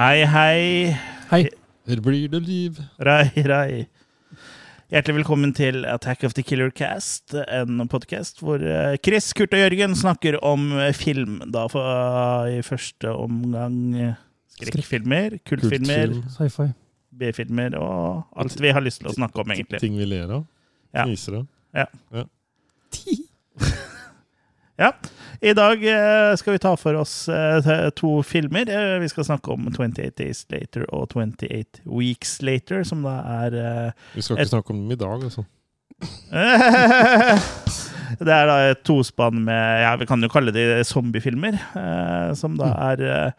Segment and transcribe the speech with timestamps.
[0.00, 0.96] Hei, hei.
[1.28, 1.42] Hei.
[1.84, 2.78] Her blir det liv.
[3.04, 3.82] Rai, rai.
[4.88, 9.60] Hjertelig velkommen til Attack of the Killer Cast, en podkast hvor eh, Chris, Kurt og
[9.60, 11.42] Jørgen snakker om eh, film.
[11.52, 14.16] Da for, i første omgang eh,
[14.56, 16.70] skrekkfilmer, kultfilmer, Sci-fi.
[17.20, 19.84] B-filmer og alt vi har lyst til å snakke om, egentlig.
[19.84, 20.48] Ting vi ler av.
[20.96, 21.04] Ja.
[21.04, 21.48] Fniser av.
[21.76, 22.24] Ja.
[25.40, 28.68] I dag eh, skal vi ta for oss eh, to filmer.
[28.68, 33.56] Eh, Vi skal snakke om 28 Days Later og 28 Weeks Later, som da er
[34.14, 35.44] Vi skal ikke snakke om dem i dag, altså.
[38.20, 41.58] Det er da et tospann med ja, Vi kan jo kalle de zombiefilmer.
[42.34, 43.32] som da er eh, eh,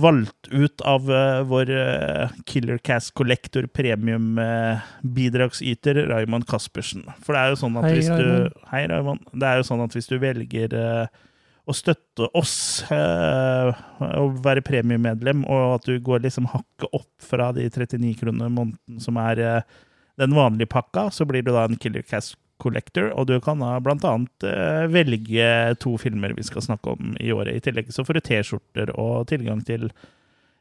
[0.00, 7.08] valgt ut av eh, vår eh, Killer Cast Collector premium eh, bidragsyter Raymond Caspersen.
[7.24, 9.26] For det er jo sånn at Hei, hvis du Hei, Raymond.
[9.32, 11.20] Det er jo sånn at hvis du velger eh,
[11.70, 12.54] å støtte oss
[12.90, 13.80] eh,
[14.18, 19.02] og være premiemedlem, og at du går liksom hakket opp fra de 39 kronene måneden
[19.02, 19.80] som er eh,
[20.20, 23.74] den vanlige pakka, så blir du da en Killer Cast Collector, og du kan da
[23.82, 25.48] blant annet eh, velge
[25.82, 27.56] to filmer vi skal snakke om i året.
[27.56, 29.88] I tillegg så får du T-skjorter og tilgang til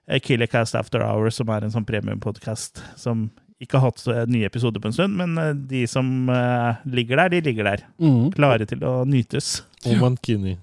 [0.10, 3.28] Killercast Killer Cast After Hours, som er en sånn premiumpodkast som
[3.62, 7.20] ikke har hatt så- nye episoder på en stund, men eh, de som eh, ligger
[7.22, 7.84] der, de ligger der.
[8.02, 8.32] Mm.
[8.34, 9.60] Klare til å nytes.
[9.86, 10.56] Og Mankini.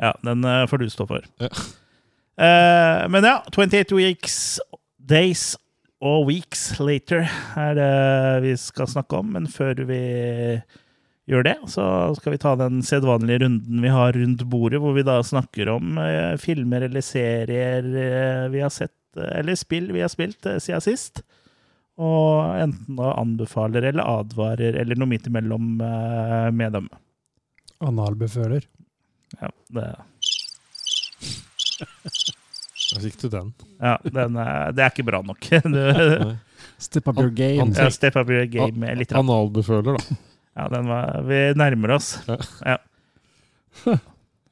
[0.00, 1.26] Ja, den eh, får du stå for.
[1.42, 1.50] Ja.
[2.36, 4.38] Eh, men ja, 28 weeks,
[5.00, 5.54] days
[6.04, 7.24] og weeks later
[7.56, 7.92] er det
[8.44, 9.30] vi skal snakke om.
[9.36, 10.00] Men før vi
[11.26, 11.86] gjør det, så
[12.18, 15.96] skal vi ta den sedvanlige runden vi har rundt bordet, hvor vi da snakker om
[16.02, 20.84] eh, filmer eller serier eh, vi har sett, eh, eller spill vi har spilt siden
[20.84, 21.24] sist.
[21.96, 26.90] Og enten da anbefaler eller advarer, eller noe midt imellom med dem.
[27.80, 28.68] Analbeføler.
[29.40, 29.86] Ja, det
[32.94, 33.52] Der fikk du den.
[33.80, 35.48] Ja, den er, det er ikke bra nok.
[36.86, 37.72] Step up your game.
[37.76, 39.12] Ja, step up your game litt.
[39.16, 40.16] Analbeføler, da.
[40.56, 42.10] Ja, den var, vi nærmer oss.
[42.28, 42.36] Ja.
[42.64, 42.76] Ja.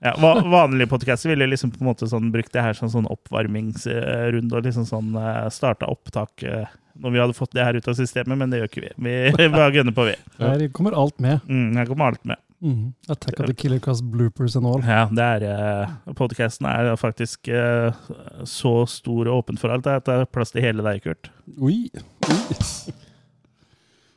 [0.04, 3.06] Ja, va- vanlige podcaster ville liksom på en måte sånn, brukt det her som sånn
[3.08, 6.66] oppvarmingsrunde og liksom sånn uh, starta opptak eh,
[7.00, 8.90] når vi hadde fått det her ut av systemet, men det gjør ikke vi.
[9.08, 10.16] Vi bare gunner på, vi.
[10.42, 11.40] Her kommer alt med.
[11.48, 12.36] Mm, her kommer alt med.
[12.64, 12.94] Mm.
[13.12, 14.80] Attack of the Killer Cast bloopers and all.
[14.80, 15.44] Ja, det er
[16.08, 17.92] uh, Podkasten er faktisk eh,
[18.48, 21.28] så stor og åpen for alt at det er plass til hele deg, Kurt.
[21.60, 21.90] Oi.
[22.24, 22.38] Oi.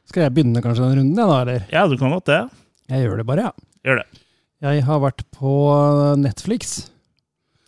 [0.08, 1.66] Skal jeg begynne kanskje den runden, jeg da, eller?
[1.76, 2.40] Ja, du kan godt det.
[2.88, 3.72] Jeg gjør det bare, ja.
[3.84, 4.22] Gjør det.
[4.64, 5.56] Jeg har vært på
[6.24, 6.78] Netflix.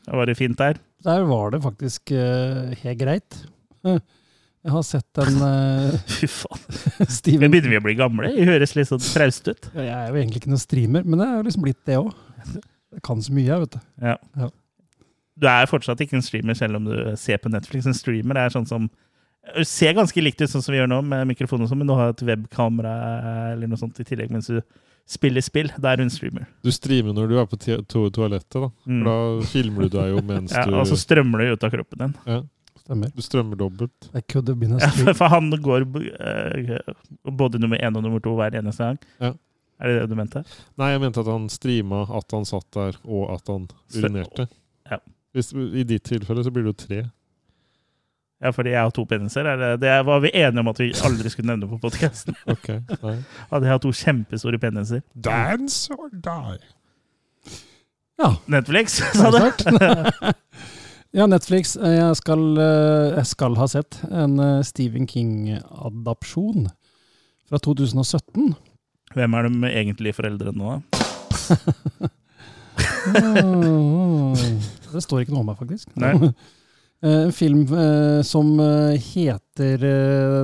[0.08, 0.80] Det var det fint der.
[1.06, 3.42] Der var det faktisk eh, helt greit.
[3.84, 4.00] Eh,
[4.66, 6.64] Jeg har sett en uh, Fy faen.
[7.20, 8.32] Steven Begynner vi å bli gamle?
[8.36, 9.70] Vi høres litt sånn trauste ut.
[9.76, 12.10] Ja, Jeg er jo egentlig ikke noen streamer, men jeg er liksom blitt det òg.
[12.90, 13.80] Jeg kan så mye, jeg, vet du.
[14.04, 14.18] Ja.
[14.42, 14.50] Ja.
[15.40, 17.88] Du er fortsatt ikke en streamer selv om du ser på Netflix.
[17.88, 18.90] En streamer er sånn som
[19.56, 21.90] du ser ganske likt ut sånn som vi gjør nå, med mikrofon og sånn, men
[21.90, 22.94] du har et webkamera
[23.54, 24.60] eller noe sånt i tillegg mens du
[25.10, 25.72] spiller spill.
[25.82, 26.46] Da er hun streamer.
[26.66, 28.70] Du streamer når du er på to toalettet, da.
[28.86, 29.00] Mm.
[29.00, 31.74] For da filmer du deg jo mens Ja, du og så strømmer det ut av
[31.74, 32.16] kroppen din.
[32.90, 33.12] Stemmer.
[33.14, 34.08] Du strømmer dobbelt.
[34.18, 36.80] I could have been a Ja, for han går eh,
[37.38, 38.98] både nummer én og nummer to hver eneste gang.
[39.22, 39.30] Ja.
[39.80, 40.42] Er det det du mente?
[40.82, 44.48] Nei, jeg mente at han streama at han satt der, og at han urinerte.
[44.90, 44.98] Ja.
[45.38, 47.04] Hvis, I ditt tilfelle så blir det jo tre.
[48.42, 49.46] Ja, fordi jeg har to peniser.
[49.46, 52.36] Er det, det var vi enige om at vi aldri skulle nevne på podkasten.
[52.56, 52.72] Ok,
[53.04, 53.16] nei.
[53.52, 55.06] At jeg har to kjempestore peniser.
[55.14, 56.58] Dance or die.
[58.18, 59.44] Ja, Netflix, sa du?
[61.16, 61.76] ja, Netflix.
[61.78, 66.70] eh, Jeg skal, eh, jeg skal ha sett en eh, Stephen King-adapsjon
[67.50, 68.56] fra 2017.
[69.16, 72.10] Hvem er de egentlige foreldrene nå, da?
[74.90, 75.92] Det står ikke noe om meg, faktisk.
[76.00, 76.14] Nei.
[77.00, 77.62] En film
[78.28, 79.80] som heter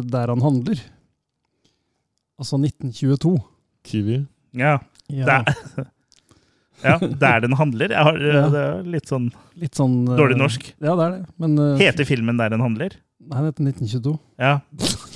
[0.07, 0.79] Der han handler.
[2.39, 3.33] Altså 1922.
[3.83, 4.21] Kiwi.
[4.55, 4.77] Ja.
[5.11, 5.41] Ja.
[5.43, 5.83] Det,
[6.83, 7.89] Ja, Der den handler.
[7.89, 8.45] Jeg har, Ja.
[8.49, 10.73] Det er litt sånn Litt sånn eh, dårlig norsk.
[10.83, 11.25] Ja, det er det.
[11.39, 12.97] Men eh, Heter filmen Der den handler?
[13.25, 14.11] Nei, den heter 1922.
[14.37, 14.59] Ja.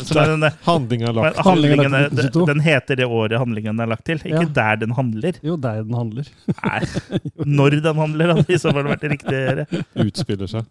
[0.10, 1.42] Den, er lagt.
[1.46, 4.54] Handlingen er lagt til den, den heter det året handlingen er lagt til, ikke Ja.
[4.56, 5.38] der den handler.
[5.46, 6.32] Jo, der den handler.
[6.48, 6.80] Nei,
[7.60, 9.68] når den handler, hadde i så fall vært det riktigere.
[10.08, 10.66] Utspiller seg.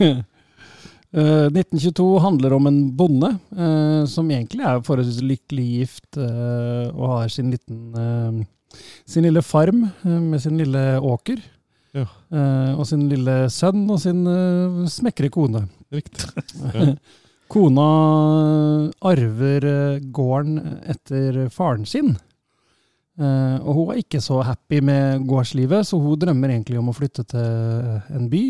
[1.14, 7.04] Eh, 1922 handler om en bonde uh, som egentlig er forholdsvis lykkelig gift uh, og
[7.12, 8.40] har sin liten eh,
[9.06, 11.42] sin lille farm eh, med sin lille åker.
[11.94, 12.08] Ja.
[12.34, 15.66] Eh, og sin lille sønn og sin uh, smekre kone.
[15.94, 16.96] Riktig.
[17.54, 17.88] Kona
[19.04, 20.56] arver eh, gården
[20.90, 22.14] etter faren sin.
[23.20, 26.96] Eh, og hun er ikke så happy med gårdslivet, så hun drømmer egentlig om å
[26.96, 28.44] flytte til en by.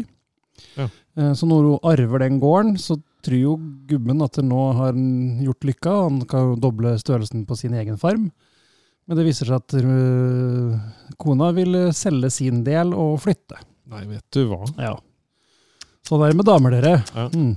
[0.79, 0.87] Ja.
[1.19, 5.45] Eh, så når hun arver den gården, så tror jo gubben at nå har han
[5.45, 5.99] gjort lykka.
[6.07, 8.31] Han kan jo doble størrelsen på sin egen farm.
[9.05, 10.79] Men det viser seg at uh,
[11.21, 13.59] kona vil selge sin del og flytte.
[13.93, 14.63] Nei, vet du hva.
[14.81, 14.95] Ja.
[16.09, 16.95] Sånn er det med damer, dere.
[17.17, 17.27] Ja.
[17.37, 17.53] Mm.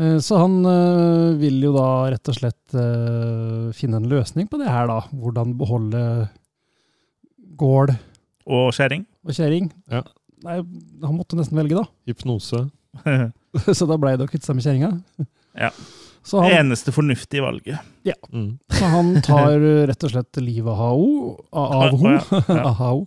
[0.00, 4.60] Eh, Så han eh, vil jo da rett og slett eh, finne en løsning på
[4.60, 5.00] det her, da.
[5.16, 6.02] Hvordan beholde
[7.60, 7.92] gård
[8.48, 9.04] Og kjerring.
[9.24, 9.68] og kjerring.
[9.92, 10.02] Ja.
[10.44, 10.56] Nei,
[11.04, 11.84] han måtte nesten velge, da.
[12.08, 12.64] Hypnose.
[13.76, 14.92] Så da blei det å kvitte seg med kjerringa.
[15.60, 15.72] Ja.
[16.22, 17.78] Så han, Eneste fornuftige valget.
[18.32, 18.58] Mm.
[18.70, 21.34] så han tar eh, rett og slett livet av henne.
[21.52, 22.44] Av henne.
[22.48, 22.94] ja, ja.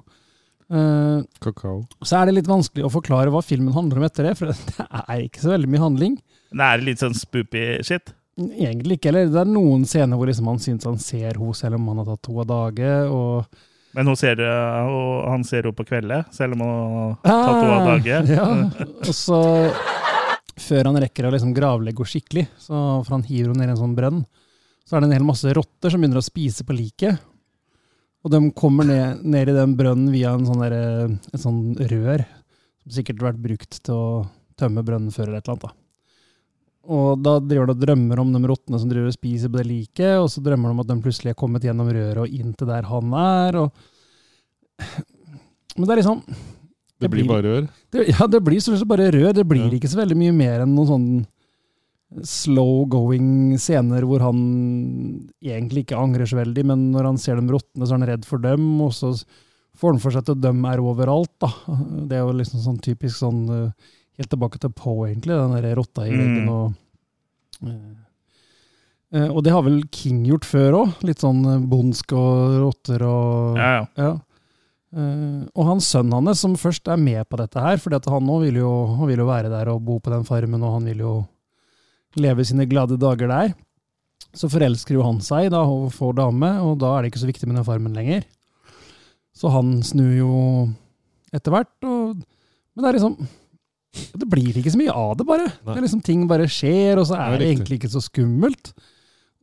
[0.66, 0.78] Uh.
[0.80, 1.84] Eh, Kakao.
[2.02, 4.86] Så er det litt vanskelig å forklare hva filmen handler om etter det, for det
[4.90, 6.16] er ikke så veldig mye handling.
[6.50, 8.16] Det er litt sånn spoopy shit.
[8.36, 11.78] Egentlig ikke, eller det er noen scener hvor liksom han syns han ser henne selv
[11.78, 12.96] om han har tatt to av dage.
[13.14, 13.46] og
[13.96, 16.74] Men hun ser, og han ser henne på kveldet, selv om hun
[17.30, 18.18] har tatt henne av dage.
[18.18, 19.40] Ah, Ja, og så
[20.56, 23.76] Før han rekker å liksom gravlegge henne skikkelig, så, for han hiver henne ned i
[23.76, 24.22] en sånn brønn,
[24.86, 27.24] så er det en hel masse rotter som begynner å spise på liket.
[28.26, 30.76] Og de kommer ned, ned i den brønnen via en sånn der,
[31.34, 32.24] et sånn rør,
[32.86, 34.08] som sikkert har vært brukt til å
[34.58, 35.82] tømme brønnen før eller et eller annet.
[36.86, 39.68] Og da driver de og drømmer om de rottene som driver og spiser på det
[39.70, 42.54] liket, og så drømmer de om at de plutselig er kommet gjennom røret og inn
[42.58, 43.60] til der han er.
[43.64, 43.86] og...
[45.76, 46.22] Men det er liksom
[47.00, 47.66] Det blir bare rør.
[47.92, 49.34] det, ja, det blir stort sett bare rør.
[49.36, 49.72] Det blir Ja.
[49.78, 51.08] ikke så veldig mye mer enn noen sånn
[52.24, 54.40] slow-going scener hvor han
[55.44, 58.26] egentlig ikke angrer så veldig, men når han ser dem råtne, så er han redd
[58.28, 59.12] for dem, og så
[59.76, 61.34] får han for seg at dem er overalt.
[61.44, 61.50] da.
[62.08, 63.70] Det er jo liksom sånn typisk sånn eh,
[64.16, 66.20] Helt tilbake til Poe, egentlig, den der rotta i Mm.
[66.22, 66.76] veggen og
[67.68, 70.94] eh, eh, Og det har vel King gjort før òg.
[71.04, 73.86] Litt sånn bondsk og rotter og Ja, ja.
[73.98, 74.14] ja.
[74.96, 78.46] Eh, og hans sønn hans, som først er med på dette her, for han òg
[78.48, 78.62] vil
[79.12, 81.16] vil jo være der og bo på den farmen, og han vil jo
[82.16, 83.56] leve sine glade dager der.
[84.36, 87.30] Så forelsker jo han seg da, og får dame, og da er det ikke så
[87.30, 88.24] viktig med den farmen lenger.
[89.36, 90.34] Så han snur jo
[91.36, 93.18] etter hvert, og, men det er liksom
[93.96, 95.48] Det blir ikke så mye av det, bare.
[95.64, 98.02] Det er liksom Ting bare skjer, og så Det er er det egentlig ikke så
[98.04, 98.72] skummelt.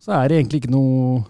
[0.00, 1.22] Så er det egentlig ikke noe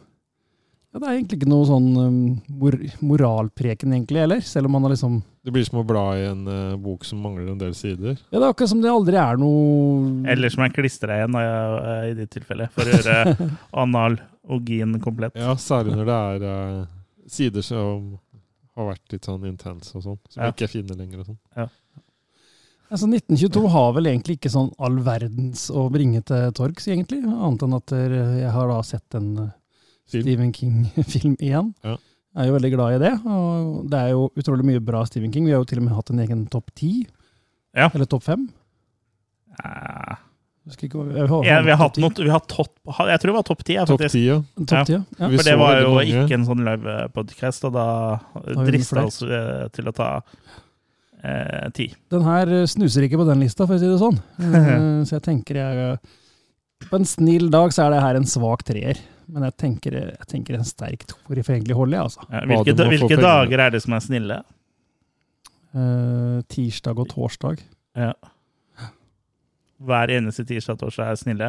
[0.92, 2.16] ja, Det er egentlig ikke noe sånn um,
[2.60, 4.42] mor moralpreken, egentlig, heller.
[4.44, 7.22] Selv om man har liksom Det blir som å bla i en uh, bok som
[7.24, 8.18] mangler en del sider.
[8.30, 12.10] Ja, det er akkurat som det aldri er noe Eller som er klistra igjen øh,
[12.10, 13.48] i ditt tilfelle, for å gjøre
[13.84, 15.36] analogien komplett.
[15.40, 16.84] Ja, særlig når det er eh,
[17.32, 18.12] sider som
[18.76, 20.20] har vært litt sånn intense og sånn.
[20.32, 20.52] Som Ja.
[20.52, 21.40] ikke er fine lenger og sånn.
[22.92, 27.22] Altså, 1922 har vel egentlig ikke sånn all verdens å bringe til torgs, egentlig.
[27.24, 29.52] Annet enn at eh, jeg har da sett en eh,
[30.10, 30.24] Film.
[30.26, 31.72] Stephen King-film igjen.
[31.84, 31.98] Ja.
[32.32, 33.12] Jeg er jo veldig glad i det.
[33.28, 35.46] Og det er jo utrolig mye bra Stephen King.
[35.46, 36.92] Vi har jo til og med hatt en egen topp ti.
[37.76, 37.90] Ja.
[37.92, 38.46] Eller topp fem.
[39.60, 40.20] Eh,
[40.70, 42.22] ikke vi, har, vi har hatt topp ti.
[42.22, 43.76] noe, vi har topp, jeg tror det var topp ti.
[43.82, 44.18] faktisk.
[44.22, 44.36] ja.
[44.62, 45.02] Topp ti, ja.
[45.18, 45.30] ja.
[45.32, 46.22] For det var jo mange.
[46.22, 47.86] ikke en sånn live-podkast, og da
[48.46, 50.08] vi drista oss eh, til å ta
[51.18, 51.88] eh, ti.
[52.14, 54.20] Den her eh, snuser ikke på den lista, for å si det sånn.
[54.62, 56.14] Eh, så jeg tenker jeg eh,
[56.86, 59.02] På en snill dag så er det her en svak treer.
[59.32, 62.26] Men jeg tenker, jeg tenker en sterk toer får egentlig holder jeg, altså.
[62.28, 64.38] Ja, hvilke, hvilke dager er det som er snille?
[65.72, 67.62] Uh, tirsdag og torsdag.
[67.96, 68.12] Ja.
[69.82, 71.48] Hver eneste tirsdag og torsdag er snille?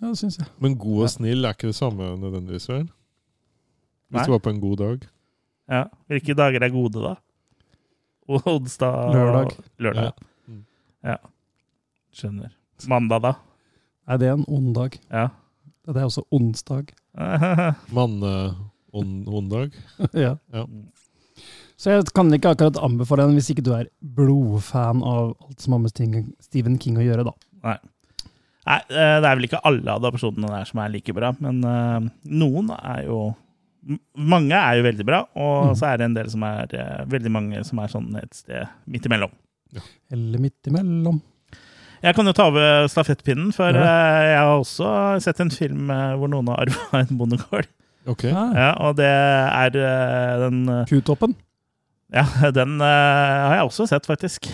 [0.00, 0.48] Ja, det syns jeg.
[0.62, 2.88] Men god og snill er ikke det samme nødvendigvis, vel?
[4.10, 4.26] Hvis Nei.
[4.26, 5.06] du var på en god dag.
[5.70, 5.84] Ja.
[6.10, 7.14] Hvilke dager er gode, da?
[8.26, 9.54] Onsdag Lørdag.
[9.78, 10.10] Lørdag.
[10.10, 10.50] Ja.
[10.50, 10.60] Mm.
[11.04, 11.16] Ja.
[12.14, 12.52] Skjønner.
[12.90, 13.34] Mandag, da?
[14.10, 14.98] Er det en ond dag?
[15.12, 15.28] Ja.
[15.86, 16.90] Det er også onsdag.
[17.96, 19.74] Manne-ondag.
[20.26, 20.34] ja.
[20.52, 20.66] Ja.
[21.76, 25.74] Så jeg kan ikke akkurat anbefale den hvis ikke du er blodfan av alt som
[25.76, 25.94] har med
[26.44, 27.34] Stephen King å gjøre, da.
[27.66, 27.78] Nei.
[28.64, 31.98] Nei, eh, det er vel ikke alle adopsjonene der som er like bra, men uh,
[32.24, 33.18] noen er jo
[34.16, 35.74] mange er jo veldig bra, og Mm.
[35.76, 38.70] så er det en del som er uh, veldig mange som er sånn et sted
[38.88, 39.34] midt imellom.
[40.14, 41.18] Eller midt imellom.
[42.04, 43.80] Jeg kan jo ta over stafettpinnen, for Ja.
[43.80, 44.90] eh, jeg har også
[45.24, 47.66] sett en film eh, hvor noen har arva en bondegård.
[48.06, 48.26] Ok.
[48.28, 48.44] Ja.
[48.52, 50.58] Ja, og det er eh, den
[50.90, 51.32] Kutoppen?
[52.12, 52.26] Ja,
[52.58, 54.50] den har jeg også sett, faktisk.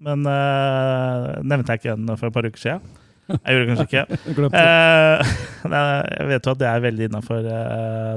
[0.00, 2.96] Men eh, nevnte jeg ikke den for et par uker siden?
[3.26, 4.04] Jeg gjorde kanskje ikke.
[4.36, 4.50] Jeg.
[4.60, 5.34] Eh,
[5.76, 7.48] jeg vet jo at det er veldig innafor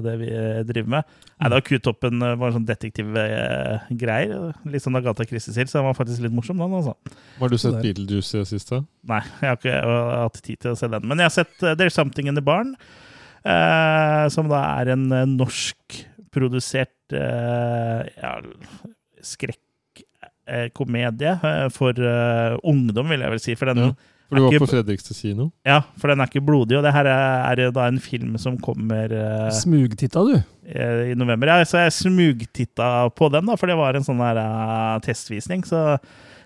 [0.06, 0.30] det vi
[0.70, 1.18] driver med.
[1.39, 4.34] Nei, da Q-toppen eh, var sånn detektivgreier.
[4.70, 6.75] Litt sånn Agatha Christie-stil, så den var faktisk litt morsom, den.
[6.82, 6.94] altså.
[7.39, 7.80] Har du sett.
[7.80, 8.82] Beetlejuice i det siste?
[9.10, 11.08] Nei, jeg har ikke jeg har hatt tid til å se den.
[11.08, 12.75] Men jeg har sett eh, There's Something in the Barn,
[13.48, 18.36] eh, som da er en eh, norskprodusert uh, ja,
[20.50, 23.56] skrekkomedie eh, for eh, ungdom, vil jeg vel si.
[23.60, 23.94] For den, Ja.
[24.29, 25.50] For du var ikke- på Fredrikstad kino?
[25.65, 28.57] ja, for den er ikke blodig, og det her er, er da en film som
[28.62, 30.36] kommer uh, Smugtitta, du.
[30.69, 31.50] eh, i november.
[31.50, 35.65] Ja, så jeg smugtitta på den, da, for det var en sånn her uh, testvisning.
[35.65, 35.98] Så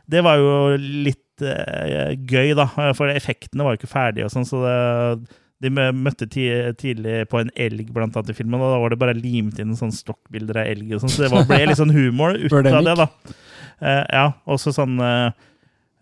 [0.09, 2.69] det var jo litt uh, gøy, da.
[2.95, 7.51] For effektene var jo ikke ferdige og sånn, så det, de møtte tidlig på en
[7.55, 10.71] elg, blant annet, i filmen, og da var det bare limt inn sånn stokkbilder av
[10.73, 13.07] elg og sånn, så det var, ble litt sånn humor ut av det, da.
[13.83, 15.49] Uh, ja, også sånn eh, eh,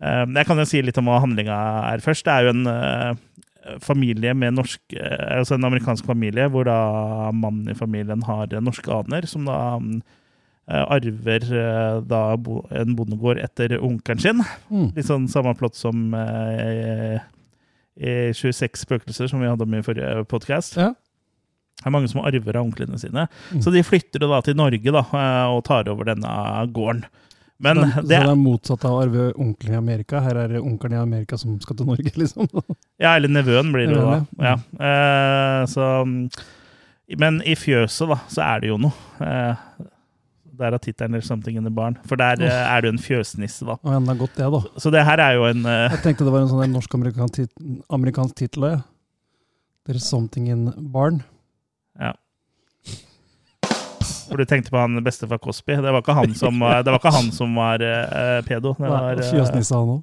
[0.02, 1.56] Jeg kan jo si litt om hva handlinga
[1.92, 2.26] er først.
[2.26, 3.12] Det er jo en eh,
[3.82, 8.64] familie med norsk eh, Altså en amerikansk familie hvor da mannen i familien har eh,
[8.64, 14.42] norske aner, som da eh, arver eh, da en bondegård etter onkelen sin.
[14.72, 14.90] Mm.
[14.96, 17.22] Litt sånn samme plott som eh,
[18.02, 20.78] i 26 spøkelser, som vi hadde om i forrige podkast.
[20.80, 20.92] Ja.
[21.82, 23.26] Det er mange som arver av onklene sine.
[23.50, 23.62] Mm.
[23.64, 26.32] Så de flytter da til Norge da, eh, og tar over denne
[26.74, 27.04] gården.
[27.62, 30.22] Men så, det, det, er motsatt av å arve onkelen i Amerika.
[30.24, 32.48] Her er det onkelen i Amerika som skal til Norge, liksom.
[33.02, 34.18] Ja, eller nevøen blir det jo da.
[34.42, 34.56] Ja.
[34.88, 35.88] Eh, så,
[37.22, 38.94] men i fjøset, da, så er det jo noe.
[39.22, 39.88] Eh,
[40.62, 41.96] der har tittelen 'There's Something in the Barn'.
[42.06, 43.78] For der eh, er jo en fjøsnisse, da.
[43.82, 44.60] Og enda godt det, da.
[44.78, 47.52] Så det her er jo en eh, Jeg tenkte det var en sånn norsk-amerikansk tit
[47.90, 48.68] amerikansk tittel.
[48.68, 48.80] Ja.
[49.88, 51.22] There's something in barn.
[54.32, 55.76] Hvor du tenkte på han bestefar Cosby.
[55.78, 58.72] Det var ikke han som var, det var, ikke han som var eh, pedo.
[58.78, 60.02] Det var, Fjøsnisse, han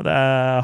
[0.00, 0.14] det,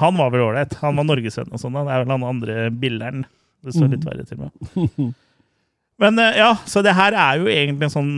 [0.00, 0.74] han var vel ålreit.
[0.82, 1.74] Han var norgesvenn og sånn.
[1.78, 3.24] Det er vel han andre billeren.
[3.64, 4.10] Det står litt Mhm.
[4.10, 5.14] verre til med.
[6.02, 8.12] Men uh, ja, så det her er jo egentlig en sånn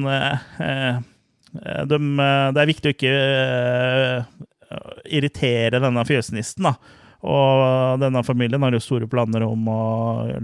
[1.89, 1.99] de,
[2.53, 3.15] Det er viktig å ikke
[5.09, 6.75] irritere denne fjøsnissen, da.
[7.27, 9.79] Og denne familien har jo store planer om å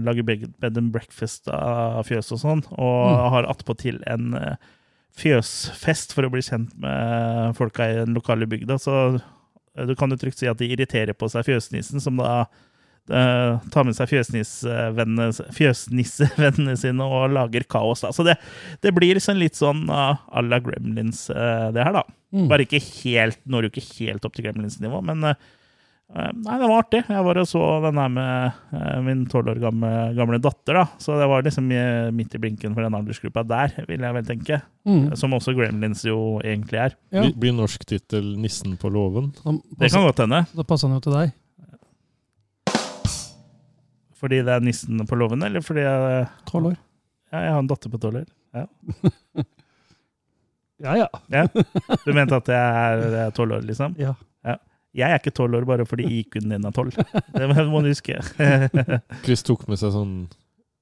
[0.03, 3.29] lage bed and breakfast av fjøs og sånn, og Mm.
[3.31, 4.55] har attpåtil en eh,
[5.15, 8.75] fjøsfest for å bli kjent med folka i den lokale bygda.
[8.81, 12.45] Så eh, du kan jo trygt si at de irriterer på seg fjøsnissen, som da
[13.07, 18.03] eh, tar med seg fjøsnissevennene fjøsnissevennene sine og lager kaos.
[18.03, 18.11] Da.
[18.15, 18.35] Så det,
[18.83, 22.05] det blir sånn litt sånn uh, à la Gremlins, eh, det her, da.
[22.35, 22.49] Mm.
[22.51, 25.53] Bare ikke helt, når jo ikke helt opp til Gremlins-nivå, men eh, eh,
[26.15, 26.99] Nei, det var artig.
[27.09, 30.83] Jeg var og så den her med eh, min tolv år gamle, gamle datter, da.
[31.01, 34.27] Så det var liksom eh, midt i blinken for den aldersgruppa der, vil jeg vel
[34.27, 34.59] tenke.
[34.87, 35.15] Mm.
[35.19, 36.95] Som også Gremlins jo egentlig er.
[37.15, 37.25] Ja.
[37.33, 39.31] Blir, norsk tittel 'Nissen på låven'?
[39.79, 40.45] Det kan godt hende.
[40.55, 41.33] da passer han jo til deg.
[44.15, 46.77] Fordi det er nissen på låven, eller fordi jeg, Tolv år.
[47.33, 48.29] ja, jeg har en datter på tolv år?
[48.55, 48.65] Ja
[51.01, 51.07] ja.
[51.31, 51.43] Ja.
[52.05, 53.95] Du mente at jeg er tolv år, liksom?
[53.99, 54.13] ja.
[54.95, 56.95] Jeg er ikke tolv år bare fordi IQ-en din er tolv.
[57.35, 58.15] Det må du huske.
[59.25, 60.15] Chris tok med seg sånn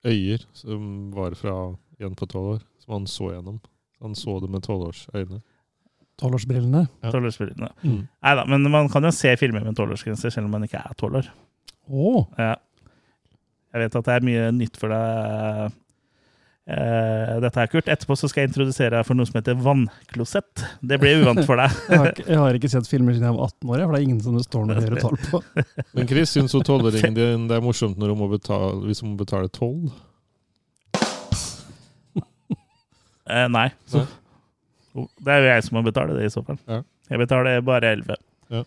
[0.06, 1.56] øyer som var fra
[2.04, 3.62] en på tolv år, som han så gjennom.
[4.04, 5.40] Han så det med tolvårsøyne.
[6.22, 6.84] Tolvårsbrillene.
[7.02, 7.12] Ja.
[7.14, 7.72] Tolvårsbrillene.
[7.82, 8.02] Mm.
[8.06, 10.98] Nei da, men man kan jo se filmer med tolvårsgrense selv om man ikke er
[11.00, 11.30] tolv år.
[11.90, 12.28] Oh.
[12.38, 12.54] Ja.
[13.74, 15.74] Jeg vet at det er mye nytt for deg.
[16.68, 17.90] Eh, dette her, Kurt.
[17.92, 20.64] Etterpå så skal jeg introdusere deg for noe som heter vannklosett.
[20.82, 21.76] Det blir uvant for deg.
[21.90, 24.00] Jeg har, ikke, jeg har ikke sett filmer siden jeg var 18 år, for det
[24.02, 25.42] er ingen som det står noe høyere tall på.
[25.98, 29.14] Men Chris syns jo tolvåringen din det er morsomt når hun må betale, hvis hun
[29.14, 29.92] må betale tolv.
[33.24, 33.70] Eh, nei.
[33.94, 34.06] Nei.
[35.24, 36.58] Det er jo jeg som må betale det, i så fall.
[36.70, 36.82] Ja.
[37.10, 38.18] Jeg betaler bare 11.
[38.54, 38.64] Ja.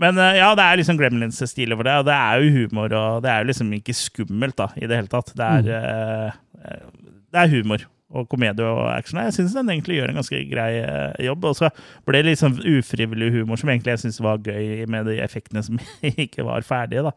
[0.00, 3.20] Men eh, ja, det er liksom Gremlins-stil over det, og det er jo humor, og
[3.22, 5.34] det er jo liksom ikke skummelt da, i det hele tatt.
[5.38, 6.97] Det er, Mm.
[7.32, 9.18] Det er humor og komedie og action.
[9.20, 11.44] Jeg syns den egentlig gjør en ganske grei eh, jobb.
[11.44, 11.68] Og så
[12.08, 15.60] ble det litt sånn ufrivillig humor som egentlig jeg syns var gøy, med de effektene
[15.66, 15.76] som
[16.24, 17.02] ikke var ferdige.
[17.04, 17.12] da.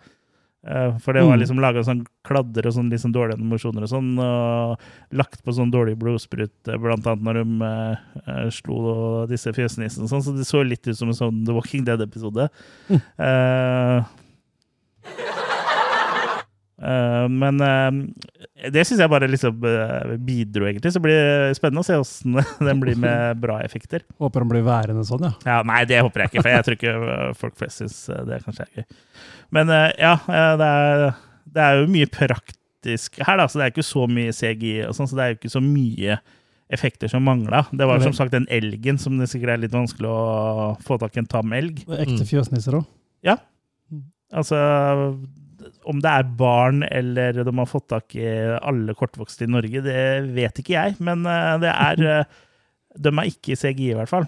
[0.67, 1.41] Eh, For det var Mm.
[1.41, 4.11] liksom laga sånn kladder og sånn sånn dårlige animasjoner og sånn.
[4.19, 7.71] Og lagt på sånn dårlig blodsprut, eh, blant annet når de
[8.27, 10.21] uh, slo disse fjøsnissene og sånn.
[10.27, 12.49] Så det så litt ut som en sånn The Walking Dead-episode.
[12.91, 13.01] Mm.
[13.15, 14.03] eh,
[16.81, 20.91] men eh, det syns jeg bare liksom eh, bidro, egentlig.
[20.95, 24.01] Så blir det spennende å se åssen den blir med bra effekter.
[24.21, 25.33] Håper den blir værende sånn, ja.
[25.45, 28.23] Ja, Nei, det håper jeg ikke, for jeg tror ikke eh, folk flest syns eh,
[28.29, 28.87] det kanskje er gøy.
[29.57, 31.05] Men eh, ja, eh, det er,
[31.57, 34.95] det er jo mye praktisk her, da, så det er ikke så mye CGI, og
[34.97, 36.17] sånn, så det er jo ikke så mye
[36.71, 37.65] effekter som mangla.
[37.75, 41.17] Det var som sagt den elgen som det sikkert er litt vanskelig å få tak
[41.17, 41.81] i en tam elg.
[41.83, 42.29] Ekte Mm.
[42.29, 42.87] fjøsnisser òg.
[44.31, 44.55] Altså
[45.89, 48.27] om det er barn eller de har fått tak i
[48.61, 49.97] alle kortvokste i Norge, det
[50.35, 52.39] vet ikke jeg, men eh, det er eh,
[53.01, 54.25] De er ikke i CGI, i hvert fall.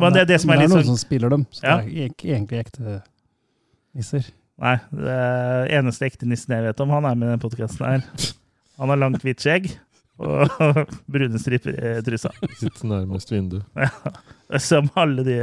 [0.00, 1.66] Men det er det som er det litt er noen sånn som spiller dem, så
[1.66, 1.76] Ja.
[1.82, 3.00] det er ikke egentlig ekte
[3.98, 4.28] nisser.
[4.60, 5.18] Nei, det
[5.76, 8.04] eneste ekte nissen jeg vet om, han er med i denne podkasten her.
[8.80, 9.70] Han har langt, hvitt skjegg
[10.20, 10.52] og
[11.12, 12.30] brune striper i trusa.
[12.60, 13.64] Sitter nærmest vinduet.
[14.58, 15.36] Som alle de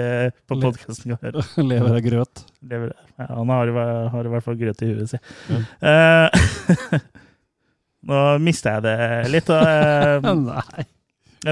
[0.49, 1.45] på podkasten kan høre.
[1.63, 2.43] Lever av grøt.
[2.67, 2.91] Lever.
[3.15, 3.71] Ja, han har,
[4.11, 5.21] har i hvert fall grøt i huet, si.
[5.53, 6.27] Ja.
[6.33, 6.99] Uh,
[8.11, 8.97] nå mista jeg det
[9.31, 9.49] litt.
[9.53, 10.87] Og, eh, Nei.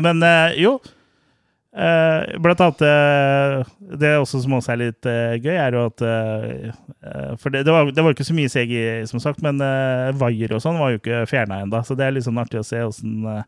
[0.02, 0.78] men uh, jo.
[1.76, 6.04] Eh, blant annet eh, Det også som også er litt eh, gøy, er jo at
[6.08, 9.60] eh, eh, For det, det, var, det var ikke så mye CGI, som sagt, men
[9.60, 11.82] uh, vaier og sånn var jo ikke fjerna ennå.
[11.84, 13.44] Så det er litt sånn artig å se åssen eh,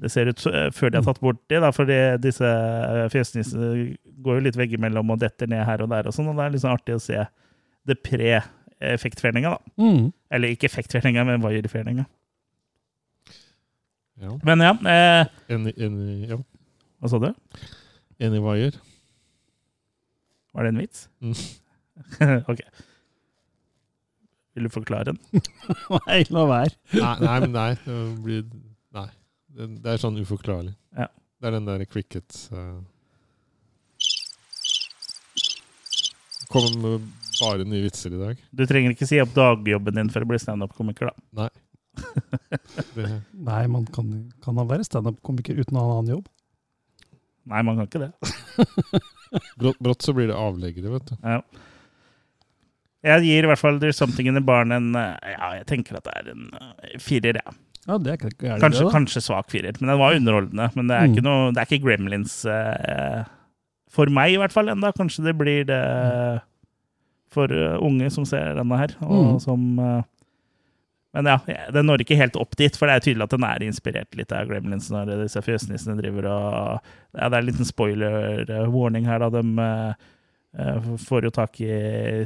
[0.00, 1.60] det ser ut eh, før de har tatt bort det.
[1.62, 6.08] Da, fordi disse uh, fjesnissene går jo litt veggimellom og detter ned her og der,
[6.10, 7.20] og sånn, og det er sånn artig å se
[7.86, 9.54] det pre-effektfjerninga.
[9.54, 9.74] da.
[9.84, 10.08] Mm.
[10.34, 12.06] Eller ikke effektfjerninga, men vaierfjerninga.
[14.24, 14.34] Ja.
[14.46, 15.96] Men ja, eh, En, en,
[16.30, 16.38] ja.
[17.02, 17.30] hva sa du?
[18.22, 18.76] en i vaier.
[20.54, 21.08] Var det en vits?
[21.22, 21.34] Mm.
[22.52, 22.60] ok.
[24.54, 25.18] Vil du forklare den?
[26.06, 26.78] Nei, la være.
[26.94, 27.70] Nei, nei, nei.
[27.82, 28.44] Det blir.
[29.54, 30.74] Det, det er sånn uforklarlig.
[30.98, 31.06] Ja.
[31.38, 32.80] Det er den der cricket uh,
[36.50, 37.04] Kommer med
[37.40, 38.40] bare nye vitser i dag.
[38.54, 41.48] Du trenger ikke si opp dagjobben din for å bli standup-komiker, da.
[42.94, 44.10] Det, Nei, man kan,
[44.42, 46.28] kan han være standup-komiker uten å ha en annen jobb.
[47.50, 48.10] Nei, man kan ikke det.
[49.60, 51.14] brått, brått så blir det avleggere, vet du.
[51.22, 51.40] Ja.
[53.04, 55.98] Jeg gir i hvert fall There's Something in the Barn en eh, Ja, jeg tenker
[55.98, 56.46] at det er en
[57.02, 57.42] firer, jeg.
[57.42, 57.73] ja.
[57.86, 58.92] Ja, det er ikke gærlig, Kanskje, det, da.
[58.98, 60.70] kanskje svak firer, men den var underholdende.
[60.74, 61.12] Men det er Mm.
[61.14, 63.24] ikke, noe, det er ikke Gremlins eh,
[63.92, 64.92] for meg, i hvert fall, enda.
[64.96, 65.82] Kanskje det blir det
[67.34, 68.94] for eh, unge som ser denne her.
[69.04, 69.40] Og Mm.
[69.40, 70.02] som eh,
[71.14, 71.38] Men ja,
[71.70, 74.32] den når ikke helt opp dit, for det er tydelig at den er inspirert litt
[74.34, 76.80] av Gremlins når disse fjøsnissene driver og
[77.14, 79.28] Ja, det er en liten spoiler-warning her, da.
[79.30, 79.94] De
[80.58, 82.24] eh, får jo tak i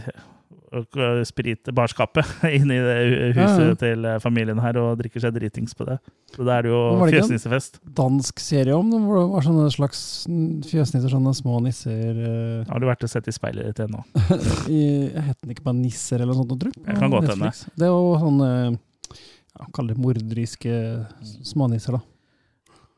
[0.72, 2.26] eh, sprit, barskapet
[2.56, 2.96] inn i det
[3.36, 3.76] huset Ja, ja.
[3.80, 5.98] til eh, familien her og drikker seg dritings på det.
[6.34, 7.80] Så da er det jo var fjøsnissefest.
[7.98, 10.02] Dansk serie om det, hvor det var sånne slags
[10.68, 12.68] fjøsnisser, sånne små nisser uh...
[12.68, 14.04] Har du vært og sett i speilet ditt ennå?
[14.68, 16.84] Jeg het den ikke bare Nisser eller noe sånt, tror jeg?
[16.88, 17.50] Jeg kan godt hende.
[17.78, 20.78] Det jo sånne ja, Kall det morderiske
[21.46, 22.17] smånisser, da.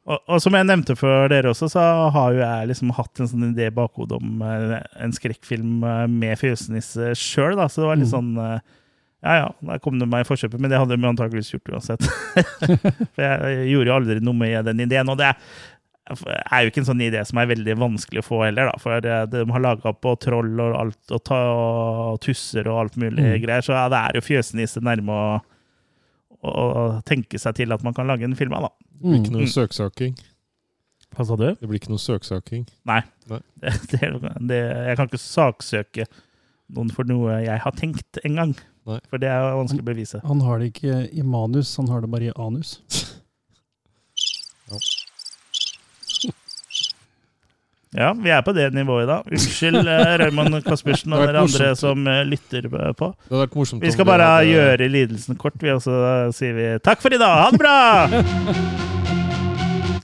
[0.09, 1.83] Og, og som jeg nevnte for dere også, så
[2.15, 6.07] har jo jeg liksom hatt en sånn idé i bakhodet om eh, en skrekkfilm eh,
[6.09, 7.67] med fjøsnisse sjøl, da.
[7.69, 8.15] Så det var litt Mm.
[8.17, 8.61] sånn eh,
[9.23, 12.07] Ja ja, der kom det meg i forkjøpet, men det hadde de antakeligvis gjort uansett.
[13.13, 15.11] for jeg gjorde jo aldri noe med den ideen.
[15.13, 15.29] Og det
[16.11, 18.81] er jo ikke en sånn idé som er veldig vanskelig å få heller, da.
[18.81, 23.21] For de har laga på troll og alt, og, ta, og tusser og alt mulig
[23.29, 23.37] Mm.
[23.45, 25.37] greier, så ja, det er jo fjøsnisse nærme å,
[26.43, 26.51] å,
[26.81, 28.71] å tenke seg til at man kan lage en film av, da.
[29.01, 29.53] Det blir ikke noe Mm.
[29.55, 30.17] søksaking.
[31.17, 31.47] Hva sa du?
[31.59, 32.67] Det blir ikke noe søksaking.
[33.31, 33.41] Det,
[33.93, 34.01] det,
[34.49, 36.07] det, jeg kan ikke saksøke
[36.75, 38.53] noen for noe jeg har tenkt en gang.
[38.89, 38.99] Nei.
[39.11, 40.21] For det er vanskelig å bevise.
[40.25, 42.79] Han har det ikke i manus, han har det bare i anus.
[44.71, 44.79] Ja,
[48.23, 49.17] vi er på det nivået da.
[49.27, 53.09] Unnskyld, eh, Raymond Kaspersen og dere andre som eh, lytter på.
[53.27, 56.69] Det vært morsomt Vi skal bare hadde- gjøre lidelsen kort, vi, og så sier vi
[56.87, 57.35] takk for i dag.
[57.43, 57.77] Ha det bra!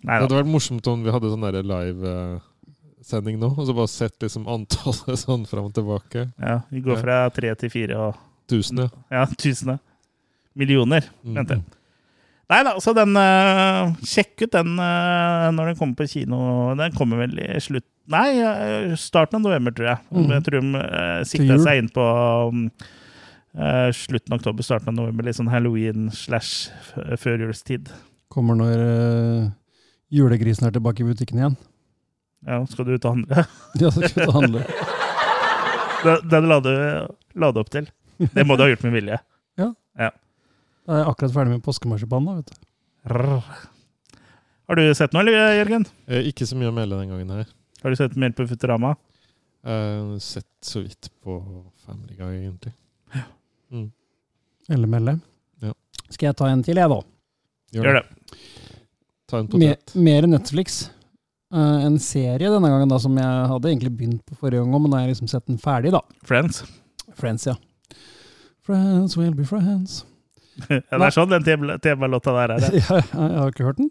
[0.06, 0.22] Det Nei da.
[0.28, 5.18] hadde vært morsomt om vi hadde sånn live-sending nå, og så bare sett liksom antallet
[5.24, 6.28] sånn fram og tilbake.
[6.38, 8.86] Ja, vi går fra tre til fire og Tusen, ja.
[9.10, 9.80] ja, tusener.
[10.54, 11.32] Millioner, Mm.
[11.40, 11.64] mente jeg.
[12.46, 16.38] Nei da, så den uh, Sjekk ut den uh, når den kommer på kino.
[16.78, 19.98] Den kommer vel i slutt Nei, eh, starten av november, tror jeg.
[20.14, 20.28] Mm.
[20.30, 22.04] Jeg tror de uh, sikta seg inn på
[22.46, 22.60] um,
[23.58, 25.26] uh, slutten av oktober, starten av november.
[25.26, 26.68] Litt sånn halloween slash
[27.18, 27.90] førjulstid.
[28.30, 28.84] Kommer når
[30.14, 31.56] julegrisen er tilbake i butikken igjen.
[32.46, 33.46] Ja, skal du ut og handle?
[33.82, 34.62] Ja, skal du ut og handle.
[36.06, 37.88] Den, den la, du, opp til.
[38.30, 39.16] Det må du ha gjort med vilje.
[40.86, 42.26] Da er jeg akkurat ferdig med påskemarsipan.
[42.28, 42.56] da, vet du.
[43.10, 43.42] Rrr.
[44.66, 45.84] Har du sett noe, eller, Jørgen?
[46.10, 47.46] Eh, ikke så mye å melde den gangen her.
[47.82, 48.94] Har du sett mer på Futurama?
[49.66, 51.36] Eh, sett så vidt på
[51.86, 52.72] Family Guy, egentlig.
[54.68, 55.18] Eller melde.
[55.62, 55.72] Ja.
[56.10, 56.98] Skal jeg ta en til, jeg, da?
[57.76, 58.04] Gjør det.
[59.30, 59.94] Ta en Mer, potet.
[60.06, 60.80] mer Netflix.
[61.54, 64.90] Eh, en serie denne gangen da, som jeg hadde egentlig begynt på forrige gang, men
[64.90, 65.92] nå har jeg liksom sett den ferdig.
[65.94, 66.02] da.
[66.26, 66.64] Friends.
[67.14, 67.54] Friends, ja.
[68.66, 70.04] Friends will be friends.
[70.70, 72.60] Ja, det er sånn den tema- temalåta der er.
[72.64, 72.82] Ja, det.
[72.88, 73.90] jeg, jeg har ikke hørt den.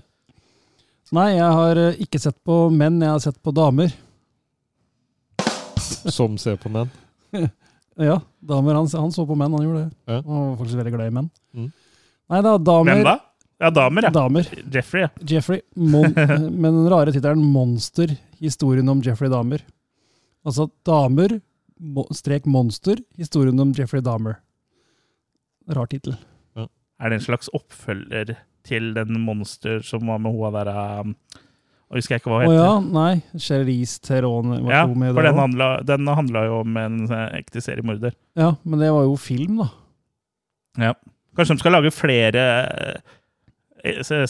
[1.16, 3.90] Nei, jeg har eh, ikke sett på menn, jeg har sett på damer.
[6.10, 6.90] Som ser på menn.
[8.00, 9.90] Ja, damer, han, han så på menn, han gjorde det.
[10.08, 10.20] Ja.
[10.24, 11.26] Han var faktisk veldig glad i menn.
[11.52, 11.66] Mm.
[12.32, 12.94] Nei da, damer.
[12.94, 13.14] Hvem da?
[13.60, 14.12] Ja, damer, ja.
[14.14, 14.46] Damer.
[14.72, 15.10] Jeffrey, ja.
[15.28, 18.14] Jeffrey, mon med den rare tittelen 'Monster.
[18.40, 19.60] Historien om Jeffrey Dahmer'.
[20.48, 21.34] Altså damer,
[22.16, 24.38] strek monster, historien om Jeffrey Dahmer.
[25.76, 26.16] Rar tittel.
[27.00, 28.34] Er det en slags oppfølger
[28.68, 30.68] til den monster som var med hoa der
[31.00, 31.14] um,
[31.94, 32.66] husker jeg ikke hva Å hun heter.
[32.66, 33.40] ja, nei.
[33.40, 37.62] Cherise Theron var Ja, med for den handla, den handla jo om en eh, ekte
[37.64, 38.12] seriemorder.
[38.36, 39.70] Ja, men det var jo film, da.
[40.90, 40.92] Ja.
[41.38, 43.00] Kanskje de skal lage flere se-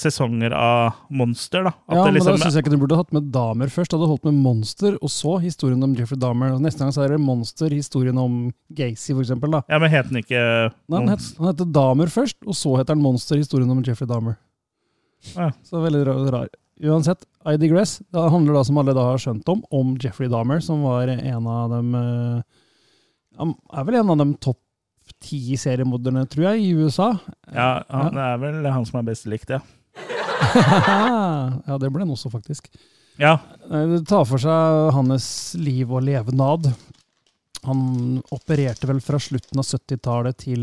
[0.01, 1.73] sesonger av Monster, da?
[1.89, 3.93] At Ja, det men liksom, da syns jeg ikke du burde hatt med damer først.
[3.97, 6.55] Hadde holdt med Monster, og så historien om Jeffrey Dahmer.
[6.55, 8.39] Og neste gang så er det Monster, historien om
[8.79, 9.51] Gacy, for eksempel.
[9.57, 9.63] Da.
[9.69, 12.95] ja, men het den ikke Nei, han, het, han heter Dahmer først, og så heter
[12.97, 14.39] han Monster, historien om Jeffrey Dahmer.
[15.35, 15.51] Ja.
[15.67, 16.25] Så veldig rar.
[16.33, 16.49] rar.
[16.81, 17.99] Uansett, I digress.
[18.09, 21.47] Det handler da, som alle da har skjønt om, om Jeffrey Dahmer, som var en
[21.47, 22.43] av dem eh,
[23.37, 24.61] Han er vel en av dem topp
[25.23, 27.11] ti seriemorderne, tror jeg, i USA.
[27.55, 29.61] Ja, han er vel han som er best likt, ja.
[31.67, 32.71] ja, det ble han også, faktisk.
[33.21, 33.35] Ja,
[33.69, 35.27] Det tar for seg hans
[35.61, 36.71] liv og levenad.
[37.67, 37.81] Han
[38.33, 40.63] opererte vel fra slutten av 70-tallet til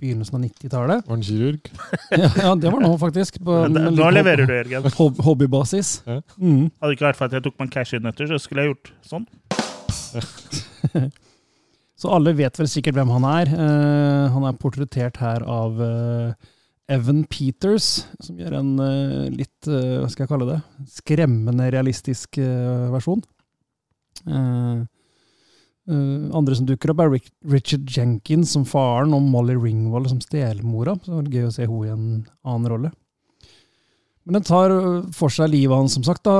[0.00, 1.04] begynnelsen av 90-tallet.
[1.06, 1.68] Var han kirurg?
[2.18, 3.38] Ja, ja, det var nå, faktisk.
[3.46, 4.90] På, det, nå leverer du, Jørgen.
[4.98, 5.92] hob- Hobbybasis.
[6.08, 6.18] Ja.
[6.40, 6.66] Mm.
[6.80, 9.28] Hadde det ikke vært for at jeg tok meg cashewnøtter, så skulle jeg gjort sånn.
[11.94, 13.52] Så alle vet vel sikkert hvem han er.
[13.54, 16.50] Eh, han er portrettert her av eh,
[16.94, 20.58] Evan Peters, som gjør en eh, litt, hva skal jeg kalle det,
[20.98, 22.40] skremmende realistisk
[22.92, 23.22] versjon.
[25.84, 30.96] Andre som dukker opp er Rick, Richard Jenkins som faren, og Molly Ringwald som stelmora.
[31.00, 32.06] Så det var gøy å se henne i en
[32.42, 32.92] annen rolle.
[34.24, 34.72] Men den tar
[35.12, 36.32] for seg livet hans, som sagt, da,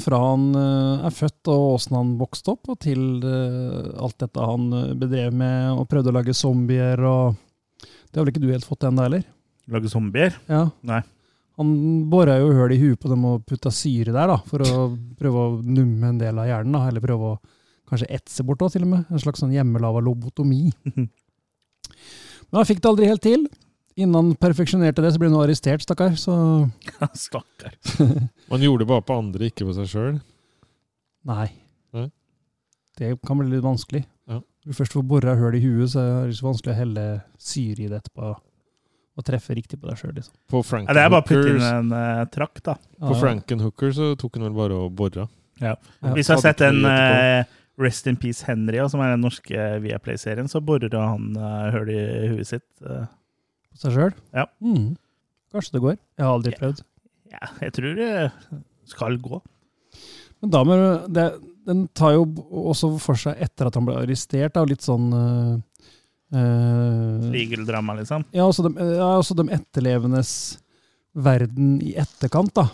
[0.00, 5.36] fra han er født og åssen han vokste opp, og til alt dette han bedrev
[5.36, 7.36] med og prøvde å lage zombier og
[7.82, 9.26] Det har vel ikke du helt fått ennå, heller?
[9.68, 10.32] Lage zombier.
[10.48, 10.62] Ja.
[10.88, 11.02] Nei.
[11.56, 11.68] Han
[12.12, 15.44] bora jo høl i huet på dem og putta syre der, da, for å prøve
[15.44, 16.76] å numme en del av hjernen.
[16.76, 17.38] da, Eller prøve å
[17.88, 19.06] kanskje etse bort, da, til og med.
[19.08, 20.68] En slags sånn hjemmelaga lobotomi.
[22.46, 23.46] Men han fikk det aldri helt til.
[23.96, 26.16] Innen han perfeksjonerte det, så ble han arrestert, stakkar.
[26.20, 26.34] Så
[27.26, 27.76] Stakkar.
[28.52, 30.18] Man gjorde det bare på andre, ikke på seg sjøl.
[31.26, 31.46] Nei.
[31.96, 32.10] Nei.
[33.00, 34.02] Det kan bli litt vanskelig.
[34.28, 34.42] Ja.
[34.42, 37.06] Når du først får bora hull i huet, så er det så vanskelig å helle
[37.40, 38.34] syre i det etterpå.
[39.16, 40.34] Og treffe riktig på deg sjøl, liksom.
[40.52, 42.74] På Ja, det er bare å putte inn en uh, trakk, da.
[43.00, 45.24] På Frankenhooker så tok han vel bare og bora.
[45.62, 45.72] Ja.
[46.12, 47.48] Hvis du har sett den uh,
[47.80, 52.02] Rest in Peace Henry, som er den norske Viaplay-serien, så borer han uh, hull i
[52.34, 52.66] huet sitt.
[52.84, 53.06] eh.
[53.76, 54.14] På seg sjøl?
[54.32, 54.46] Ja.
[54.64, 54.94] Mm.
[55.52, 55.98] Kanskje det går.
[56.16, 56.80] Jeg har aldri prøvd.
[57.34, 58.10] ja, jeg tror det
[58.88, 59.40] skal gå.
[60.40, 61.26] Men damer, det,
[61.68, 62.24] den tar jo
[62.72, 65.52] også for seg etter at han ble arrestert, da, litt sånn uh,
[66.32, 68.24] uh, Legal-drama, liksom.
[68.36, 70.32] Ja, også de, ja, også de etterlevendes
[71.16, 72.68] verden i etterkant, da.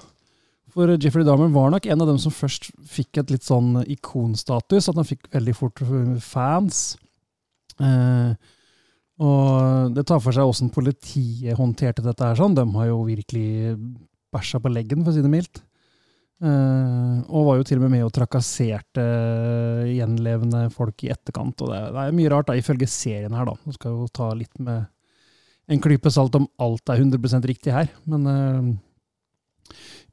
[0.72, 4.88] For Jeffrey Dahmer var nok en av dem som først fikk et litt sånn ikonstatus,
[4.88, 5.82] at han fikk veldig fort
[6.24, 6.94] fans.
[7.76, 8.32] Eh,
[9.22, 12.56] og det tar for seg åssen politiet håndterte dette her sånn.
[12.58, 13.76] De har jo virkelig
[14.32, 15.62] bæsja på leggen, for å si det mildt.
[16.42, 19.02] Uh, og var jo til og med med og trakasserte
[19.92, 21.62] gjenlevende folk i etterkant.
[21.62, 23.54] Og det det er mye rart, da, ifølge serien her, da.
[23.62, 24.88] Nå skal jo ta litt med
[25.70, 27.92] en klype salt om alt er 100% riktig her.
[28.10, 28.72] Men uh,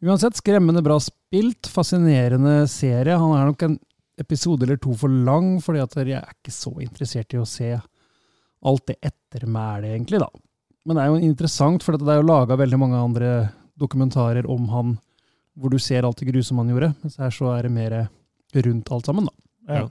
[0.06, 1.72] uansett, skremmende bra spilt.
[1.74, 3.17] Fascinerende serie.
[3.17, 3.80] Han er nok en
[4.22, 7.72] episode eller to for lang, fordi at jeg er ikke så interessert i å se
[8.65, 10.30] alt det ettermælet, egentlig, da.
[10.88, 13.30] Men det er jo interessant, for det er jo laga veldig mange andre
[13.80, 14.98] dokumentarer om han
[15.60, 16.93] hvor du ser alt det grusomme han gjorde.
[17.04, 17.95] Mens her så er det mer
[18.65, 19.80] rundt alt sammen, da.
[19.80, 19.88] Ja.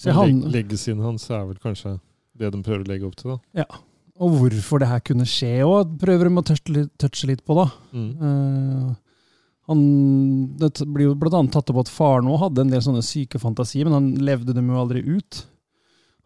[0.00, 1.98] Så han, Leg Legacyen hans er vel kanskje
[2.40, 3.64] det de prøver å legge opp til, da.
[3.64, 3.80] Ja.
[4.20, 7.66] og hvorfor det her kunne skje òg, prøver de å touche litt, på, da.
[7.96, 8.10] Mm.
[8.20, 8.90] Uh,
[9.70, 9.82] han,
[10.60, 13.88] det blir jo annet tatt opp at faren òg hadde en del sånne syke fantasier,
[13.88, 15.44] men han levde dem jo aldri ut.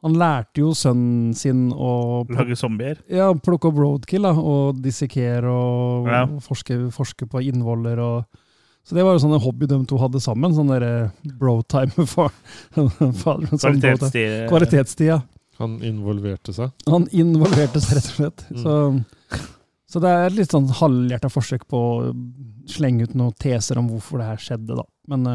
[0.05, 2.99] Han lærte jo sønnen sin å Lage zombier.
[3.09, 6.27] ja, plukke opp roadkill da, og dissekere og Ja.
[6.45, 7.99] forske, forske på innvoller.
[8.05, 8.43] Og,
[8.85, 10.53] så det var jo sånne hobby de to hadde sammen.
[10.53, 12.31] Sånn derre brotime for.
[12.75, 14.49] Kvalitetstid.
[14.49, 15.21] Kvalitetstid, ja.
[15.59, 16.73] Han involverte seg.
[16.91, 18.47] Han involverte seg, rett og slett.
[18.51, 18.63] Mm.
[18.65, 19.45] Så
[19.95, 22.15] Så det er et litt sånn halvhjerta forsøk på å
[22.67, 24.83] slenge ut noen teser om hvorfor det her skjedde, da.
[25.07, 25.27] Men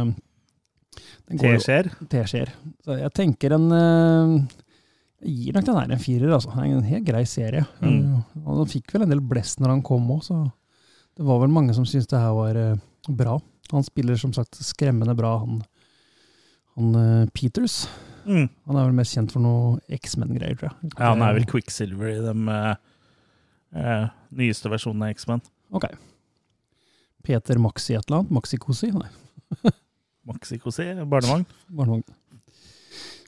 [1.29, 1.91] Teskjeer.
[2.11, 2.51] Det skjer.
[2.85, 4.33] Så jeg tenker en eh,
[5.25, 6.53] Jeg gir nok den her en firer, altså.
[6.63, 7.65] En helt grei serie.
[7.83, 8.21] Mm.
[8.45, 10.43] Og han fikk vel en del blest når han kom òg, så
[11.19, 12.77] det var vel mange som syntes det her var eh,
[13.09, 13.39] bra.
[13.73, 15.59] Han spiller som sagt skremmende bra, han,
[16.77, 17.83] han eh, Peters.
[18.23, 18.47] Mm.
[18.69, 20.93] Han er vel mest kjent for noe X-Men-greier, tror jeg.
[20.95, 24.05] Ja, han er vel Quicksilver i de eh,
[24.39, 25.43] nyeste versjonene av X-Men.
[25.75, 25.89] Ok.
[27.25, 28.33] Peter Maxi et eller annet?
[28.39, 28.91] Maxi Cosi?
[28.95, 29.09] Nei,
[30.27, 31.45] Maxi-Cosi, barnevogn.
[31.69, 32.03] barnevogn.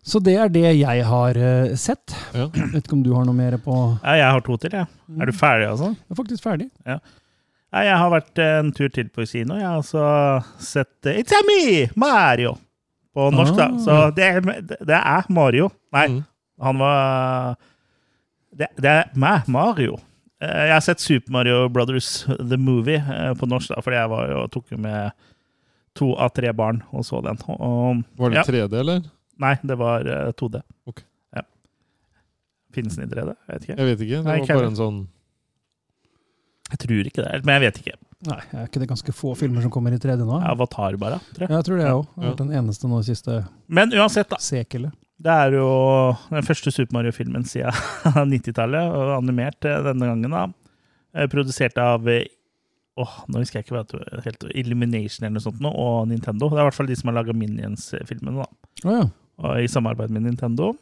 [0.03, 2.13] Så det er det jeg har eh, sett.
[2.33, 2.47] Ja.
[2.73, 4.87] Vet ikke om du har noe mer på Ja, jeg har to til, jeg.
[5.21, 5.91] Er du ferdig, altså?
[5.93, 6.69] Jeg er faktisk ferdig.
[7.71, 9.55] Nei, jeg har vært eh, en tur til på kino.
[9.59, 10.05] Jeg har altså
[10.59, 12.55] sett eh, It's a me, Mario!
[13.13, 13.65] På norsk, da.
[13.67, 13.79] Ah.
[13.83, 15.69] Så det, er- det er Mario.
[15.93, 16.21] Nei, Mm.
[16.63, 17.55] han var
[18.55, 19.97] Det, det er meg, Mario.
[20.41, 24.09] Eh, Jeg har sett Super Mario Brothers The Movie eh, på norsk, da, fordi jeg
[24.11, 25.11] var jo, tok jo med
[25.97, 27.39] to av tre barn og så den.
[27.51, 29.01] Og, Var det ja, 3D, eller?
[29.41, 30.61] Nei, det var eh, 2D.
[30.91, 31.05] Okay.
[31.35, 31.43] Ja.
[32.75, 33.33] Finnes den i 3D?
[33.33, 33.75] Jeg vet ikke.
[33.81, 34.21] Jeg vet ikke.
[34.21, 35.01] Det Nei, var ikke bare en sånn
[36.71, 37.97] Jeg tror ikke det, men jeg vet ikke.
[38.29, 40.37] Nei, er ikke det ganske få filmer som kommer i 3D nå?
[40.45, 41.49] Avatar, bare, tror jeg.
[41.51, 42.03] Ja, jeg tror det òg.
[42.21, 42.33] Ja.
[42.39, 44.37] Den eneste nå i siste Men uansett, da.
[44.39, 44.93] sekelet.
[45.21, 45.65] Det er jo
[46.31, 47.75] den første Super Mario-filmen siden
[48.31, 50.31] 90-tallet, og animert eh, denne gangen.
[50.37, 50.45] da.
[51.17, 52.07] Eh, Produsert av
[52.91, 56.09] eh, Åh, nå husker jeg ikke hva det helt Illumination eller noe sånt, nå, og
[56.11, 56.49] Nintendo.
[56.51, 58.71] Det er i hvert fall de som har laga Minions-filmene, da.
[58.83, 59.01] Ja.
[59.41, 60.73] Og i samarbeid med Nintendo.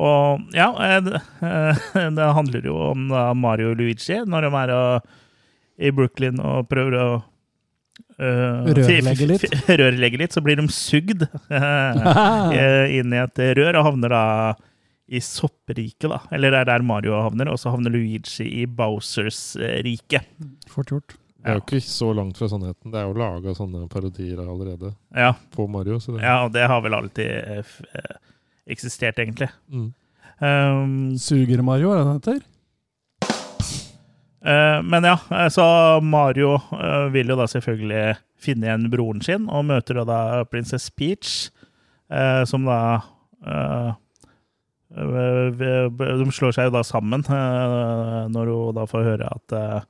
[0.00, 4.52] Og ja, eh, det, eh, det handler jo om da, Mario og Luigi når de
[4.62, 5.10] er og,
[5.80, 7.10] i Brooklyn og prøver å
[8.20, 9.44] Uh, Rørlegge litt.
[9.64, 12.50] Rørlegge litt, så blir de sugd uh,
[12.98, 14.24] inn i et rør og havner da
[15.10, 16.20] i soppriket, da.
[16.30, 20.20] Eller det er der Mario havner, og så havner Luigi i Bowsers eh, rike.
[20.70, 21.16] Fort gjort.
[21.40, 22.92] Det er jo ikke så langt fra sannheten.
[22.92, 25.96] Det er jo laga sånne parodier allerede Ja, på Mario.
[25.98, 28.18] Så det, ja, og det har vel alltid eh, f- eh,
[28.70, 29.48] eksistert, egentlig.
[29.72, 29.88] Mm.
[30.40, 32.46] Um, Suger Mario, er det den heter?
[34.44, 35.16] Eh, men ja,
[35.52, 35.64] så
[36.00, 36.54] Mario
[37.12, 38.04] vil jo da selvfølgelig
[38.40, 41.50] finne igjen broren sin, og møter da Princess Peach,
[42.12, 42.78] eh, som da
[44.90, 49.80] De slår seg jo da sammen eh, når hun da får høre at eh,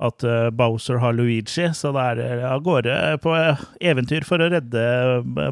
[0.00, 3.34] at eh, Bowser har Luigi, så da er det av gårde på
[3.84, 4.84] eventyr for å redde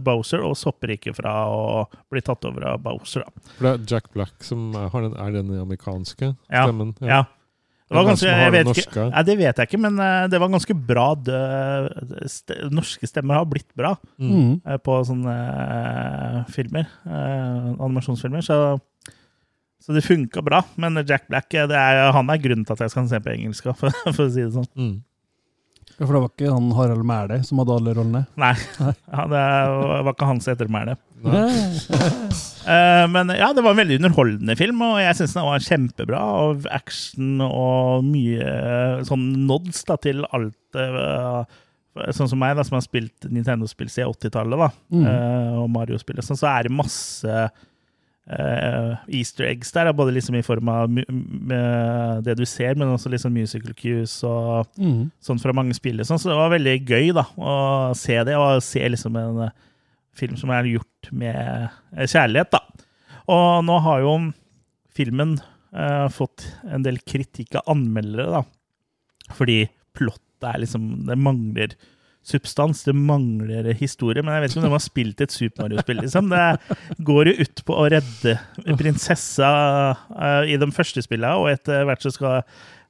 [0.01, 3.27] Bowser og Soppriket fra å bli tatt over av Bowser.
[3.27, 3.45] da.
[3.59, 6.95] For det er Jack Black som har den, er den amerikanske Ja, stemmen.
[7.05, 7.27] Ja.
[7.89, 9.05] Det var ganske, jeg vet ikke.
[9.09, 11.07] Nei, det vet jeg ikke, men eh, det var ganske bra.
[11.17, 11.39] Det,
[12.29, 14.29] st norske stemmer har blitt bra Mm.
[14.35, 14.51] Mm.
[14.67, 16.87] eh, på sånne eh, filmer.
[17.09, 18.45] animasjonsfilmer.
[18.45, 18.59] Så,
[19.81, 20.61] så det funka bra.
[20.77, 23.71] Men Jack Black det er, han er grunnen til at jeg skal se på engelsk,
[23.81, 24.69] for, for å si det sånn.
[24.77, 24.97] Mm.
[25.99, 28.21] Ja, for det var ikke han Harald Mæhle som hadde alle rollene?
[28.39, 28.53] Nei,
[29.15, 29.41] ja, det
[30.07, 30.95] var ikke hans ettermæle.
[31.25, 32.37] heter
[32.69, 36.19] Eh, men ja, det var en veldig underholdende film, og jeg syns den var kjempebra.
[36.45, 41.57] Og action og mye eh, sånn nods da, til alt eh,
[42.15, 45.07] Sånn som meg, da, som har spilt Nintendo-spill siden 80-tallet, da, Mm.
[45.65, 47.41] og Mario-spill, sånn, så er det masse
[48.29, 49.89] easter eggs der.
[49.97, 50.89] Både liksom i form av
[52.25, 55.11] det du ser, men også liksom musical cues og Mm.
[55.25, 55.99] sånn fra mange spill.
[56.05, 59.51] Sånn, så det var veldig gøy da, å se det, og se liksom en eh,
[60.19, 62.51] film som er gjort med eh, kjærlighet.
[62.51, 62.61] da.
[63.29, 64.33] Og nå har jo
[64.95, 65.39] filmen
[65.73, 68.43] eh, fått en del kritikk av anmeldere, da.
[69.37, 71.75] Fordi plottet er liksom Det mangler
[72.29, 74.23] substans, det mangler historie.
[74.23, 76.29] Men jeg vet ikke om de har spilt et Super Mario-spill, liksom.
[76.33, 78.35] Det går jo ut på å redde
[78.79, 79.49] prinsessa
[80.13, 82.43] eh, i de første spillene, og etter hvert så skal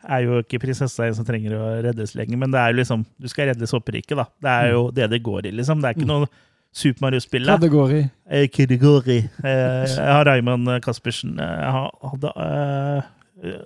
[0.09, 3.01] er jo ikke prinsessa en som trenger å reddes lenger, men det er jo liksom
[3.19, 4.29] Du skal redde soppriket, da.
[4.41, 5.83] Det er jo det det går i, liksom.
[5.83, 6.29] Det er ikke noe
[6.79, 7.49] Super Mario-spill.
[7.49, 8.03] Kategori.
[8.31, 9.17] Eh, kategori.
[9.43, 11.35] Eh, Jeg har Raymond Caspersen.
[11.41, 13.61] eh, Jeg hadde eh,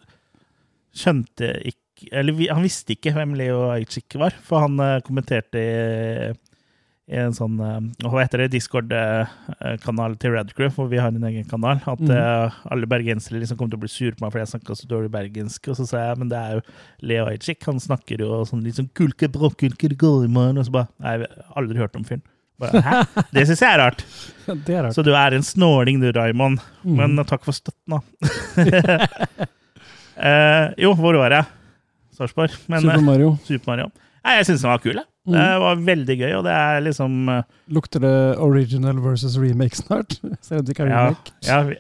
[0.92, 1.81] Skjønte ikke
[2.12, 6.32] Eller vi- han visste ikke hvem Leo Ajcik var, for han eh, kommenterte i,
[7.12, 8.52] i en sånn eh, Hva heter det?
[8.54, 11.82] Discord-kanal til Radcrew, hvor vi har en egen kanal.
[11.86, 14.78] At eh, alle bergensere liksom kom til å bli sure på meg fordi jeg snakka
[14.80, 15.70] så dårlig bergensk.
[15.72, 16.66] Og så sa jeg men det er jo
[17.12, 17.62] Leo Ajcik.
[17.70, 20.28] Han snakker jo sånn litt sånn kulke, brokkulke, går.
[20.28, 22.26] Og så bare Nei, jeg har aldri hørt om fyren.
[22.62, 23.02] Hæ?
[23.34, 24.04] Det syns jeg er rart.
[24.66, 24.94] Det er rart.
[24.94, 26.60] Så du er en snåling du, Raymond.
[26.84, 26.94] Mm.
[26.94, 27.24] Men mm.
[27.26, 29.48] takk for støtten, da.
[30.12, 31.46] Eh, jo, hvor var jeg?
[32.16, 32.50] Sarpsborg.
[32.54, 33.36] Super eh, Mario.
[33.46, 33.88] Super Mario.
[34.22, 34.94] Nei, jeg syns den var kul.
[35.00, 35.06] jeg.
[35.26, 35.34] Mm.
[35.38, 37.42] Det var veldig gøy, og det er liksom eh,
[37.74, 40.16] Lukter det original versus remake snart?
[40.46, 41.34] Selv om det ikke er remake.
[41.46, 41.76] ja, vi,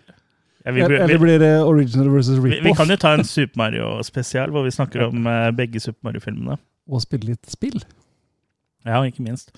[0.62, 3.58] Ja, vi, vi, Eller blir det original versus vi, vi kan jo ta en Super
[3.64, 6.58] Mario-spesial hvor vi snakker om eh, begge Super Mario-filmene.
[6.90, 7.82] Og spille litt spill?
[8.86, 9.50] Ja, ikke minst.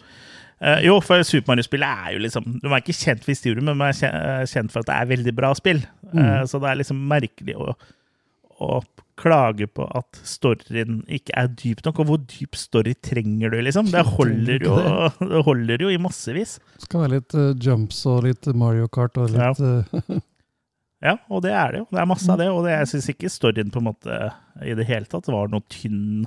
[0.64, 3.80] Uh, jo, for Super Mario-spillet er jo liksom De er ikke kjent for historien, men
[3.80, 5.80] de er kjent for at det er veldig bra spill.
[6.08, 6.46] Uh, Mm.
[6.46, 7.72] så det er liksom merkelig å,
[8.62, 8.76] å
[9.20, 12.02] klage på at storyen ikke er dyp nok.
[12.02, 13.90] Og hvor dyp story trenger du, liksom?
[13.92, 14.76] Det holder jo,
[15.32, 16.58] det holder jo i massevis.
[16.82, 20.20] Skal være litt uh, jumps og litt Mario Kart og litt ja.
[21.04, 21.86] Ja, og det er det jo.
[21.92, 22.48] Det er masse av det.
[22.48, 24.20] Og det, jeg syns ikke storyen på en måte
[24.64, 26.24] i det hele tatt var noe tynn.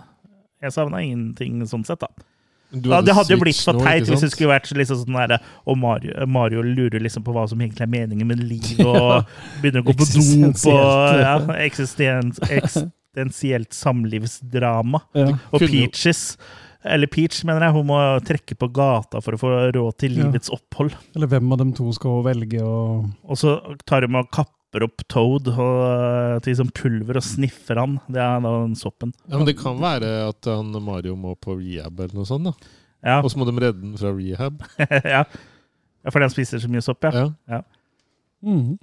[0.62, 2.28] Jeg savna ingenting sånn sett, da.
[2.75, 5.77] Ja, det hadde jo blitt for teit hvis det skulle vært liksom sånn der, og
[5.80, 9.23] Mario, Mario lurer liksom på hva som egentlig er meningen med livet, og
[9.62, 14.99] begynner å gå på dop og ja, eksistens, eksistensielt samlivsdrama.
[15.15, 15.30] ja.
[15.56, 16.38] Og Peaches,
[16.84, 20.27] eller Peach, mener jeg, hun må trekke på gata for å få råd til Ja.
[20.27, 20.93] livets opphold.
[21.15, 24.30] Eller hvem av dem to skal velge å Og så tar de og
[24.67, 27.97] kapper opp Toad og, til liksom pulver og sniffer han.
[28.12, 29.13] Det er da den soppen.
[29.30, 32.45] Ja, men det kan være at han Mario må på rehab eller noe sånt.
[32.45, 32.53] da.
[33.06, 34.62] Ja, Og så må de redde den fra rehab.
[35.06, 35.23] ja.
[36.03, 37.30] ja fordi han spiser så mye sopp, ja.
[37.47, 37.62] Ja.
[38.43, 38.77] Mhm.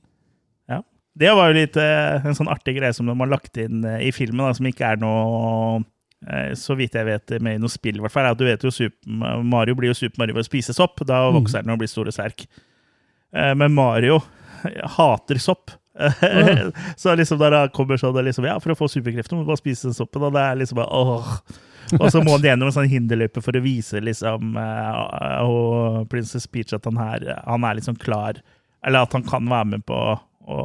[1.14, 4.00] Det var jo litt eh, en sånn artig greie som de har lagt inn eh,
[4.02, 5.84] i filmen, da, som ikke er noe
[6.26, 8.26] eh, så vidt jeg vet med i noe spill, i hvert fall.
[8.26, 9.12] er at Du vet jo Super,
[9.46, 10.98] Mario blir jo Super Mario ved å spise sopp.
[11.06, 11.36] Da Mm.
[11.38, 12.42] vokser han og blir stor og sterk.
[13.30, 14.18] Eh, men Mario
[14.96, 15.74] hater sopp.
[16.96, 19.88] så liksom da kommer sånn liksom, Ja, for å få superkrefter må du bare spise
[19.88, 20.24] den soppen.
[20.26, 21.36] Og det er liksom bare åh.
[22.00, 26.48] Og så må han gjennom en sånn hinderløype for å vise liksom uh, uh, Princess
[26.48, 28.40] Peach at han er, han er liksom klar
[28.80, 29.98] Eller at han kan være med på
[30.48, 30.64] å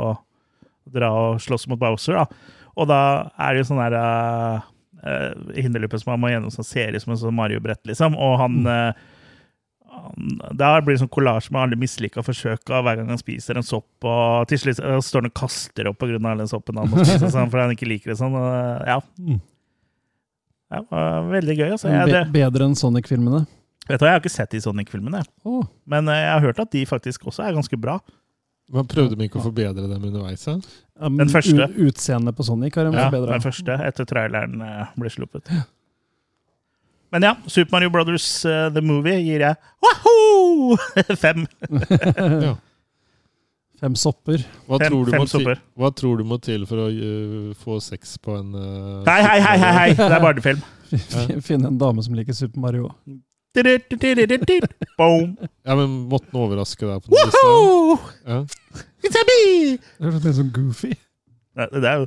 [0.89, 2.17] dra og slåss mot Bowser.
[2.17, 2.55] da.
[2.79, 3.01] Og da
[3.37, 4.69] er det jo sånn der uh,
[5.55, 8.17] hinderløype som han må gjennom som ser ut som en sånn Mario-brett, liksom.
[8.19, 9.05] Og han, eh,
[10.59, 13.65] Da blir det sånn kollasj med alle mislykka forsøk av hver gang han spiser en
[13.65, 13.87] sopp.
[14.07, 16.19] Og til slutt eh, står han og kaster opp pga.
[16.19, 18.35] den soppen han må spise, sånn, fordi han ikke liker det sånn.
[18.39, 18.49] Og,
[18.89, 18.99] ja.
[19.21, 19.39] Mm.
[20.75, 21.69] ja, det veldig gøy.
[21.77, 21.91] Altså.
[21.93, 23.43] Jeg, det, bedre enn Sonic-filmene.
[23.87, 25.63] vet du, hva, jeg har ikke sett de Sonic-filmene, oh.
[25.89, 27.99] men eh, jeg har hørt at de faktisk også er ganske bra.
[28.69, 30.45] Man prøvde de ikke å forbedre dem underveis?
[30.45, 30.59] Ja?
[30.59, 31.71] ja, Den første.
[31.81, 33.33] Utseendet på Sonic har de Ja, forbedra.
[33.33, 35.49] den første, etter traileren eh, ble sluppet.
[37.11, 40.75] Men ja, Super Mario Brothers uh, The Movie gir jeg wahoo!
[41.23, 41.45] fem.
[42.49, 42.55] Ja.
[43.79, 44.41] Fem sopper.
[44.67, 45.59] Hva, Fem, tror du fem må til, sopper.
[45.79, 49.37] hva tror du må til for å uh, få sex på en uh, Hei, hei,
[49.45, 49.87] hei, hei, hei!
[49.95, 50.59] Det er barnefilm.
[51.47, 52.89] Finne en dame som liker Super Mario.
[54.99, 55.37] Boom!
[55.63, 57.23] Ja, men Måtte den overraske deg på noe?
[57.23, 58.11] lista?
[58.27, 58.41] Ja.
[59.07, 59.77] It's a bee!
[59.79, 60.91] Det er litt sånn goofy.
[61.73, 62.05] Det er jo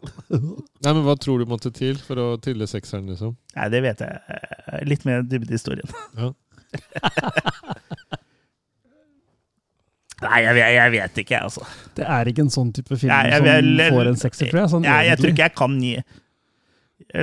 [0.84, 3.06] Nei, men Hva tror du måtte til for å trille sekseren?
[3.12, 3.34] liksom?
[3.56, 4.20] Nei, det vet jeg.
[4.30, 5.90] Eh, Litt mer dybde i historien.
[6.16, 6.30] Ja.
[10.20, 11.62] Nei, jeg, vet- jeg vet ikke, jeg, altså.
[11.96, 14.70] Det er ikke en sånn type film Nei, jeg som får en sekser, tror jeg.
[14.74, 15.94] Sånn Nei, jeg tror ikke jeg kan gi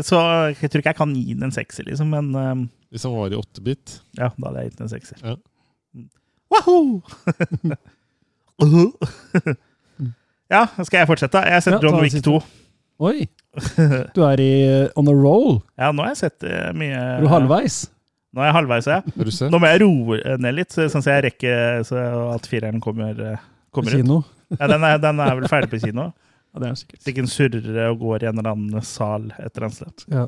[0.02, 3.13] Så jeg tror ikke jeg kan gi den en sekser, liksom, men um, Hvis han
[3.13, 4.00] var i 8-bit?
[4.17, 5.17] Ja, da hadde jeg gitt den en sekser.
[5.22, 5.36] Ja.
[6.50, 7.04] Wahoo!
[10.53, 11.41] ja, skal jeg fortsette?
[11.47, 12.38] Jeg har sett Ja, John Wick 2.
[13.07, 13.27] Oi!
[14.15, 15.60] Du er i uh, on a roll.
[15.79, 17.83] Ja, nå har jeg sett eh, mye Er du halvveis?
[18.36, 18.99] Nå er jeg halvveis, ja.
[19.49, 22.01] Nå må jeg roe ned litt, sånn at jeg rekker så
[22.36, 23.39] at fireren kommer, kommer
[23.71, 24.01] På kommer ut.
[24.03, 24.17] kino?
[24.60, 26.12] Ja, den, er, den er vel ferdig på kino.
[26.55, 26.99] Ja, det er sikkert.
[27.03, 30.05] Så ikke den surrer og går i en eller annen sal et eller annet sted.
[30.10, 30.21] Ja.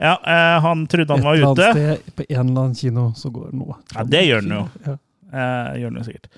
[0.00, 3.06] Ja, eh, han trodde han Et var eller annet sted på en eller annen kino
[3.18, 3.76] så går noe.
[3.96, 4.62] Ja, det gjør den jo.
[4.86, 4.94] Ja.
[5.26, 6.30] Eh, gjør den jo sikkert.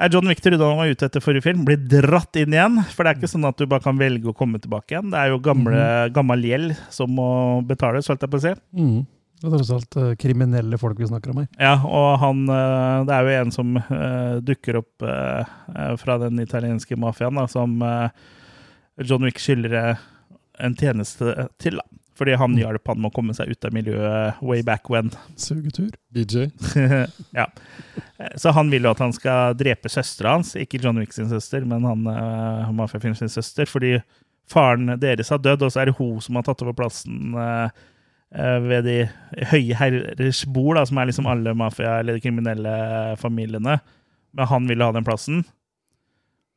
[0.00, 2.80] Eh, John Victor da han var ute etter forrige film, blir dratt inn igjen.
[2.94, 5.12] For det er ikke sånn at du bare kan velge å komme tilbake igjen.
[5.12, 5.86] Det er jo gamle,
[6.16, 7.30] gammel gjeld som må
[7.68, 8.54] betales, holdt jeg på å si.
[8.76, 9.00] Mm.
[9.40, 11.46] Det er tross alt eh, kriminelle folk vi snakker om her.
[11.56, 15.06] Ja, og han eh, Det er jo en som eh, dukker opp
[16.00, 17.78] fra den italienske mafiaen, da, som
[19.00, 19.94] John Wick skylder
[20.60, 21.99] en tjeneste til, da.
[22.20, 25.08] Fordi han hjalp han med å komme seg ut av miljøet way back when.
[25.40, 25.88] Sugetur.
[26.12, 26.50] BJ?
[27.38, 27.46] ja.
[28.36, 31.64] Så han vil jo at han skal drepe søstera hans, ikke John Wick sin søster,
[31.64, 33.94] men han uh, mafiafyren sin søster, fordi
[34.50, 37.70] faren deres har dødd, og så er det hun som har tatt over plassen eh,
[38.34, 38.96] eh, ved de
[39.52, 42.74] høye herrers bord, da, som er liksom alle mafia- eller kriminelle
[43.20, 43.78] familiene.
[44.34, 45.44] Men han ville ha den plassen.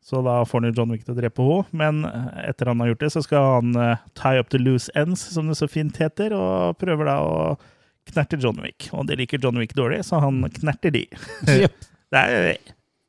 [0.04, 1.80] Så da får han jo John Wick til å drepe henne.
[1.80, 2.04] Men
[2.44, 5.48] etter han har gjort det, så skal han uh, tie up the loose ends, som
[5.48, 7.38] det så fint heter, og prøver da å
[8.12, 8.90] knerte John Wick.
[8.92, 11.08] Og det liker John Wick dårlig, så han knerter de.
[12.14, 12.60] Det er,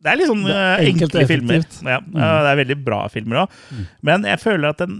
[0.00, 1.58] det er litt sånn enkelt enkle filmer.
[1.60, 1.82] effektivt.
[1.84, 3.58] Ja, det er veldig bra filmer òg.
[3.68, 3.82] Mm.
[4.08, 4.94] Men jeg føler at den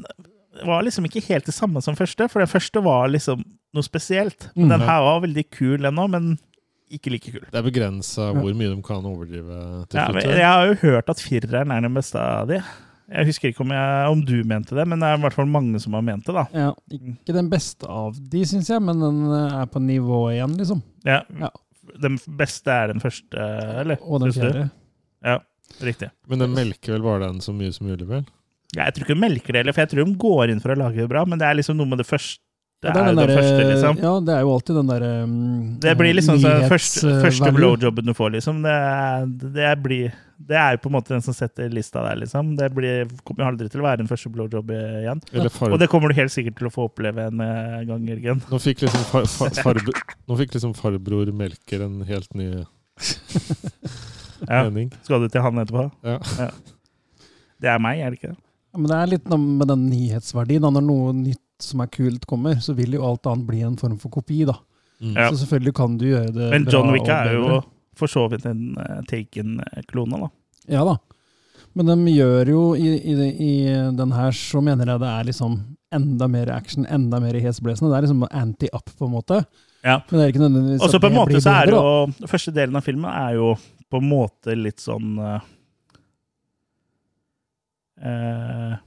[0.69, 4.51] var liksom ikke helt det samme som første, for den første var liksom noe spesielt.
[4.55, 4.69] Mm.
[4.75, 6.35] Den her var veldig kul ennå, men
[6.93, 7.45] ikke like kul.
[7.51, 10.19] Det er begrensa hvor mye de kan overdrive til Ja, slutt.
[10.21, 12.61] men jeg har jo hørt at fireren er den beste av de.
[13.15, 15.47] Jeg husker ikke om, jeg, om du mente det, men det er i hvert fall
[15.51, 16.35] mange som har ment det.
[16.35, 16.45] da.
[16.57, 20.57] Ja, ikke den beste av de, syns jeg, men den eh, er på nivå igjen,
[20.61, 20.83] liksom.
[21.05, 21.51] Ja, Ja.
[22.01, 23.37] Den beste er den første,
[23.83, 23.99] eller?
[24.09, 24.63] Og den fjerde.
[25.23, 25.35] Ja,
[25.85, 26.09] riktig.
[26.27, 28.25] Men den melker vel bare den så mye som mulig, vel?
[28.75, 30.73] Ja, jeg tror ikke de melker det, eller, for jeg tror de går inn for
[30.73, 32.41] å lage det bra, men det er liksom noe med det første.
[32.85, 33.99] Det det er, den det derre- første, liksom.
[34.05, 35.35] Ja, det er jo alltid den derre um,
[35.81, 38.61] Det blir liksom den nyhets- første, første blowjobben du får, liksom.
[38.67, 39.27] Det, er-
[39.57, 40.13] det, blir,
[40.51, 42.53] det er jo på en måte den som setter lista der, liksom.
[42.61, 45.25] Det blir, kommer aldri til å være den første blowjob igjen.
[45.71, 48.45] Og det kommer du helt sikkert til å få oppleve en eh, gang, Jørgen.
[48.53, 49.97] Nå fikk liksom, far, far, farbro,
[50.29, 52.51] nå fikk liksom farbror Melker en helt ny
[54.45, 54.65] Ja.
[54.69, 54.91] mening.
[55.07, 55.87] Skal du til han etterpå?
[56.05, 56.19] Ja.
[57.63, 58.35] Det er meg, er det ikke?
[58.75, 60.65] Ja, men det er litt med den nyhetsverdien.
[60.67, 63.99] Når noe nytt som er kult kommer, så vil jo alt annet bli en form
[64.01, 64.45] for kopi.
[64.49, 64.57] da.
[65.01, 65.15] Mm.
[65.15, 65.29] Ja.
[65.31, 67.63] Så selvfølgelig kan du gjøre det Men bra John Wick er jo
[67.95, 70.31] for så vidt en uh, Taken-klone, da.
[70.75, 70.97] Ja da.
[71.75, 73.55] Men de gjør jo i, i, i
[73.95, 75.57] den her, så mener jeg det er liksom
[75.95, 77.91] enda mer action, enda mer hesblesende.
[77.93, 79.45] Det er liksom anti-up, på en måte.
[79.85, 80.01] Ja.
[80.09, 81.69] Men det er ikke nødvendigvis Og så at på en det måte blir så er
[81.69, 81.89] det bedre,
[82.25, 83.51] jo Første delen av filmen er jo
[83.93, 85.51] på en måte litt sånn eh,
[88.01, 88.79] eh.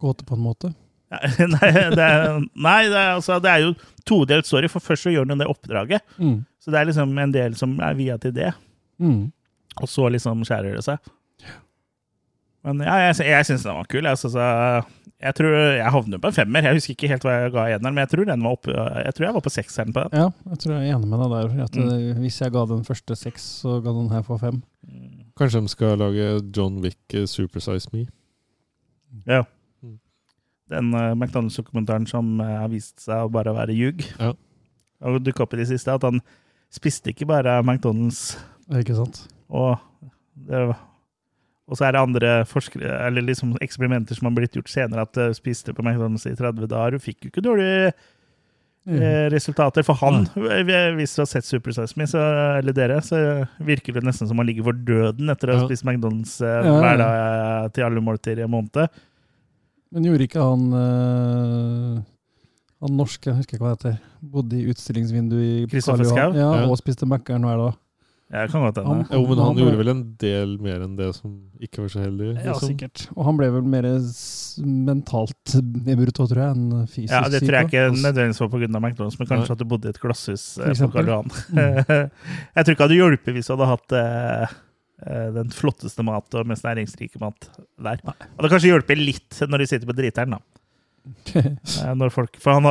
[0.00, 0.72] Gåte, på en måte.
[1.54, 3.74] nei, det er, nei det, er, altså, det er jo
[4.08, 4.68] todelt story.
[4.68, 6.04] For først så gjør den det oppdraget.
[6.20, 6.42] Mm.
[6.60, 8.50] Så det er liksom en del som er via til det.
[9.00, 9.30] Mm.
[9.80, 10.98] Og så liksom skjærer det seg.
[12.66, 14.02] Men ja, jeg, jeg syns den var kul.
[14.04, 14.28] Jeg, altså,
[15.22, 16.66] jeg, tror jeg havner på en femmer.
[16.66, 19.14] Jeg husker ikke helt hva jeg ga eneren, men jeg tror, den var oppe, jeg
[19.16, 20.18] tror jeg var på sekseren på den.
[20.20, 21.62] Ja, jeg tror jeg er enig med deg der.
[21.68, 21.92] At Mm.
[21.94, 24.60] eh, Hvis jeg ga den første seks, så ga den her for fem.
[25.38, 28.04] Kanskje de skal lage John Wick eh, Supersize Me?
[29.30, 29.44] Ja.
[30.68, 34.04] Den uh, McDonald's-dokumentaren som eh, har vist seg å bare være ljug.
[34.18, 34.32] Ja.
[35.08, 36.20] Og dukka opp i det siste at han
[36.74, 38.36] spiste ikke bare McDonald's,
[38.76, 39.22] Ikke sant?
[39.48, 39.78] og
[40.48, 40.66] det,
[41.68, 45.12] og så er det andre forskere, eller liksom eksperimenter som har blitt gjort senere, at
[45.16, 46.96] du spiste på McDonald's i 30 dager.
[46.96, 47.90] Du fikk jo ikke dårlige
[48.88, 49.02] Mm.
[49.04, 49.82] eh, resultater.
[49.84, 50.94] For han, ja.
[50.96, 52.22] hvis du har sett Super Size Me, så,
[52.56, 53.18] eller dere, så
[53.60, 55.66] virker det nesten som han ligger for døden etter å ha Ja.
[55.66, 58.88] spist McDonald's eh, hver dag eh, til alle måltider i en måned.
[59.92, 62.02] Men gjorde ikke han eh,
[62.84, 66.32] Han norske, jeg husker ikke hva det heter, bodde i utstillingsvinduet i Kristoffer Karl Johan.
[66.34, 66.40] Schau?
[66.40, 66.66] Ja, Ja.
[66.70, 67.78] og spiste Mækkern hver dag.
[68.30, 68.88] Ja, det kan godt hende.
[68.92, 71.30] Han- Jo, men han Han ble- gjorde vel en del mer enn det som
[71.64, 72.26] ikke var så heldig.
[72.44, 72.68] Ja, liksom.
[72.68, 73.08] sikkert.
[73.16, 73.82] Og han ble vel mer
[74.60, 75.54] mentalt
[75.86, 78.68] nedbrutt tror jeg, enn fysisk Ja, Det tror jeg ikke nødvendigvis var pga.
[78.68, 79.56] McDonald's, men kanskje Nei.
[79.56, 80.92] at du bodde i et glasshus eh, på.
[80.92, 81.30] Karl Johan.
[82.54, 84.46] jeg tror ikke det hadde hjulpet hvis du hadde hatt eh,
[85.34, 88.00] den flotteste mat og mest næringsrike mat der.
[88.02, 90.40] Og det kanskje hjelper litt når de sitter på driteren, da.
[91.38, 92.66] Eh, folk, for han,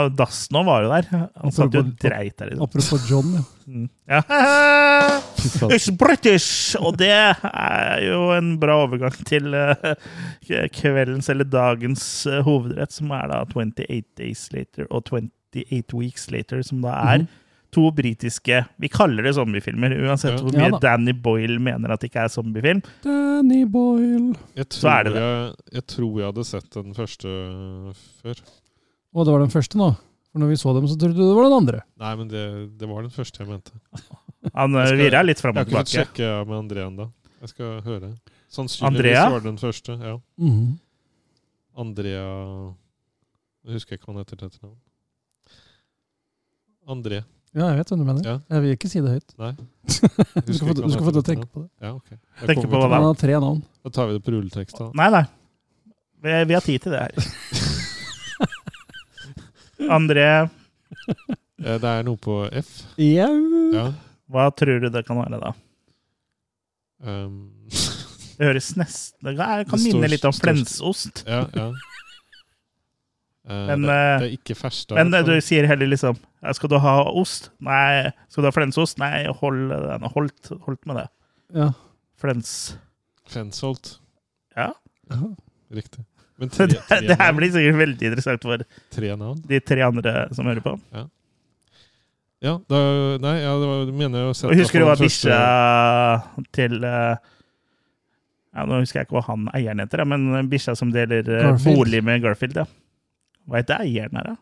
[0.54, 1.08] nå var jo der.
[1.42, 2.52] Han satt jo dreit der.
[2.52, 2.66] Liksom.
[2.68, 3.46] Apropos John, ja.
[3.68, 3.90] Mm.
[4.08, 4.22] Ja.
[5.76, 6.78] It's British!
[6.80, 13.12] Og det er jo en bra overgang til eh, kveldens eller dagens eh, hovedrett, som
[13.12, 17.28] er da 28 Days Later og 28 Weeks Later, som da er Mhm.
[17.78, 20.42] To britiske Vi kaller det zombiefilmer, uansett Ja.
[20.42, 20.80] hvor Ja mye da.
[20.88, 22.82] Danny Boyle mener at det ikke er zombiefilm.
[23.06, 24.34] Danny Boyle.
[24.58, 25.22] Jeg Så tror, er det det.
[25.22, 27.34] Jeg, jeg tror jeg hadde sett den første
[28.24, 28.42] før.
[29.14, 29.92] Å, det var den første nå.
[30.34, 31.84] For når vi så dem, så trodde du det var den andre.
[32.02, 32.42] Nei, men det,
[32.82, 33.72] det var den første jeg mente.
[34.54, 35.88] Han virra litt fram og tilbake.
[35.94, 37.06] Jeg har ikke fått sjekke med André ennå.
[37.46, 38.10] Jeg skal høre.
[38.52, 39.24] Sannsynligvis Andrea?
[39.32, 39.96] var det den første.
[40.02, 40.18] ja.
[40.42, 40.68] Mhm.
[41.78, 42.26] Andrea
[43.68, 44.78] Jeg husker ikke hva han heter til etternavn.
[46.88, 47.20] André.
[47.56, 48.24] Ja, jeg vet hva du mener.
[48.28, 48.36] Ja.
[48.52, 49.32] Jeg vil ikke si det høyt.
[49.40, 49.54] Nei.
[50.48, 51.70] Du skal få, du skal få til å tenke på det.
[51.82, 52.10] Ja, ok.
[52.12, 52.20] Jeg
[52.50, 52.96] Tenke kommer på hva det da?
[53.00, 53.62] Han har tre navn.
[53.88, 54.86] Da tar vi det på rulletekst, da.
[55.00, 55.24] Nei, nei.
[56.28, 57.14] Vi, vi har tid til det her.
[59.98, 60.28] André,
[61.58, 62.68] Eh, Det er noe på F.
[63.02, 63.34] Jau.
[63.74, 63.88] Ja.
[64.30, 65.52] hva tror du det kan være, da?
[67.02, 67.50] Um,
[68.38, 71.24] Det høres nesten Det kan kan Det står- minne litt om står- flensost.
[71.28, 71.72] ja, ja.
[73.48, 74.92] Eh, Men, det, eh, det er ikke fersk.
[74.98, 76.18] Men eh, du sier heller liksom
[76.54, 77.50] Skal du ha ost?
[77.64, 78.12] Nei.
[78.28, 79.00] Skal du ha flensost?
[79.00, 80.08] Nei, hold den.
[80.14, 81.08] Holdt, holdt med det.
[81.56, 81.70] Ja.
[82.20, 82.52] Flens.
[83.32, 83.98] Flensholt.
[84.58, 84.74] Ja.
[85.72, 86.04] Riktig.
[86.38, 88.62] Men tre, Det, tre, det her blir sikkert veldig interessant for
[88.94, 89.40] tre navn?
[89.50, 90.76] de tre andre som hører på.
[92.46, 92.80] Ja, da,
[93.24, 95.38] nei, ja, det var, mener jeg å sette Og husker du hva bikkja
[96.54, 97.16] til eh,
[98.54, 101.66] ja, Nå husker jeg ikke hva han eieren heter, men bikkja som deler eh, Garfield.
[101.80, 102.60] bolig med Garfield.
[102.62, 102.68] ja.
[103.48, 104.36] Hva heter eieren her, da?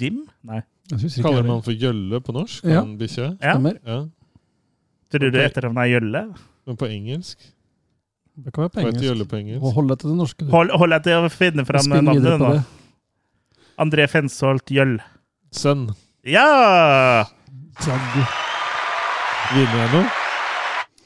[0.00, 0.22] Jim?
[0.46, 0.62] Nei.
[0.90, 2.64] Jeg ikke Kaller man for gjølle på norsk?
[2.64, 2.80] Ja.
[2.80, 3.26] En bikkje?
[3.44, 3.56] Ja.
[3.84, 3.98] Ja.
[5.12, 6.22] Tror du etternavnet er gjølle?
[6.68, 7.38] Men på engelsk?
[8.38, 9.62] Det kan være på heter gjølle på engelsk?
[9.66, 10.44] Og hold deg til det norske.
[10.46, 10.50] du.
[10.54, 12.50] Hold, hold deg til å finne fram navnet nå.
[12.54, 12.62] det.
[13.78, 14.96] André Fensholt Gjøll.
[15.54, 15.88] Sønn.
[16.28, 17.24] Ja!
[17.84, 18.22] Jaggu.
[19.54, 20.06] Vinner jeg noe?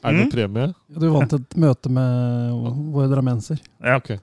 [0.02, 0.30] Er det Mm.
[0.32, 0.74] premie?
[0.98, 2.52] Du vant et møte med
[2.92, 3.58] våre drammenser.
[3.80, 3.96] Ja.
[3.96, 4.18] Ok.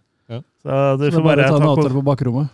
[0.60, 2.50] Så du Så får bare bare ta en ta avtale på på bakrommet.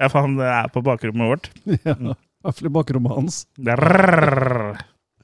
[0.00, 1.50] Ja, for han er på bakrommet vårt.
[1.84, 1.96] Ja,
[2.40, 3.34] i hvert fall i bakrommet hans.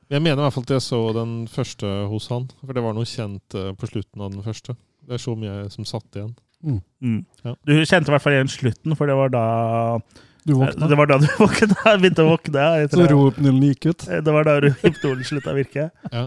[0.07, 2.45] Jeg mener i hvert fall at jeg så den første hos han.
[2.61, 4.76] For det var noe kjent på slutten av den første.
[5.07, 6.34] Det er så mye som satt igjen.
[6.66, 7.22] Mm.
[7.47, 7.55] Ja.
[7.64, 9.45] Du kjente i hvert fall igjen slutten, for det var da
[10.47, 10.91] Du våkna.
[10.93, 12.66] Det var da du våkna, begynte å våkne.
[12.93, 14.05] Så rohypnolen gikk ut.
[14.28, 15.89] Det var da hypnolen slutta å virke.
[16.12, 16.26] Ja.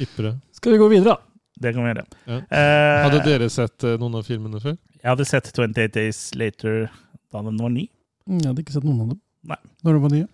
[0.00, 0.36] Ypre.
[0.56, 1.18] Skal vi gå videre, da?
[1.60, 2.06] Det kan vi gjøre.
[2.30, 2.38] Ja.
[2.46, 4.78] Eh, Hadde dere sett noen av filmene før?
[5.00, 6.88] Jeg hadde sett 28 Days Later
[7.32, 7.86] da den var ny.
[8.28, 9.20] Mm, Jeg hadde ikke sett noen av dem.
[9.48, 9.56] Nei.
[9.86, 10.28] Når de var nye.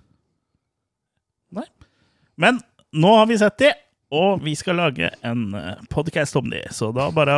[2.36, 2.58] Men
[2.92, 3.70] nå har vi sett de,
[4.12, 5.46] og vi skal lage en
[5.88, 6.60] podkast om de.
[6.74, 7.36] Så da bare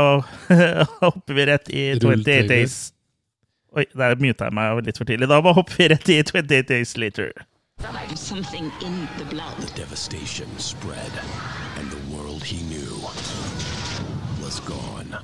[1.05, 2.79] hopper vi rett i 28 Days
[3.76, 5.29] Oi, der muta jeg meg litt for tidlig.
[5.29, 7.31] Da bare hopper vi rett i 28 Days Later.
[8.16, 9.61] Something in the blood.
[9.76, 11.12] Devastation spread,
[11.79, 12.97] and the world he knew
[14.43, 15.14] was gone.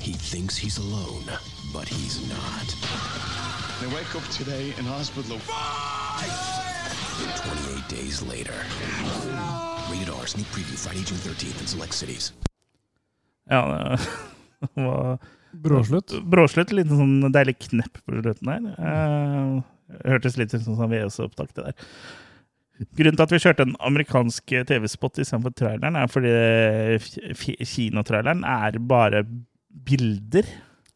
[0.00, 1.24] He thinks he's alone,
[1.72, 2.66] but he's not.
[3.80, 5.38] They wake up today in hospital.
[7.36, 8.54] 28 days later.
[9.90, 12.32] Rated R, sneak preview Friday, June 13th in select cities.
[13.50, 13.96] Ja,
[14.60, 15.18] det var
[15.52, 16.12] Bråslutt.
[16.30, 16.72] Bråslutt.
[16.76, 18.66] Litt sånn deilig knepp på slutten her.
[18.78, 21.86] Eh, hørtes litt ut som sånn VHS-opptak, det der.
[22.96, 26.30] Grunnen til at vi kjørte en amerikansk TV-spot istedenfor traileren, er fordi
[26.96, 29.24] f- kinotraileren er bare
[29.70, 30.46] bilder.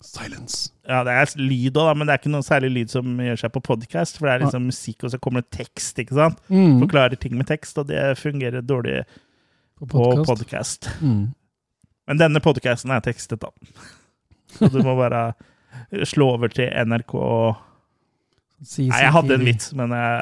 [0.05, 0.71] Silence.
[0.89, 3.53] Ja, det er lyd òg, men det er ikke noe særlig lyd som gjør seg
[3.55, 4.19] på podkast.
[4.19, 6.43] For det er liksom musikk, og så kommer det tekst, ikke sant?
[6.53, 6.77] Mm.
[6.83, 9.05] Forklarer ting med tekst, og det fungerer dårlig
[9.81, 9.87] På
[10.27, 10.91] podkast.
[11.01, 11.33] Mm.
[12.07, 13.49] Men denne podkasten er tekstet, da.
[14.59, 15.33] Så du må bare
[16.07, 17.15] slå over til NRK
[18.65, 20.21] Nei, jeg hadde en vits, men jeg,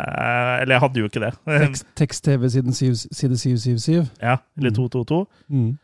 [0.63, 1.33] Eller jeg hadde jo ikke det.
[1.47, 4.09] Tekst- Tekst-TV siden syv- side 777.
[4.23, 4.75] Ja, eller Mm.
[4.79, 5.27] 222.
[5.49, 5.79] Mm.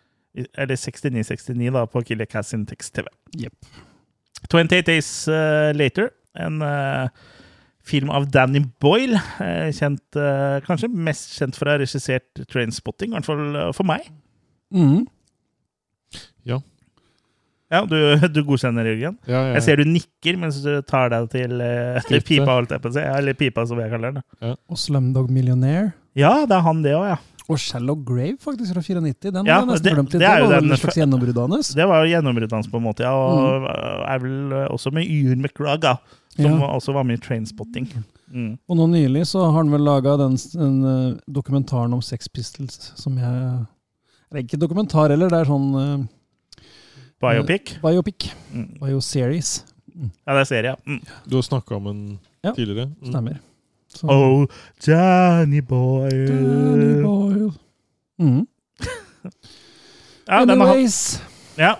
[0.59, 3.11] Eller 6969 da, på Killer Cass sin tekst-TV.
[3.39, 3.75] Yep.
[4.49, 7.09] 28 Days eh, Later, en eh,
[7.89, 9.21] film av Danny Boyle.
[9.43, 10.19] eh, kjent,
[10.67, 14.07] kanskje mest kjent for å ha regissert Trainspotting, i hvert fall for meg.
[14.75, 15.07] Mm.
[17.69, 17.97] Ja, du,
[18.35, 19.19] du godkjenner, Jørgen?
[19.29, 19.57] Ja, ja.
[19.59, 22.95] Jeg ser du nikker mens du tar deg til uh, pipa, holdt jeg på å
[22.97, 23.05] si.
[23.05, 24.25] Ja, Eller pipa, som jeg kaller den.
[24.41, 24.55] Ja.
[24.73, 25.93] Og Slumdog Millionaire.
[26.19, 27.19] Ja, det er han, det òg, ja.
[27.49, 29.33] Og Shallow Grave, faktisk, fra 94.
[29.33, 30.21] Den Ja, hadde jeg nesten det- glemt litt.
[30.21, 31.69] det Det, jo var den- et slags gjennombrudd hans.
[31.75, 33.01] Det var jo gjennombruddet hans, på en måte.
[33.01, 33.65] ja, Og
[34.09, 35.97] er vel også med Ewan McGrugh, da,
[36.37, 36.67] som Ja.
[36.77, 37.89] også var med i Trainspotting.
[38.35, 38.59] Mm.
[38.69, 42.93] Og nå nylig så har han vel laga den, den eh, dokumentaren om Sex Pistols
[42.95, 43.67] som jeg
[44.31, 46.05] Det er ikke dokumentar heller, det er sånn uh,
[47.21, 47.79] Biopic.
[47.81, 48.31] biopic.
[48.55, 48.79] Mm.
[48.79, 49.65] Bioseries.
[50.27, 50.65] Ja, det er serie.
[50.65, 50.77] ja.
[50.87, 51.01] Mm.
[51.27, 52.53] Du har snakka om den Ja.
[52.53, 52.89] tidligere.
[53.03, 53.11] Mm.
[53.11, 53.39] Stemmer.
[53.99, 54.47] Så, Oh,
[54.87, 56.29] Danny Boyle.
[56.31, 57.51] Danny Boyle.
[58.23, 58.45] Mm.
[60.29, 61.23] Ja, Anyways.
[61.57, 61.71] ja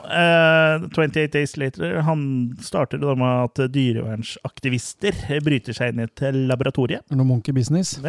[0.81, 2.23] uh, 28 Days Later han
[2.65, 5.13] starter da med at dyrevernsaktivister
[5.45, 7.03] bryter seg inn i et laboratorie.
[7.03, 7.99] Er det noe monkey business?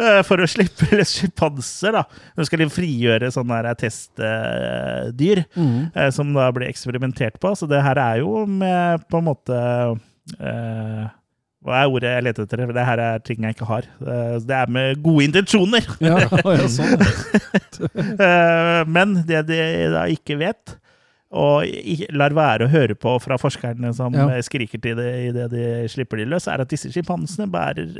[0.00, 1.98] Eh, For å slippe løs sjimpanser.
[2.38, 5.42] Nå skal de frigjøre sånne her testdyr.
[5.54, 5.90] Mm.
[5.94, 7.52] eh, som da blir eksperimentert på.
[7.58, 9.58] Så det her er jo med på en måte
[10.40, 11.04] eh,
[11.60, 12.62] Hva er ordet jeg leter etter?
[12.64, 13.88] For Det her er ting jeg ikke har.
[14.00, 15.88] Eh, det er med gode intensjoner!
[16.00, 16.96] Ja, ja, sånn.
[17.80, 19.56] Eh, men det de
[19.94, 20.74] da ikke vet,
[21.30, 21.62] og
[22.10, 24.24] lar være å høre på fra forskerne som Ja.
[24.34, 27.46] eh, skriker til det idet de slipper de løs, er at disse sjimpansene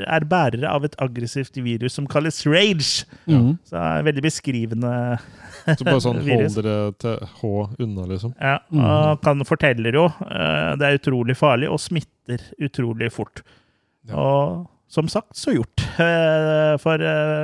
[0.07, 3.05] er bærere av et aggressivt virus som kalles rage.
[3.25, 3.39] Ja.
[3.63, 5.19] Så det er veldig beskrivende
[5.77, 6.55] Så bare sånn hold virus.
[6.55, 8.33] dere til H unna, liksom.
[8.41, 8.83] Ja, Mm.
[8.83, 13.43] og kan forteller jo eh, det er utrolig farlig og smitter utrolig fort.
[14.09, 14.15] Ja.
[14.15, 15.77] Og som sagt, så gjort.
[16.01, 16.97] Eh, For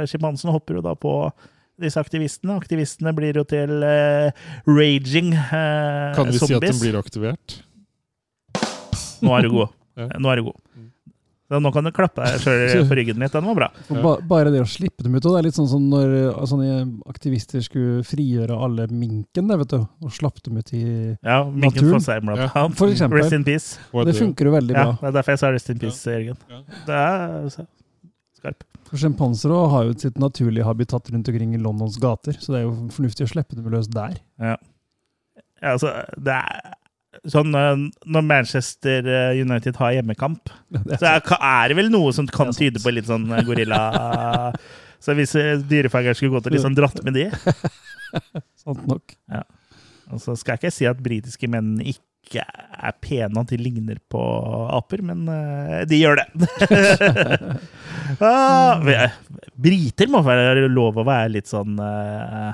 [0.07, 1.31] sjimpansen hopper jo da på
[1.79, 2.55] disse aktivistene.
[2.57, 4.31] Aktivistene blir jo til eh,
[4.67, 7.59] raging eh, Kan vi si at den blir aktivert?
[9.21, 9.73] Nå er du god.
[9.97, 10.11] Ja.
[10.21, 10.57] Nå er du god.
[11.49, 13.31] Så nå kan du klappe deg sjøl på ryggen litt.
[13.33, 13.67] Den var bra.
[13.87, 14.01] Ja.
[14.03, 16.75] ba, bare det å slippe dem ut, det er litt sånn som når eh, sånne
[17.09, 20.83] aktivister skulle frigjøre alle minken, vet du, og slapp dem ut i
[21.25, 22.03] Ja, Minken Naturen.
[22.05, 22.51] Seg, blant Ja.
[22.61, 22.77] annet.
[22.77, 23.23] For eksempel.
[23.23, 23.79] Rest in peace.
[24.05, 24.93] Det funker jo veldig Ja, bra.
[25.01, 26.37] det er derfor jeg sa rest in peace, Jørgen.
[26.53, 26.61] Ja.
[26.91, 27.65] Det er så-
[28.37, 28.65] skarp.
[28.87, 32.67] For Sjimpanser har jo sitt naturlige habitat rundt omkring i Londons gater, så det er
[32.67, 34.19] jo fornuftig å slippe dem løs der.
[34.39, 34.55] Ja.
[35.61, 36.75] ja altså, det er
[37.25, 40.51] sånn eh, Når Manchester eh, United har hjemmekamp,
[40.99, 43.81] så er, det vel noe som kan tyde på litt sånn eh, gorilla
[45.03, 45.35] Så hvis
[45.69, 47.27] dyrefageren skulle gått og liksom dratt med de
[48.63, 49.13] sant nok.
[50.09, 53.59] Og så skal jeg ikke si at britiske menn ikke ikke er pene, at de
[53.59, 54.21] ligner på
[54.77, 56.27] aper, men eh, de gjør det.
[58.27, 58.83] ah,
[59.57, 62.51] briter må være lov å være litt sånn eh,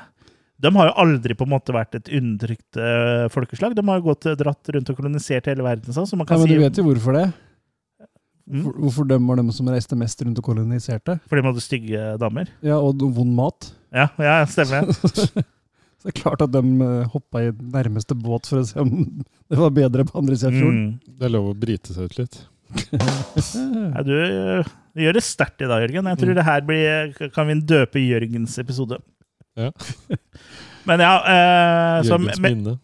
[0.63, 3.75] De har jo aldri på en måte vært et undertrykt eh, folkeslag.
[3.77, 5.95] De har jo gått dratt rundt og kolonisert hele verden.
[5.95, 7.27] Sånn, så man Ja, kan men si du vet jo hvorfor det?
[8.43, 8.67] Mm.
[8.75, 11.17] Hvorfor de var de som reiste mest rundt og koloniserte?
[11.29, 12.51] Fordi de hadde stygge damer.
[12.65, 13.71] Ja, og vond mat.
[13.95, 14.91] Ja, ja stemmer.
[16.03, 18.89] Så det er klart at de eh, hoppa i nærmeste båt for å se om
[19.49, 20.81] det var bedre på andre siden av fjorden.
[20.83, 21.15] Mm.
[21.21, 22.41] Det er lov å brite seg ut litt.
[23.93, 24.13] Ja, du,
[24.97, 26.09] du gjør det sterkt i dag, Jørgen.
[26.11, 26.37] Jeg tror Mm.
[26.39, 28.97] det her blir, kan vi døpe Jørgens episode.
[29.55, 29.69] Ja.
[30.89, 32.79] Men ja eh, som, Jørgens men, minne.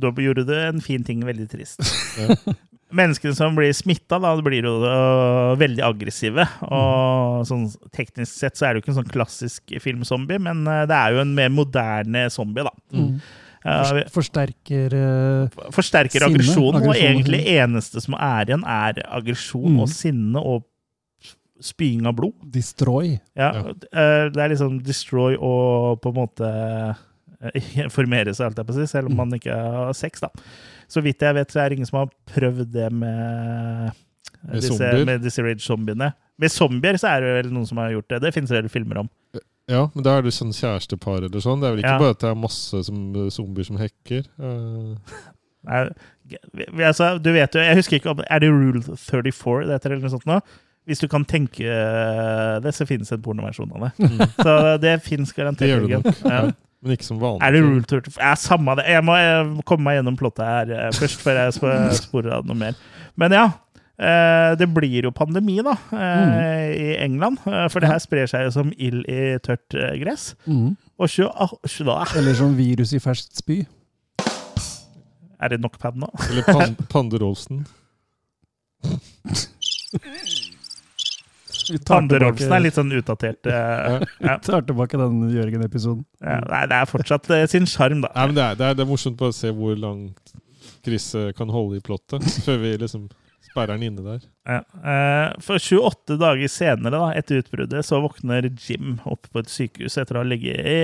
[0.00, 1.82] du gjorde du en fin ting veldig trist.
[2.16, 2.54] Ja.
[2.92, 6.46] Menneskene som blir smitta, da blir jo øh, veldig aggressive.
[6.66, 10.82] Og sånn teknisk sett så er det jo ikke en sånn klassisk filmzombie, men øh,
[10.90, 12.72] det er jo en mer moderne zombie, da.
[12.96, 13.20] Mm.
[13.60, 19.80] Eh, Forst- Forsterker uh, forsterker aggresjonen, og egentlig eneste som er igjen, er aggresjon Mm.
[19.84, 20.64] og sinne og
[21.60, 22.32] spying av blod.
[22.54, 23.18] Destroy.
[23.36, 23.74] Ja, Ja.
[24.32, 26.50] Det er liksom destroy og på en måte
[27.96, 29.16] formere seg, alt jeg på å si, selv om Mm.
[29.22, 30.28] man ikke har sex, da.
[30.90, 33.92] Så vidt jeg vet, så er det ingen som har prøvd det med,
[34.42, 35.04] Med disse, zombier?
[35.06, 36.10] med disse rage-zombiene.
[36.40, 38.22] Med zombier så er det vel noen som har gjort det.
[38.24, 39.10] Det finnes det filmer om.
[39.70, 41.60] Ja, men da er det sånn kjærestepar eller sånn.
[41.62, 41.98] Det er vel ikke Ja.
[42.02, 42.96] bare at det er masse som,
[43.30, 44.24] zombier som hekker.
[44.40, 44.96] Uh.
[45.68, 45.82] Nei,
[46.88, 50.06] altså, du vet jo, jeg husker ikke om Er det Rule 34 det heter, eller
[50.06, 50.38] noe sånt nå?
[50.88, 51.68] Hvis du kan tenke
[52.64, 53.90] det, så finnes en pornoversjon av det.
[54.00, 54.22] mm.
[54.40, 55.60] Så det finnes garantert.
[55.60, 56.22] Det gjør det nok.
[56.24, 56.40] Ja.
[56.80, 57.42] Men ikke som vanlig.
[57.44, 58.20] Er det Rule 34?
[58.22, 58.86] Ja, samme det.
[58.88, 59.12] Jeg må
[59.68, 61.50] komme meg gjennom plottet her eh, først, før jeg
[62.00, 62.78] sporer av noe mer.
[63.20, 63.42] Men ja.
[64.00, 67.36] eh, Det blir jo pandemi, da, eh, i England.
[67.44, 70.30] For det her sprer seg jo som ild i tørt gress.
[70.48, 70.72] Mm.
[71.00, 73.58] Og sjø, ah, sjø da, Eller som virus i ferskt spy.
[75.40, 76.08] er det nok pad nå?
[76.30, 77.20] Eller pan Pande
[81.70, 81.78] Rolfsen.
[81.78, 83.46] Vi tar Tande tilbake- Rolfsen er litt sånn utdatert.
[83.46, 84.36] Uh, ja.
[84.50, 86.04] tar tilbake den Jørgen-episoden.
[86.20, 88.12] Ja, nei, det er fortsatt uh, sin sjarm, da.
[88.16, 90.36] Nei, men det er, det, er, det er morsomt bare å se hvor langt
[90.84, 93.08] Chris eh, kan holde i plottet, før vi liksom
[93.50, 94.22] sperrer den inne der.
[94.48, 94.58] Ja.
[94.92, 99.96] eh, For 28 dager senere, da, etter utbruddet, så våkner Jim opp på et sykehus
[100.00, 100.76] etter å ha ligget i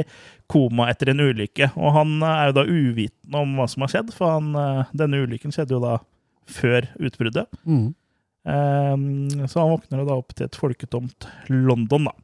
[0.53, 1.70] koma etter en ulykke.
[1.80, 4.53] Og han er jo da uvitende om hva som har skjedd, for han,
[4.97, 5.95] denne ulykken skjedde jo da
[6.47, 7.49] før utbruddet.
[7.64, 7.89] Mm.
[8.47, 8.97] Eh,
[9.51, 12.14] Så han våkner da opp til et folketomt London, da.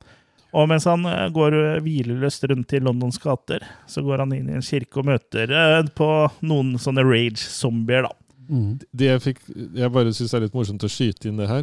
[0.52, 1.54] Og mens han eh, går
[1.84, 5.78] hvileløst rundt i Londons gater, så går han inn i en kirke og møter eh,
[5.96, 6.08] på
[6.44, 8.12] noen sånne rage-zombier, da.
[8.52, 8.72] Mm.
[8.92, 9.38] Det jeg, fikk,
[9.78, 11.62] jeg bare syns er litt morsomt å skyte inn det her,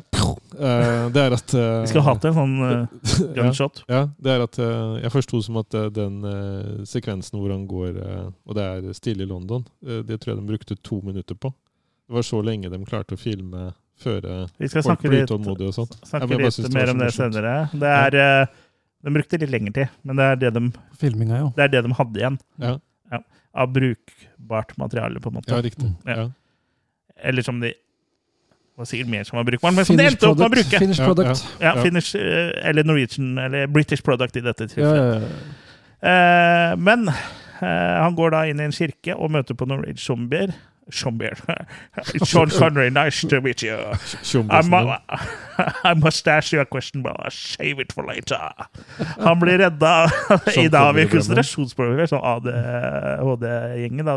[0.57, 2.55] eh, det er at Vi skal ha til en sånn
[3.37, 3.83] gunshot.
[3.91, 4.57] ja, ja, det er at
[5.03, 6.17] Jeg forsto som at den
[6.89, 7.99] sekvensen hvor han går,
[8.47, 11.51] og det er stille i London, det tror jeg de brukte to minutter på.
[12.09, 13.67] Det var så lenge de klarte å filme
[14.03, 15.95] før eh, Vi skal folk snakke blir litt, utålmodige og sånt.
[15.99, 17.33] Ja, snakke jeg litt mer om det morsomt.
[17.35, 17.55] senere.
[17.83, 18.45] Det er, eh,
[19.03, 20.63] de brukte litt lengre tid, men det er det de,
[20.99, 21.49] Filminga, ja.
[21.55, 22.77] det er det de hadde igjen Ja,
[23.59, 25.51] av brukbart materiale, på en måte.
[25.51, 25.91] ja riktig.
[26.05, 26.15] Ja.
[26.23, 26.29] Ja.
[27.29, 30.37] Eller som de det var sikkert mer som var brukbart, men som de endte opp
[30.39, 30.79] med å bruke.
[30.79, 31.41] Finish product.
[31.59, 31.81] Ja, Ja.
[31.83, 34.95] Finish, eh, eller Norwegian, eller British Product i dette Ja, tilfellet.
[34.95, 36.69] ja, ja.
[36.71, 37.09] Eh, men
[37.59, 39.99] han går da inn i en kirke og møter på noen rage
[40.91, 41.37] Zombier.
[42.25, 43.73] Sean Connery, nice to meet you.
[44.49, 44.99] I.
[45.83, 48.51] I must ask you a question, but I'll save it for later.
[49.19, 50.11] Han blir redda
[50.55, 54.11] I dag har vi konsentrasjonsproblemer, sånn ADHD-gjengen.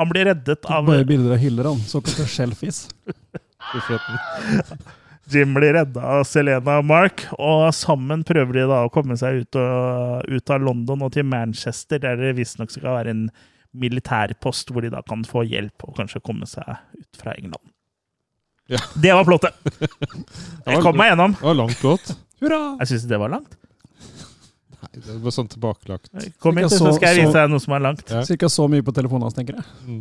[0.00, 1.80] Han blir reddet av Bare bilder av hyller, han.
[1.86, 2.48] Såkalte.
[3.72, 4.82] Buffetten.
[5.32, 9.44] Jim blir redda av Selena og Mark, og sammen prøver de da å komme seg
[9.44, 13.24] ut, og, ut av London og til Manchester, der det visstnok skal være en
[13.74, 16.68] militærpost hvor de da kan få hjelp og kanskje komme seg
[16.98, 17.64] ut fra England.
[18.70, 18.78] Ja.
[18.94, 19.56] Det var plottet!
[20.68, 21.34] Jeg kom meg gjennom.
[21.38, 22.12] Det var langt plott.
[22.42, 22.60] Hurra!
[22.82, 23.56] Jeg syns det var langt.
[24.82, 26.08] Nei, det var sånn tilbakelagt.
[26.42, 28.02] Kom hit, så så- skal jeg vise deg noe som er langt.
[28.10, 28.22] Ja.
[28.26, 29.66] Cirka så mye på telefonen hans, tenker jeg.
[29.86, 30.00] Mm.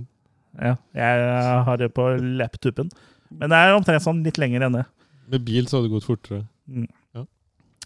[0.62, 1.36] Ja, jeg
[1.68, 2.08] har det på
[2.40, 2.90] laptopen.
[3.32, 4.86] Men det er omtrent sånn litt lenger enn det.
[5.32, 6.42] Med bil så hadde det gått fortere.
[6.72, 6.88] Eh,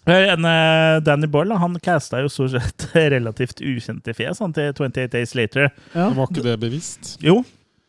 [0.06, 5.70] Danny Boyle han casta jo stort sett relativt ukjente fjes han, til 28 Days Later.
[5.94, 6.08] Ja.
[6.14, 7.16] Var ikke det bevisst?
[7.24, 7.40] Jo,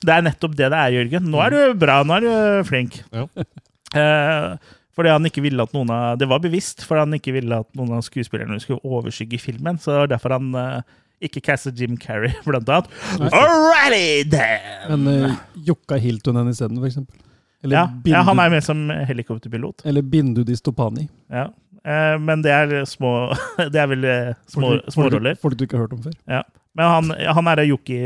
[0.05, 1.29] det er nettopp det det er, Jørgen.
[1.33, 3.01] Nå er du bra, nå er du flink.
[3.13, 3.27] Ja.
[3.95, 7.59] Eh, fordi han ikke ville at noen av Det var bevisst, fordi han ikke ville
[7.63, 9.77] at noen av skuespillerne skulle overskygge filmen.
[9.79, 10.81] Så det var derfor han eh,
[11.23, 12.91] ikke castet Jim Carrey, blant annet.
[13.31, 14.67] Alrighty then!
[14.91, 15.37] Men uh,
[15.69, 17.15] Jokka Hiltunen isteden, for eksempel.
[17.63, 19.85] Eller, ja, ja, han er med som helikopterpilot.
[19.87, 21.07] eller Bindu Distopani.
[21.31, 21.47] Ja.
[21.87, 23.11] Eh, men det er små
[23.73, 25.37] Det er vel eh, små, småroller.
[25.39, 26.15] Folk du ikke har hørt om før.
[26.27, 26.43] Ja.
[26.77, 27.97] Men han, han er Yuki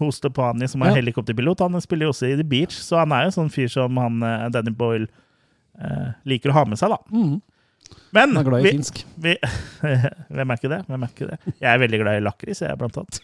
[0.00, 0.98] Hostepani, som er Ja.
[0.98, 1.60] helikopterpilot.
[1.62, 4.18] Han spiller jo også i The Beach, så han er jo sånn fyr som han
[4.26, 5.06] eh, Danny Boyle
[5.78, 6.98] eh, liker å ha med seg, da.
[7.14, 7.38] Mm.
[8.14, 9.02] Men Han er glad i vi, finsk.
[9.22, 9.36] vi,
[10.34, 10.60] Hvem er?
[10.88, 11.38] Hvem er ikke det?
[11.60, 13.20] Jeg er veldig glad i lakris, jeg, blant annet.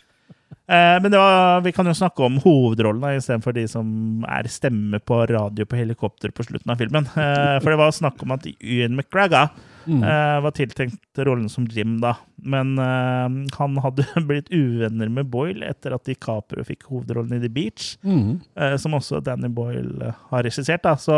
[0.70, 3.88] Eh, men det var, vi kan jo snakke om hovedrollene istedenfor de som
[4.30, 7.06] er stemme på radio på helikopter på slutten av filmen.
[7.10, 9.50] Eh, for det var snakk om at Ian McGregor
[9.86, 10.02] Mm.
[10.02, 12.16] Uh, var tiltenkt rollen som Jim, da.
[12.42, 13.28] Men uh,
[13.58, 18.40] han hadde blitt uvenner med Boyle etter at DiCaprio fikk hovedrollen i The Beach, Mm.
[18.58, 20.82] uh, som også Danny Boyle har regissert.
[20.82, 21.16] da, så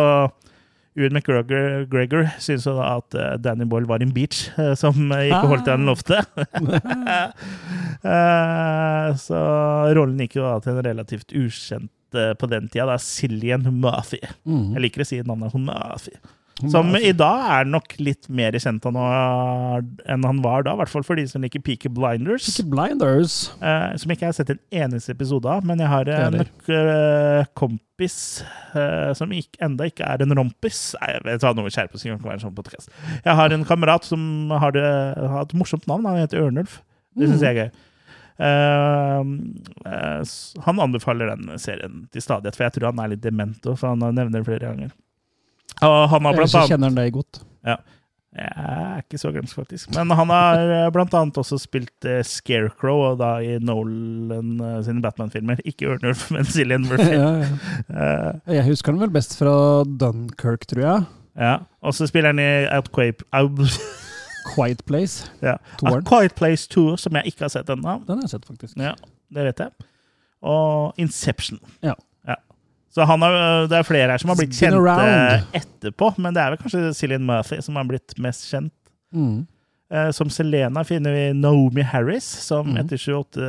[0.98, 3.14] Ewan McGregor Gregor syntes jo da at
[3.44, 4.48] Danny Boyle var en beach
[4.80, 6.18] som ikke holdt det han lovte.
[7.98, 9.38] Eh, så
[9.96, 11.90] rollen gikk jo da til en relativt ukjent
[12.38, 14.20] på den tida, da, Cillian Murphy.
[14.48, 14.68] Mm.
[14.76, 16.14] Jeg liker å si navnet som Murphy.
[16.66, 21.04] Som i dag er nok litt mer kjent enn han var da, i hvert fall
[21.06, 22.48] for de som liker Peaky Blinders.
[22.48, 23.36] Peaky Blinders.
[23.62, 26.40] Eh, som ikke jeg har sett en eneste episode av, men jeg har Ikke en
[26.42, 28.18] eh, kompis
[28.74, 30.82] eh, som ikke, enda ikke er en rompis.
[30.98, 32.94] Nei, jeg vet hva, noe skjerpe seg, kan ikke være en sånn podcast.
[33.22, 34.86] Jeg har en kamerat som har, det,
[35.18, 36.80] har et morsomt navn, han heter Ørnulf.
[37.18, 37.84] Det syns jeg er gøy.
[38.38, 39.20] Eh,
[39.90, 40.22] eh,
[40.66, 43.94] han anbefaler den serien til stadighet, for jeg tror han er litt dement, òg, for
[43.94, 44.94] han nevner det flere ganger.
[45.82, 47.40] Og han har blant annet kjenner han deg godt.
[48.38, 49.88] jeg er ikke så glemsk, faktisk.
[49.96, 54.78] Men han har eh, blant annet også spilt eh, Scarecrow og da i Nolan uh,
[54.86, 55.58] sine Batman-filmer.
[55.66, 57.14] Ikke Ørnulf, men Cillian Murphy.
[57.14, 57.48] ja, ja.
[57.90, 59.54] uh, Jeg husker han vel best fra
[59.86, 61.06] Dunkerque, tror jeg.
[61.40, 61.56] ja.
[61.82, 63.78] Og så spiller han i Outquape Out,
[64.54, 65.26] Quiet Place.
[65.42, 65.56] ja.
[65.86, 67.98] A Quiet Place 2, som jeg ikke har sett ennå.
[68.06, 68.76] Den har jeg sett, faktisk.
[68.78, 68.94] Ja,
[69.34, 69.88] det vet jeg.
[70.42, 71.58] Og Inception.
[71.82, 71.94] Ja.
[72.94, 73.36] Så han har,
[73.68, 75.54] det er flere her som har blitt Spin kjente around.
[75.60, 78.74] etterpå, men det er vel kanskje Cillian Murphy som har blitt mest kjent.
[79.14, 79.46] Mm.
[79.88, 82.76] Eh, Som Selena finner vi Naomi Harris, som mm.
[82.76, 83.44] etter 28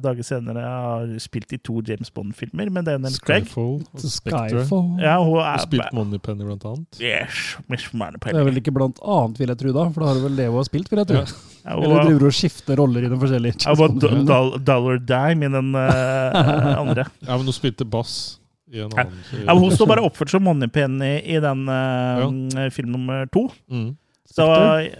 [0.00, 3.44] dager senere har spilt i to James Bond-filmer med Daniel Craig.
[3.44, 4.62] Skyfall og Spectre.
[5.02, 7.00] Ja, hun Og er spilt Moneypenny, blant annet.
[7.02, 9.84] Yes, Miss Det er vel ikke blant annet, vil jeg tro, da.
[9.92, 11.20] For da har du vel det hun har spilt, vil jeg tro.
[11.20, 11.50] Ja.
[11.64, 15.70] Ja, Eller hun driver og skifter roller i de forskjellige ja, Dollar Dime i den
[15.72, 17.06] uh, andre.
[17.24, 18.38] Ja, men hun spilte bass
[18.72, 18.86] Ja.
[18.88, 19.18] annen.
[19.46, 23.48] Ja, hun står bare oppført som Moneypenny i den eh, film nummer to.
[23.70, 23.96] Mm.
[24.34, 24.44] Så,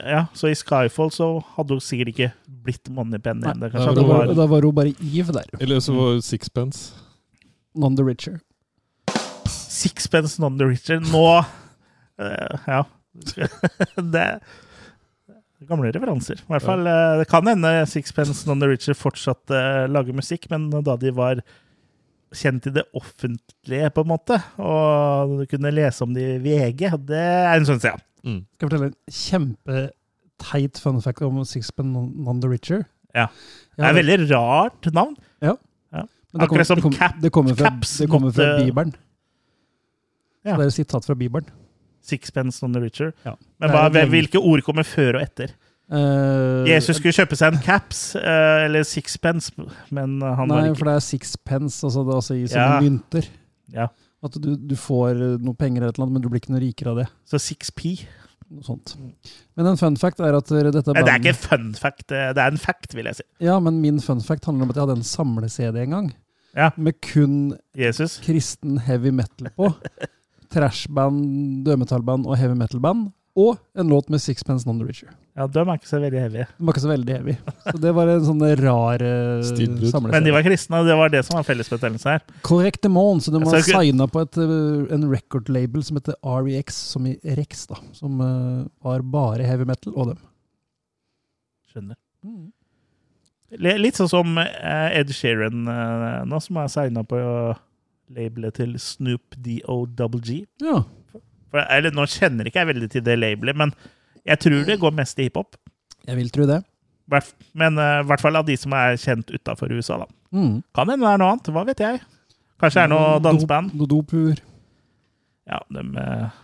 [0.05, 2.33] ja, så i Skyfall så hadde hun sikkert ikke
[2.67, 3.47] blitt Moneypenny.
[3.59, 5.49] Da Da var, da var hun bare Eve der.
[5.61, 6.93] Eller så var hun Sixpence.
[7.75, 8.39] None the richer.
[9.75, 11.01] Sixpence Non the Richer.
[11.01, 12.85] Nå uh, Ja.
[14.15, 14.41] det
[15.69, 16.41] gamle referanser.
[16.43, 20.49] I hvert fall, eh, Det kan hende Sixpence Non the Richer fortsatt uh, lager musikk,
[20.51, 21.41] men da de var
[22.35, 26.91] kjent i det offentlige, på en måte, og du kunne lese om det i VG,
[27.09, 27.97] det er en sånn side.
[27.99, 28.25] Ja.
[28.25, 28.41] Mm.
[28.57, 32.85] Skal jeg fortelle en kjempeteit fun fact om Sixpen None the Richer?
[33.15, 33.27] Ja.
[33.77, 35.17] Det er et veldig rart navn.
[35.45, 38.95] men det akkurat som det cap- det kommer fra, caps det kommer fra måtte- Bibelen.
[40.45, 40.57] Ja.
[40.57, 41.47] Det er et sitat fra Bibelen.
[42.03, 43.13] Sixpence on the Richer.
[43.25, 43.37] Ja.
[43.61, 45.55] Men er hva, hvilke ord kommer før og etter?
[45.93, 49.53] Eh, Jesus skulle kjøpe seg en caps, uh, eller sixpence,
[49.93, 52.81] men han Nei, var ikke for det er sixpence, altså det altså i sånne Ja.
[52.81, 53.29] mynter.
[53.75, 53.89] Ja.
[54.25, 57.03] At du, du får noe penger eller noe, men du blir ikke noe rikere av
[57.03, 57.09] det.
[57.29, 57.99] Så 6P.
[58.55, 58.95] Noe sånt.
[59.57, 62.05] Men en fun fact er at eh, dette bandet, det er ikke en fun fact,
[62.13, 63.27] det det er en fact, vil jeg si.
[63.45, 66.09] Ja, men min fun fact handler om at jeg hadde en samle-CD en gang.
[66.57, 66.71] Ja.
[66.77, 68.21] Med kun Jesus.
[68.25, 69.73] kristen heavy metal på.
[70.55, 73.09] Trashband, dødmetallband og heavy metal-band.
[73.35, 75.09] Og en låt med Sixpence Non The Richer.
[75.35, 76.45] Ja, de er ikke så veldig heavy.
[76.47, 77.35] De var ikke så veldig heavy.
[77.67, 80.13] Så det var en sånn rar samlelse.
[80.15, 82.23] Men de var kristne, og det var det som var fellesbetegnelsen her.
[82.47, 87.07] Correctement, så de var ikke- signa på et, eh, en record-label som heter REX, som
[87.11, 87.75] i Rex, da.
[87.93, 90.19] Som eh, var bare heavy metal, og dem.
[91.73, 91.97] Skjønner.
[92.25, 92.53] Mm.
[93.59, 97.59] Litt sånn som eh, Ed Sheeran eh, nå, som er signa på eh,
[98.15, 100.47] labelet til Snoop DOWG.
[100.63, 100.85] Ja.
[101.55, 103.73] For, eller nå kjenner ikke jeg veldig til det labelet, men
[104.27, 105.55] jeg tror det går mest i hiphop.
[106.09, 106.59] Jeg vil tro det.
[107.55, 110.01] Men i i hvert fall av de som er kjent utafor USA.
[110.03, 110.09] da.
[110.35, 110.63] Mm.
[110.75, 112.01] Kan hende det er noe annet, hva vet jeg.
[112.61, 113.75] Kanskje det er noe danseband.
[113.79, 114.41] Noe dopur.
[115.45, 116.41] Ja, de eh,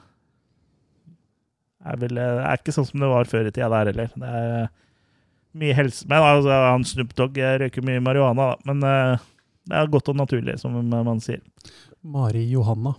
[1.88, 4.14] er vel eh, er ikke sånn som det var før i tida der heller.
[4.14, 4.68] Det er
[5.60, 8.70] mye helse Men altså, han Snoop Dogg eh, røyker mye marihuana, da.
[8.70, 9.28] Men eh,
[9.70, 11.40] det er godt og naturlig, som man sier.
[12.02, 12.94] Mari Johanna.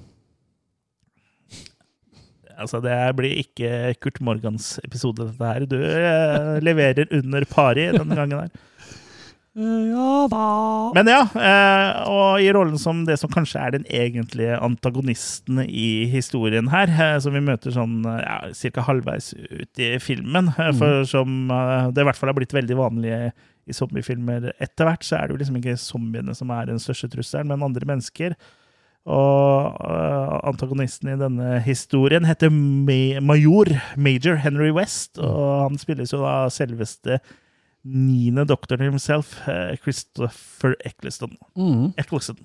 [2.61, 5.67] Altså, det blir ikke Kurt Morgans episode, dette her.
[5.69, 8.67] Du eh, leverer under pari denne gangen her.
[9.51, 10.45] Ja da.
[10.95, 16.07] Men ja, eh, og i rollen som det som kanskje er den egentlige antagonisten i
[16.07, 18.37] historien her, eh, som vi møter sånn eh, ja,
[18.71, 18.85] ca.
[18.87, 20.79] halvveis ut i filmen, mm.
[20.79, 23.11] for som eh, det i hvert fall har blitt veldig vanlig
[23.67, 27.11] i zombiefilmer etter hvert, så er det jo liksom ikke zombiene som er den største
[27.11, 28.39] trusselen, men andre mennesker.
[29.09, 36.21] Og eh, antagonisten i denne historien heter Major, Major Henry West, og han spilles jo
[36.21, 37.17] da selveste
[37.81, 41.33] niende doktoren himself, eh, Christopher Eccleston.
[41.57, 41.93] Mm.
[41.97, 42.43] Eccleston.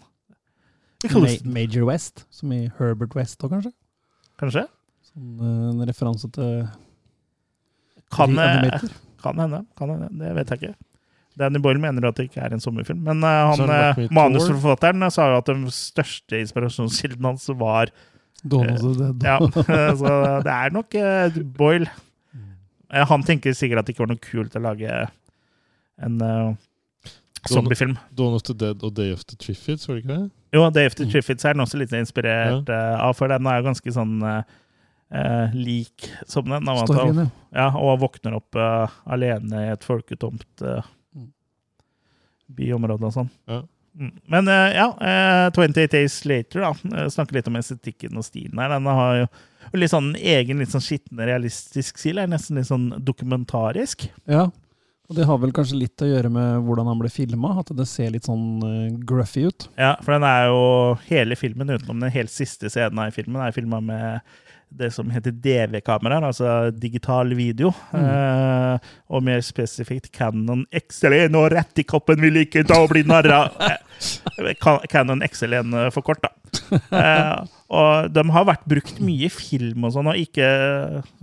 [1.12, 3.74] Ma Major West, som i Herbert West òg, kanskje?
[4.40, 4.64] kanskje?
[5.10, 6.66] Sånn, eh, en referanse til
[8.10, 8.34] Kan,
[9.20, 9.64] kan hende.
[9.76, 10.08] Kan hende.
[10.14, 10.74] Det vet jeg ikke.
[11.36, 13.02] Danny Boyle mener at det ikke er en sommerfilm.
[13.06, 17.92] Men eh, han, eh, manusforfatteren eh, sa jo at den største inspirasjonskilden hans var
[18.46, 19.26] Dawn of the Dead.
[19.26, 19.38] Ja,
[20.00, 20.12] så
[20.44, 21.90] det er nok uh, Boyle.
[22.92, 25.00] Eh, Han tenker sikkert at det ikke var noe kult å lage
[26.06, 26.52] en uh,
[27.50, 27.96] zombiefilm.
[28.16, 30.30] Dawn of the Dead og Day of the Triffids, var det ikke det?
[30.56, 33.64] Jo, Day of the Triffids er den også litt inspirert uh, av, for den er
[33.66, 34.42] ganske sånn eh,
[35.10, 36.68] eh, lik som den.
[36.84, 37.30] Storyen, ja.
[37.56, 40.84] Ja, og våkner opp eh, alene i et folketomt uh,
[42.48, 42.56] Mm.
[42.58, 43.30] byområde og sånn.
[43.50, 43.62] Ja.
[43.96, 44.12] Mm.
[44.28, 46.72] Men eh, ja, eh, 28 Days Later, da.
[46.96, 48.74] eh, Snakker litt om estetikken og stilen her.
[48.74, 49.26] Den har jo
[49.80, 52.20] litt sånn egen, litt sånn skitten, realistisk stil.
[52.20, 54.06] Er nesten litt sånn dokumentarisk.
[54.28, 54.46] Ja.
[55.06, 57.86] Og det har vel kanskje litt å gjøre med hvordan han ble filma, at det
[57.86, 59.68] ser litt sånn eh, gruffy ut.
[59.78, 60.62] Ja, for den er jo
[61.06, 64.20] hele filmen, utenom den helt siste scenen i filmen, er filma med
[64.78, 67.72] det som heter DV-kameraer, altså digital video.
[67.96, 73.06] Eh, og mer spesifikt Canon XL1 og rett i koppen vil ikke ta og bli
[73.08, 73.46] narra!
[73.96, 74.50] Eh,
[74.92, 76.28] Canon XL1 for kort, da.
[76.92, 80.48] Eh, og de har vært brukt mye i film og sånn, og ikke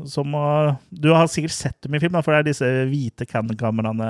[0.10, 0.48] som å
[0.90, 4.10] Du har sikkert sett dem i film, da, for det er disse hvite Canon-kameraene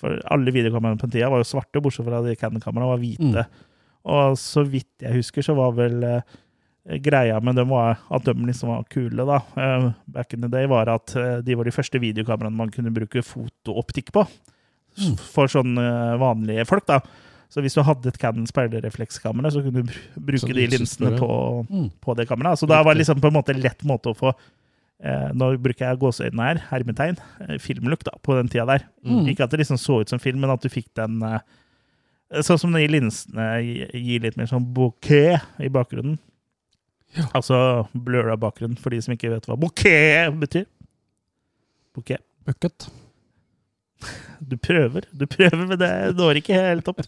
[0.00, 3.46] For alle videokameraene på den tida var jo svarte, bortsett fra de Canon-kameraene var hvite.
[4.08, 6.36] Og så vidt jeg husker, så var vel eh,
[7.04, 9.42] greia med dem var at de liksom var kule, da.
[9.60, 12.92] eh, back in the day, var at eh, de var de første videokameraene man kunne
[12.94, 14.24] bruke fotooptikk på.
[14.98, 15.16] Mm.
[15.34, 17.00] For sånn eh, vanlige folk, da.
[17.48, 21.28] Så hvis du hadde et Canon speilreflekskamera, så kunne du bruke Sånn de linsene på,
[21.68, 21.90] Mm.
[22.04, 22.58] på det kameraet.
[22.60, 24.32] Så da var det liksom på en måte lett måte å få
[25.00, 27.16] eh, Nå bruker jeg gåseøynene her, hermetegn,
[27.46, 28.84] eh, filmlook da, på den tida der.
[29.06, 29.28] Mm.
[29.32, 31.38] Ikke at det liksom så ut som film, men at du fikk den eh,
[32.44, 36.18] Sånn som de linsene gi- gir litt mer sånn bouquet i bakgrunnen.
[37.34, 37.58] Altså
[37.94, 40.66] blurra bakgrunn, for de som ikke vet hva bouquet betyr.
[41.96, 42.22] Bouquet.
[42.48, 42.88] Bucket.
[44.40, 47.00] Du prøver, du prøver, men det når ikke helt opp.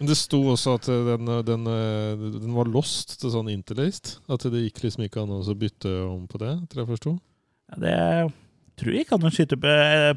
[0.00, 3.50] Men det sto også at eh, den, eh, den, eh, den var lost til sånn
[3.52, 4.14] interlaced.
[4.32, 7.12] At det gikk liksom ikke an å så bytte om på det, tror jeg forsto.
[7.70, 7.98] Ja, det
[8.80, 9.68] tror jeg ikke an å skyte opp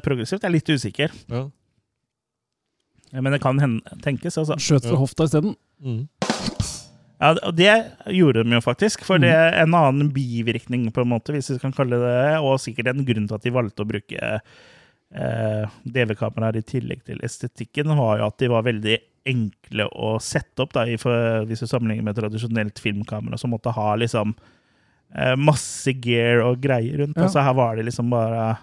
[0.06, 0.40] progressivt.
[0.40, 1.12] Jeg er litt usikker.
[1.28, 1.44] Ja.
[3.14, 4.56] Men det kan hende, tenkes, altså.
[4.58, 5.02] Skjøt fra Ja.
[5.04, 5.54] hofta isteden.
[5.84, 6.08] Mm.
[7.22, 7.70] Ja, og det
[8.10, 9.04] gjorde de jo faktisk.
[9.06, 12.58] For det er en annen bivirkning, på en måte, hvis vi kan kalle det og
[12.62, 14.32] sikkert en grunn til at de valgte å bruke
[15.14, 18.98] eh, DV-kameraer i tillegg til estetikken, var jo at de var veldig
[19.30, 24.34] enkle å sette opp, da, hvis du sammenligner med tradisjonelt filmkamera, som måtte ha liksom
[25.14, 27.16] eh, masse gear og greier rundt.
[27.16, 27.28] Ja.
[27.28, 28.54] Altså her var det liksom bare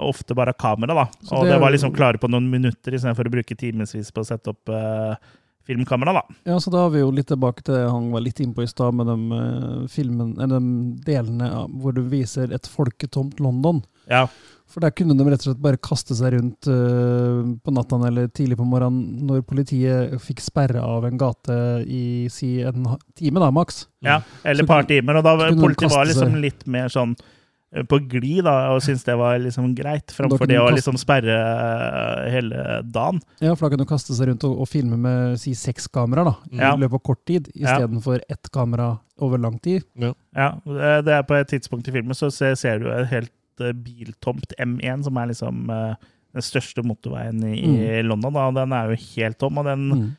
[0.00, 1.02] Ofte bare kamera, da.
[1.26, 4.22] Så Og det det, var liksom klare på noen minutter istedenfor å bruke timevis på
[4.22, 5.32] å sette opp eh,
[5.70, 6.38] filmkamera, da.
[6.50, 8.70] Ja, så da er vi jo litt tilbake til det han var litt innpå i
[8.70, 13.82] stad, med de, eh, filmen, eller de delene ja, hvor du viser et folketomt London.
[14.10, 14.26] Ja.
[14.70, 18.28] For der kunne de rett og slett bare kaste seg rundt uh, på natta eller
[18.30, 21.56] tidlig på morgenen når politiet fikk sperre av en gate
[21.90, 22.86] i si en
[23.18, 23.82] time, da, maks.
[24.06, 25.18] Ja, eller et par timer.
[25.18, 27.36] Og da politiet var liksom litt mer sånn eh,
[27.86, 31.36] på glid, da, og syntes det var liksom greit, framfor det å kaste- liksom sperre
[31.36, 33.20] eh, hele dagen.
[33.40, 36.32] Ja, for da kunne du kaste seg rundt og, og filme med si seks kameraer
[36.32, 36.72] da, i Ja.
[36.76, 37.76] løpet av kort tid, Ja.
[37.76, 39.84] istedenfor ett kamera over lang tid.
[39.96, 43.32] Ja, det det er på et tidspunkt i filmen så ser, ser du et helt
[43.60, 45.94] eh, biltomt M1, som er liksom eh,
[46.34, 48.32] den største motorveien i, i London.
[48.32, 48.50] Da.
[48.50, 50.16] Den er jo helt tom, og den Mm.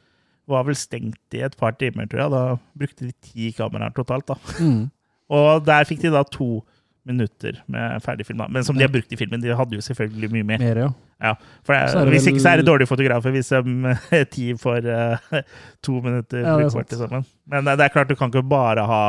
[0.47, 2.32] var vel stengt i et par timer, tror jeg.
[2.32, 4.26] Da brukte de ti kameraer totalt.
[4.28, 4.36] da.
[4.60, 4.89] Mm.
[5.32, 6.62] Og der fikk de da to
[7.08, 8.38] minutter med ferdigfilm.
[8.43, 8.47] da.
[8.47, 9.41] Men som de har brukt i filmen.
[9.41, 10.62] De hadde jo selvfølgelig mye mer.
[10.62, 10.89] Mer, ja.
[11.22, 14.88] Ja, det, er det Hvis ikke så er det dårlige fotografer hvis de ti får
[14.89, 15.41] uh,
[15.86, 17.28] to minutter Ja, det brukbart til sammen.
[17.49, 19.02] Men eh, det er klart, du kan ikke bare ha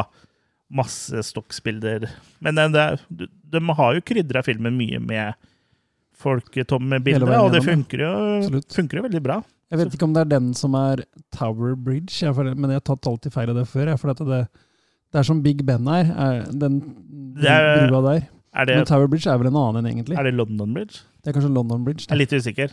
[0.73, 2.09] masse stokkbilder.
[2.45, 5.41] Men det, det, er- de har jo krydra filmen mye med
[6.23, 9.41] folketomme bilder, veien og det funker jo, funker jo veldig bra.
[9.73, 11.01] Jeg vet ikke om det er den som er
[11.35, 13.89] Tower Bridge, men jeg har tatt alltid feil av det før.
[13.89, 14.43] Jeg, for at det, det
[15.21, 16.81] er som Big Ben er, er den
[17.37, 18.29] Det er- brua der.
[18.55, 20.17] Er det, Men Tower Bridge er vel en annen enn egentlig.
[20.19, 21.01] er det London Bridge?
[21.25, 22.05] Det er kanskje London Bridge.
[22.09, 22.69] Jeg er litt usikker.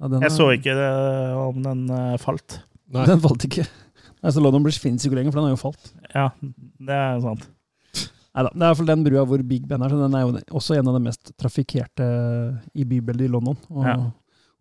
[0.00, 2.60] Ja, Jeg er- så ikke det, om den uh, falt.
[2.92, 3.04] Nei.
[3.06, 3.66] Den falt ikke.
[4.22, 5.92] Altså, London Bridge fins ikke lenger, for den har jo falt.
[6.14, 6.28] Ja,
[6.80, 7.48] det er sant.
[8.34, 10.20] Neida, Det er i hvert fall den brua hvor Big Ben er, så den er
[10.26, 12.06] jo også en av de mest trafikkerte
[12.74, 13.56] i bybildet i London.
[13.70, 13.96] Og Ja.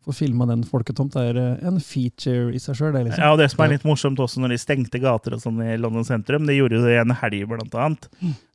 [0.03, 3.23] Få filma den folketomt er eh, en feature i seg sjøl, det, liksom.
[3.23, 5.77] Ja, og det som er litt morsomt også når de stengte gater og sånn i
[5.79, 8.09] London sentrum, de gjorde jo det en helg blant annet,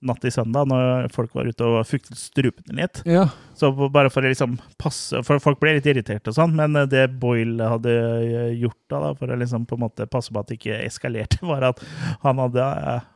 [0.07, 3.01] natt til søndag, når folk var ute og fuktet strupene litt.
[3.09, 3.25] Ja.
[3.59, 7.09] Så bare for å liksom passe For folk ble litt irriterte og sånn, men det
[7.19, 10.53] Boyle hadde eh, gjort da, da, for å liksom på en måte passe på at
[10.53, 11.83] det ikke eskalerte, var at
[12.23, 13.09] han hadde eh,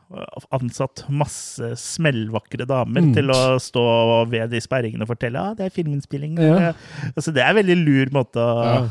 [0.53, 3.13] ansatt masse smellvakre damer Mm.
[3.15, 3.83] til å stå
[4.29, 6.35] ved de sperringene og fortelle at ah, det er filminnspilling.
[6.37, 6.73] Ja.
[7.15, 8.73] Altså, det er en veldig lur måte å Ja.
[8.83, 8.89] Ja,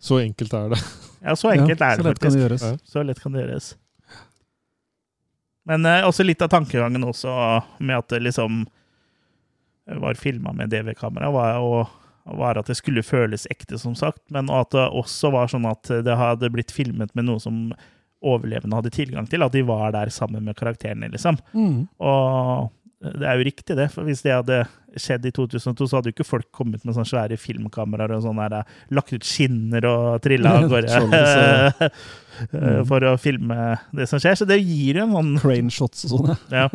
[0.00, 0.78] Så enkelt er det.
[1.20, 2.62] Ja, så enkelt ja, er det så faktisk.
[2.64, 2.76] Ja.
[2.88, 3.74] Så lett kan det gjøres.
[5.68, 7.32] Men eh, også litt av tankegangen også
[7.78, 8.64] med at det liksom
[10.00, 11.88] var filma med DV-kamera, var,
[12.24, 14.22] var at det skulle føles ekte, som sagt.
[14.30, 17.72] Men at det også var sånn at det hadde blitt filmet med noe som
[18.20, 19.42] overlevende hadde tilgang til.
[19.42, 21.40] At de var der sammen med karakterene, liksom.
[21.56, 21.88] Mm.
[21.98, 22.70] Og
[23.00, 23.86] det er jo riktig, det.
[23.94, 24.58] For hvis det hadde
[25.00, 28.42] skjedd i 2002, så hadde jo ikke folk kommet med sånne svære filmkameraer og sånn
[28.42, 30.98] der, eh, lagt ut skinner og trilla av gårde
[32.90, 33.56] for å filme
[33.96, 34.36] det som skjer.
[34.42, 36.68] Så det gir jo en sånn Crane shots og sånn, ja.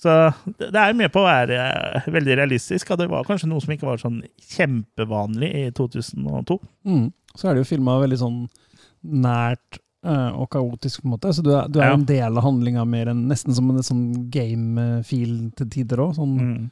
[0.00, 0.14] Så
[0.56, 3.60] det er er med på å være eh, veldig realistisk, og det var kanskje noe
[3.60, 4.22] som ikke var sånn
[4.54, 6.56] kjempevanlig i 2002.
[6.88, 7.10] Mm.
[7.34, 8.38] Så er det jo filma veldig sånn
[9.26, 11.32] nært og kaotisk, på en måte.
[11.36, 11.94] Så du er, du er Ja.
[11.94, 16.14] en del av handlinga mer enn nesten som en sånn game-feel til tider òg.
[16.16, 16.70] Sånn, Mm.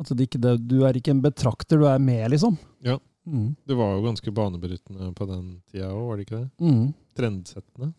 [0.00, 2.56] at det ikke, det, du er ikke en betrakter, du er med, liksom.
[2.82, 2.98] Ja.
[3.26, 3.54] Mm.
[3.66, 6.50] Det var jo ganske banebrytende på den tida òg, var det ikke det?
[6.60, 6.94] Mm.
[7.18, 7.92] Trendsettende.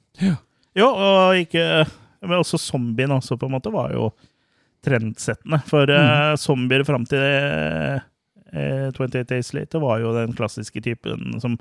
[0.75, 1.85] Jo, og ikke
[2.23, 4.11] Men også zombien også, på en måte, var jo
[4.85, 5.61] trendsettende.
[5.65, 11.57] For eh, zombier fram til uh, 28 Days Later var jo den klassiske typen som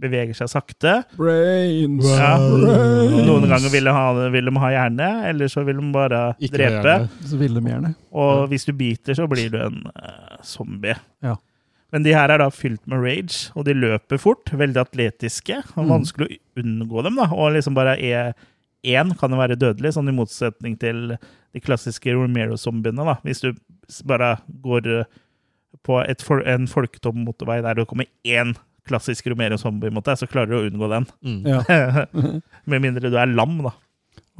[0.00, 0.94] beveger seg sakte.
[1.18, 2.06] Brains!
[2.08, 2.32] Ja.
[2.40, 3.26] Brains!
[3.28, 6.56] Noen ganger vil de ha, vil de ha hjerne, eller så vil de bare Ikke
[6.56, 6.96] drepe.
[7.28, 7.94] Så vil de gjerne.
[8.12, 10.96] Og hvis du biter, så blir du en uh, zombie.
[11.24, 11.36] Ja.
[11.92, 15.56] Men de her er da fylt med rage, og de løper fort, veldig atletiske.
[15.76, 15.90] Og Mm.
[15.96, 17.26] vanskelig å unngå dem, da.
[17.34, 18.32] Og liksom bare er
[18.86, 21.16] én kan jo være dødelig, sånn i motsetning til
[21.52, 23.16] de klassiske Romero-zombiene, da.
[23.26, 23.52] Hvis du
[24.06, 25.04] bare går eh,
[25.86, 28.54] på et en folketom motorvei der det kommer én
[28.90, 31.06] klassisk Romero Zombie-måte, så klarer du å unngå den.
[31.24, 31.40] Mm.
[31.46, 32.06] Ja.
[32.70, 33.72] Med mindre du er lam, da.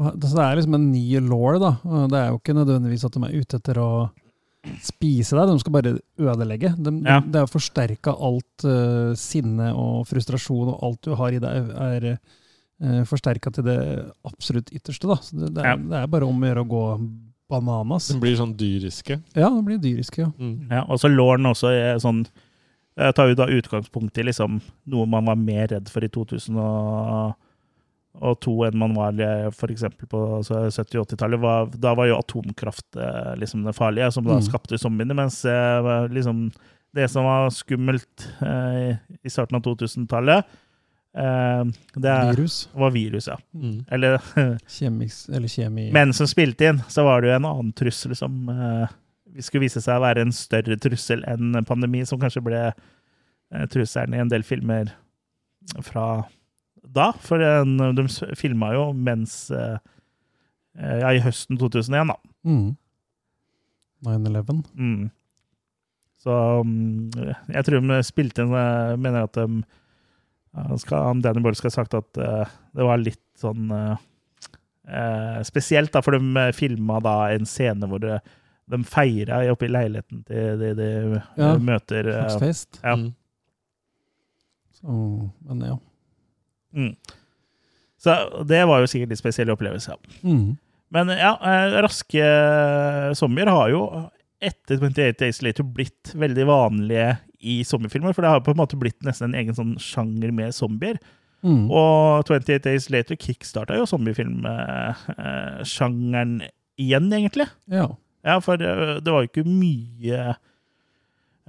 [0.01, 1.71] Så det er liksom en ny law, da.
[2.11, 3.91] Det er jo ikke nødvendigvis at de er ute etter å
[4.85, 6.75] spise deg, de skal bare ødelegge.
[6.77, 7.21] De, de, Ja.
[7.25, 12.07] Det er forsterka alt uh, sinne og frustrasjon og alt du har i deg, er
[12.17, 13.79] uh, forsterka til det
[14.29, 15.09] absolutt ytterste.
[15.09, 15.17] da.
[15.25, 15.81] Så det, det, er, Ja.
[15.95, 16.85] det er bare om å gjøre å gå
[17.51, 18.09] bananas.
[18.13, 19.17] De blir sånn dyriske.
[19.35, 20.31] Ja, de blir dyriske, ja.
[20.39, 20.69] Mm.
[20.71, 22.25] Ja, og så Lauren også er sånn
[22.99, 24.61] Jeg tar jo da utgangspunkt i liksom
[24.91, 27.35] noe man var mer redd for i 2002
[28.67, 29.15] enn man var
[29.53, 29.85] f.eks.
[30.11, 31.77] på altså 70-80-tallet.
[31.81, 34.43] Da var jo atomkraft eh, liksom det farlige, som da Mm.
[34.49, 35.15] skapte zombiene.
[35.15, 36.51] Mens eh, liksom
[36.93, 40.45] det som var skummelt eh, i starten av 2000-tallet,
[41.15, 41.65] eh,
[41.95, 42.69] det er- Virus.
[42.75, 43.37] var virus, ja.
[43.55, 43.85] Mm.
[43.91, 44.19] Eller
[44.69, 45.93] Kjemiks, eller kjemi...
[45.93, 48.89] Men som spilte inn, så var det jo en annen trussel som eh,
[49.39, 54.17] skulle vise seg å være en større trussel enn pandemi, som kanskje ble eh, trusselen
[54.17, 54.93] i en del filmer
[55.87, 56.25] fra
[56.83, 57.11] da.
[57.25, 58.07] For de
[58.39, 59.79] filma jo mens eh,
[60.79, 62.19] eh, Ja, i høsten 2001, da.
[62.47, 62.77] Mm.
[64.07, 64.63] 9-11.
[64.75, 65.11] Mm.
[66.21, 67.11] Så mm,
[67.53, 69.63] jeg tror de spilte inn eh, Mener at de
[70.83, 76.17] skal, Danny Boyle skal ha sagt at det var litt sånn eh, spesielt, da, for
[76.17, 78.17] de filma da en scene hvor de,
[78.71, 80.89] de feira oppe i leiligheten til de de
[81.37, 82.03] Ja, eh, møter.
[82.09, 82.81] eh, Slags fest.
[82.85, 82.95] ja.
[82.97, 83.11] Mm.
[84.81, 84.89] Så,
[85.45, 85.75] men ja.
[86.75, 86.95] mm.
[88.01, 88.11] Så
[88.49, 89.91] det var jo sikkert litt spesiell opplevelse.
[89.93, 89.97] Ja.
[90.25, 90.57] Mm.
[90.91, 92.25] Men ja, eh, raske
[93.19, 93.83] zombier har jo
[94.41, 97.11] etter 28 Days Later blitt veldig vanlige
[97.45, 98.13] i zombiefilmer.
[98.17, 100.97] For det har på en måte blitt nesten en egen sånn sjanger med zombier.
[101.45, 101.69] Mm.
[101.73, 106.41] Og 28 Days Later kickstarta jo zombiefilmsjangeren
[106.81, 107.47] igjen, egentlig.
[107.71, 107.87] Ja.
[108.27, 110.21] Ja, for eh, det var jo ikke mye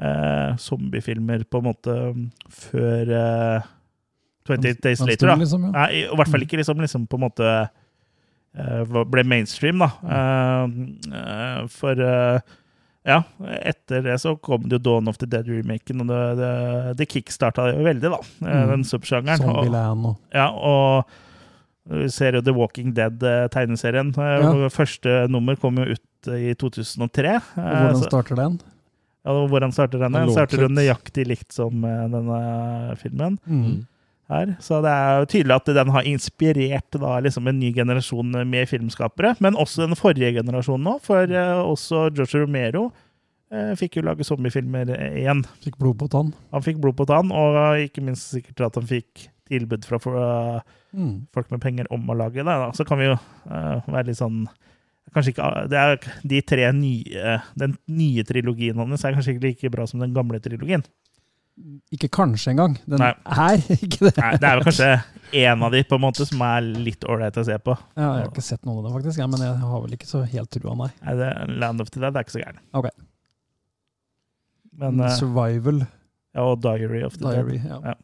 [0.01, 1.97] eh, zombiefilmer på en måte
[2.69, 3.69] før eh,
[4.47, 5.35] 28 Days Later, da.
[5.41, 5.73] Liksom, ja.
[5.75, 7.51] Nei, i hvert fall ikke liksom, liksom på en måte
[8.57, 9.91] eh, ble mainstream, da.
[10.17, 10.65] Eh,
[11.21, 12.57] eh, for eh,
[13.07, 13.23] ja,
[13.65, 16.53] etter det så kom det jo Dawn of the Dead-remaken, og det, det,
[16.99, 18.21] det kickstarta jo veldig, da.
[18.45, 18.71] Mm.
[18.75, 19.41] Den subsjangeren.
[19.41, 21.19] Zombieland og ja, og
[21.89, 24.11] vi ser jo The Walking Dead-tegneserien.
[24.15, 24.69] Ja.
[24.69, 27.35] Første nummer kom jo ut eh, i 2003.
[27.57, 28.59] Og hvordan Eh, starter den?
[29.25, 30.11] Ja, og Hvordan starter den?
[30.13, 33.85] Den starter låter- nøyaktig likt som eh, denne filmen Mm.
[34.29, 34.55] her.
[34.59, 38.67] Så det er jo tydelig at den har inspirert da liksom en ny generasjon med
[38.69, 39.35] filmskapere.
[39.39, 42.91] Men også den forrige generasjonen nå, for eh, også George Romero
[43.51, 45.43] eh, fikk jo lage zombiefilmer eh, igjen.
[45.65, 46.33] Fikk blod på tann.
[46.53, 50.25] Han fikk blod på tann, og ikke minst sikkert at han fikk tilbud fra fra
[50.91, 51.21] Mm.
[51.31, 52.43] folk med penger om å lage det.
[52.51, 52.65] Da.
[52.75, 54.41] Så kan vi jo uh, være litt sånn
[55.15, 55.95] Kanskje ikke Det er
[56.27, 60.39] de tre nye Den nye trilogien hans er kanskje ikke like bra som den gamle
[60.43, 60.83] trilogien.
[61.95, 62.75] Ikke kanskje engang.
[62.87, 63.09] Den Nei.
[63.23, 64.13] er ikke det.
[64.19, 64.91] Nei, det er vel kanskje
[65.41, 67.75] én av de på en måte som er litt ålreit å se på.
[67.95, 70.07] Ja, jeg har ikke sett noen av dem, faktisk, ja, men jeg har vel ikke
[70.11, 70.89] så helt trua, nei.
[71.07, 71.31] Nei, det,
[71.63, 72.61] Land of the Dead er ikke så gæren.
[72.79, 72.87] Ok.
[74.81, 77.59] Men, eh, Survival ja, og Diary of the Diary.
[77.59, 77.67] Dead.
[77.71, 77.81] Ja.
[77.91, 77.95] Ja.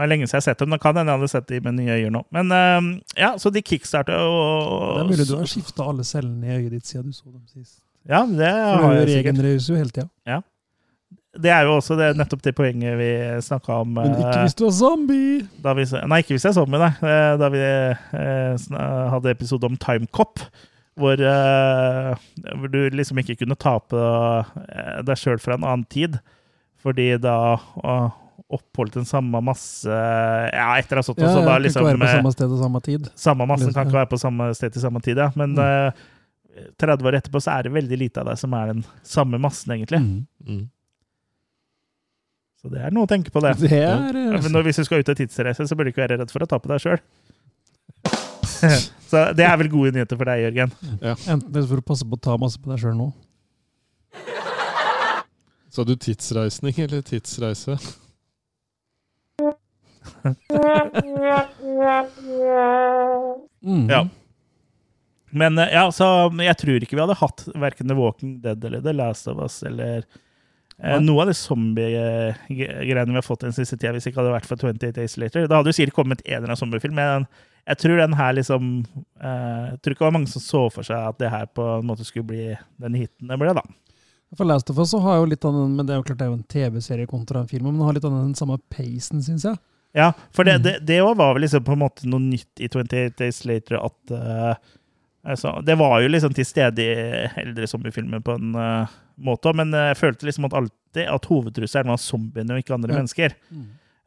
[0.00, 0.72] Det er lenge siden jeg har sett dem.
[0.72, 2.22] Det kan hende jeg hadde sett dem med nye øyne nå.
[2.32, 2.86] Men eh,
[3.20, 6.70] ja, så de kickstarter og Det er mulig du har skifta alle cellene i øyet
[6.78, 7.82] ditt siden du så dem sist.
[8.08, 9.68] Ja, det For har du jeg sikkert.
[9.68, 10.08] jo hele tida.
[11.40, 13.10] Det er jo også det, nettopp det poenget vi
[13.46, 15.44] snakka om Men ikke eh, hvis du er zombie!
[15.62, 17.04] vi, Nei, ikke hvis jeg så med deg.
[17.06, 18.66] Eh, Da vi eh,
[19.12, 20.42] hadde episode om Timecop,
[20.98, 22.16] hvor, eh,
[22.56, 26.18] hvor du liksom ikke kunne tape eh, deg sjøl fra en annen tid,
[26.82, 27.36] fordi da
[28.50, 31.54] eh, oppholdt den samme masse Ja, etter å ha stått Ja, og sånn, ja, da
[31.54, 33.10] kan liksom ikke være på eh, samme sted og samme tid.
[33.24, 35.30] Samme massen kan ikke være på samme sted til samme tid, ja.
[35.38, 35.62] Men Mm.
[35.62, 39.38] uh, 30 år etterpå så er det veldig lite av deg som er den samme
[39.40, 40.00] massen, egentlig.
[40.02, 40.26] Mm.
[40.48, 40.64] Mm.
[42.60, 43.54] Så det er noe å tenke på, det.
[43.62, 45.92] Det er Ja, eh, Men når, hvis du skal ut og tidsreise, så bør du
[45.94, 47.00] ikke være redd for å ta på deg sjøl.
[49.10, 50.74] så det er vel gode nyheter for deg, Jørgen.
[51.00, 53.08] Enten det er for å passe på å ta masse på deg sjøl nå.
[55.70, 57.78] Sa du tidsreisning eller tidsreise?
[63.60, 63.86] Mm.
[63.90, 64.08] Ja.
[65.30, 66.06] Men eh, ja, så
[66.42, 69.60] jeg tror ikke vi hadde hatt verken The Walking Dead eller The Last of Us
[69.66, 70.02] eller
[70.80, 74.34] eh, noe av de zombie-greiene vi har fått den siste tida, hvis det ikke hadde
[74.34, 75.46] vært for 28 Days Later.
[75.46, 77.28] Da hadde jo sikkert kommet en eller annen zombiefilm, men
[77.68, 78.70] jeg tror den her liksom
[79.20, 81.66] eh, Jeg tror ikke det var mange som så for seg at det her på
[81.76, 82.46] en måte skulle bli
[82.82, 83.64] den hiten det ble, da.
[84.38, 86.20] For Last of Us så har jo litt av den, men det er jo klart
[86.20, 88.60] det er jo en TV-serie kontra en film, men den har litt av den samme
[88.70, 89.58] peisen, syns jeg.
[89.96, 90.62] Ja, for det, Mm.
[90.62, 94.12] det, det var vel liksom på en måte noe nytt i 28 Days Later at
[94.14, 94.54] uh,
[95.26, 96.94] altså, Det var jo liksom til stede i
[97.42, 98.86] eldre zombiefilmer på en uh,
[99.18, 103.00] måte, men jeg følte liksom at alltid at hovedtrusselen var zombiene og ikke andre Ja.
[103.02, 103.34] mennesker.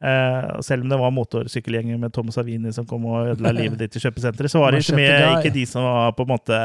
[0.03, 3.95] Uh, selv om det var motorsykkelgjenger med Tom Savini som kom og ødela livet ditt
[3.95, 6.57] i kjøpesenteret, så var det ikke, mye, ikke de som var på en måte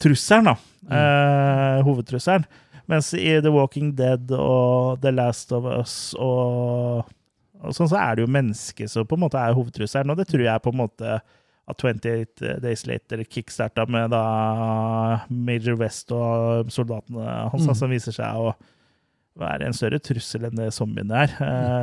[0.00, 0.56] trusselen, da.
[0.88, 0.92] Mm.
[0.98, 2.44] Eh, hovedtrusselen.
[2.88, 7.04] Mens i The Walking Dead og The Last of Us og,
[7.62, 10.28] og sånn, så er det jo mennesket som på en måte er hovedtrusselen, og det
[10.30, 11.16] tror jeg på en måte
[11.70, 14.22] at 28 Days Later kickstarta med da
[15.30, 17.74] Major West og soldatene hans, Mm.
[17.78, 18.54] som viser seg å
[19.38, 21.36] være en større trussel enn det zombiene er.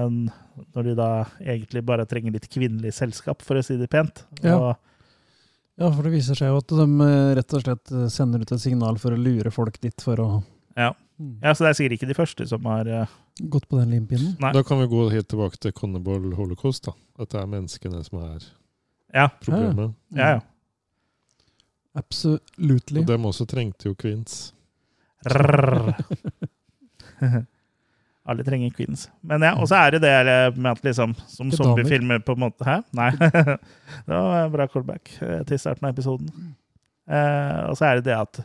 [0.10, 0.28] Mm.
[0.76, 1.08] Når de da
[1.42, 4.26] egentlig bare trenger litt kvinnelig selskap, for å si det pent.
[4.44, 4.58] Ja.
[4.60, 4.78] Og,
[5.80, 8.52] Ja, for det viser seg jo at de eh, rett og slett eh, sender ut
[8.52, 10.26] et signal for å lure folk dit for å
[10.76, 10.90] ja.
[11.18, 13.90] mm, ja, så det er sikkert ikke de første som har eh, gått på den
[13.96, 14.36] limpinnen.
[14.40, 14.52] Nei.
[14.54, 16.86] Da kan vi gå helt tilbake til Connibal Holocaust.
[16.90, 16.92] da.
[17.20, 18.44] At det er menneskene som er
[19.14, 19.94] Ja, problemet.
[20.16, 20.30] ja.
[20.36, 20.40] ja.
[21.98, 23.02] Absolutely.
[23.02, 24.54] Og dem også trengte jo kvinns.
[28.30, 29.08] Alle trenger queens.
[29.26, 32.66] Men ja, og så er det det med at liksom Som zombiefilmer på en måte
[32.68, 32.76] Hæ?
[32.94, 33.10] Nei.
[34.06, 36.30] det var en bra callback eh, til starten av episoden.
[37.10, 38.42] Eh, og så er det det at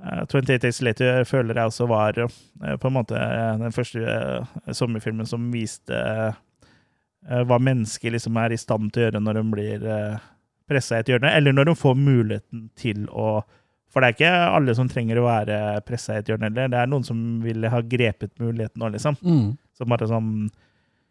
[0.00, 4.76] 28 Days Later føler jeg også var eh, på en måte eh, den første sommerfilmen
[4.78, 9.42] zombiefilmen som viste eh, hva mennesker liksom er i stand til å gjøre når de
[9.52, 10.28] blir uh,
[10.70, 13.42] pressa i et hjørne, eller når de får muligheten til å
[13.90, 16.68] for det er ikke alle som trenger å være pressa i et hjørne heller.
[16.70, 19.16] Det er noen som ville ha grepet muligheten nå, liksom.
[19.18, 19.48] Mm.
[19.74, 20.28] Som bare sånn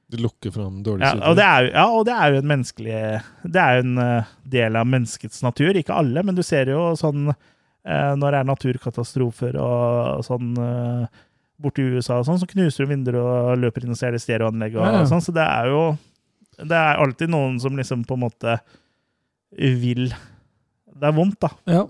[0.09, 2.47] De lukker fram dårlige ja, og det er jo, ja, og det er jo en
[2.53, 3.01] menneskelig
[3.43, 5.75] Det er jo en eh, del av menneskets natur.
[5.75, 7.41] Ikke alle, men du ser jo sånn eh,
[7.87, 11.05] når det er naturkatastrofer og, sånn uh,
[11.59, 14.79] borti USA og sånn, så knuser du vinduer og løper inn og ser det stereoanlegget
[14.79, 15.23] og, og sånn.
[15.23, 15.83] Så det er jo
[16.59, 18.57] Det er alltid noen som liksom på en måte
[19.49, 21.51] vil Det er vondt, da.
[21.69, 21.83] Ja,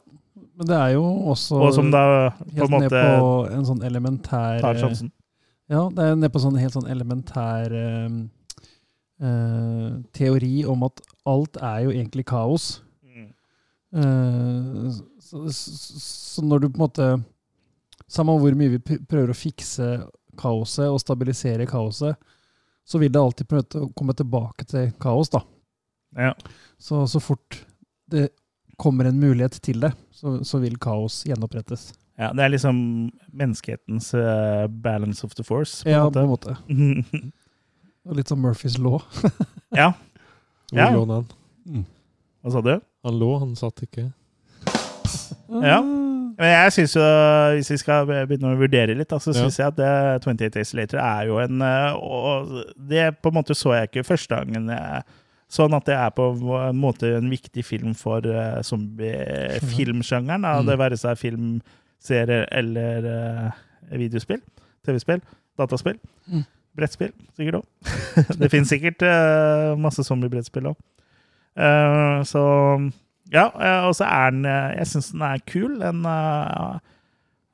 [0.60, 2.04] men det er jo også Og som da
[2.34, 5.14] på helt ned på en sånn elementær tar sjansen.
[5.70, 8.14] Ja, det er ned på sånn helt sånn elementær eh,
[9.22, 12.80] eh, teori om at alt er jo egentlig kaos.
[13.94, 14.86] Mm.
[14.88, 14.92] Eh,
[15.22, 17.08] så, så, når du på en måte
[18.10, 19.86] Samme hvor mye vi prøver å fikse
[20.40, 22.16] kaoset og stabilisere kaoset,
[22.90, 25.42] så vil det alltid prøve å komme tilbake til kaos, da.
[26.18, 26.32] Ja.
[26.82, 27.60] Så, så fort
[28.10, 28.30] det
[28.82, 31.92] kommer en mulighet til det, så, så vil kaos gjenopprettes.
[32.18, 32.80] Ja, det er liksom
[33.30, 35.84] menneskehetens uh, balance of the force.
[35.86, 36.58] På Ja, en på en måte.
[38.10, 39.04] Og litt som Murphys law.
[39.76, 39.92] ja,
[40.72, 40.90] Hvor Ja.
[40.98, 41.30] lå han?
[42.42, 42.74] hva sa du?
[43.08, 44.10] Han lå, han satt ikke.
[45.50, 45.80] Ja.
[46.40, 47.06] Men jeg synes jo,
[47.58, 49.50] hvis vi skal begynne å vurdere litt, så så Ja.
[49.50, 53.58] jeg at det 28 Days Later er jo en eh, Og det på en måte
[53.58, 55.02] så jeg ikke første gangen jeg
[55.50, 60.46] Sånn at det er på en måte en viktig film for uh, zombiefilmsjangeren.
[60.46, 60.68] Mm.
[60.68, 61.48] Det være seg film,
[61.98, 63.64] serie eller uh,
[63.98, 64.44] videospill.
[64.86, 65.24] TV-spill.
[65.58, 65.98] Dataspill.
[66.30, 66.46] Mm.
[66.78, 67.66] Brettspill, sikkert òg.
[68.44, 70.78] det finnes sikkert uh, masse zombiebrettspill òg.
[71.56, 72.44] Så
[73.30, 75.76] ja, eh, og så er den eh, Jeg syns den er kul.
[75.82, 76.80] Den uh,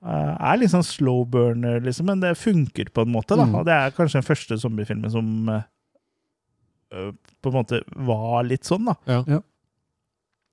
[0.06, 3.36] eh, er litt sånn slow burner, liksom, men det funker på en måte.
[3.36, 3.58] da, Mm.
[3.60, 7.12] Og det er kanskje den første zombiefilmen som eh,
[7.42, 8.96] på en måte var litt sånn, da.
[9.10, 9.24] Ja.
[9.36, 9.42] Ja.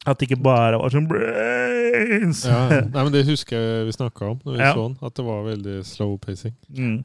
[0.02, 2.40] At det ikke bare var sånn brains!
[2.48, 2.64] Ja,
[2.94, 4.72] nei, men Det husker jeg vi snakka om når vi Ja.
[4.74, 4.96] så den.
[5.06, 6.56] At det var veldig slow pacing.
[6.74, 7.04] mm.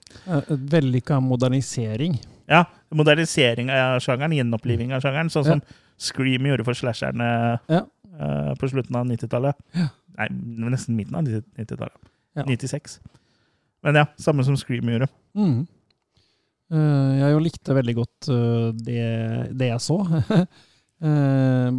[0.74, 2.18] Vellykka modernisering.
[2.50, 2.64] Ja.
[2.90, 5.62] Modernisering av sjangeren, gjenoppliving av sjangeren, sånn som
[5.98, 7.30] Scream gjorde for slasherne
[7.72, 7.84] Ja.
[8.20, 9.58] uh, på slutten av 90-tallet.
[9.78, 9.88] Ja.
[10.18, 10.28] Nei,
[10.70, 11.98] nesten midten av 90-tallet.
[12.38, 12.46] Ja.
[12.46, 13.00] 96.
[13.86, 15.10] Men ja, samme som Scream gjorde.
[15.38, 15.66] Mm.
[16.68, 19.04] Uh, jeg jo likte veldig godt uh, det,
[19.56, 20.02] det jeg så.
[20.04, 20.44] uh,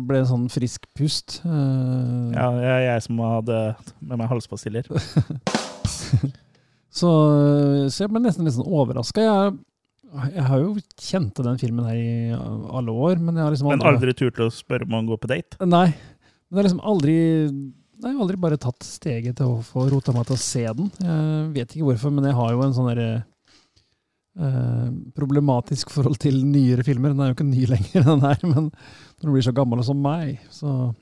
[0.09, 1.41] ble en sånn frisk pust.
[1.45, 3.59] Ja, er jeg som hadde
[4.01, 4.89] med meg halspastiller.
[6.99, 7.11] så,
[7.91, 9.27] så jeg ble nesten litt sånn overraska.
[9.27, 9.59] Jeg,
[10.09, 12.37] jeg har jo kjent til den filmen her i
[12.79, 15.31] alle år, men jeg har liksom Men aldri turt å spørre om han går på
[15.31, 15.59] date.
[15.69, 15.89] Nei.
[16.49, 17.17] Men det er liksom aldri
[17.99, 20.91] jeg har aldri bare tatt steget til å få rota meg til å se den.
[21.03, 23.09] Jeg vet ikke hvorfor, men jeg har jo en sånn derre
[24.39, 24.85] eh,
[25.19, 27.11] problematisk forhold til nyere filmer.
[27.11, 29.99] Den er jo ikke ny lenger, den her, men når du blir så gammel som
[30.03, 30.95] meg, så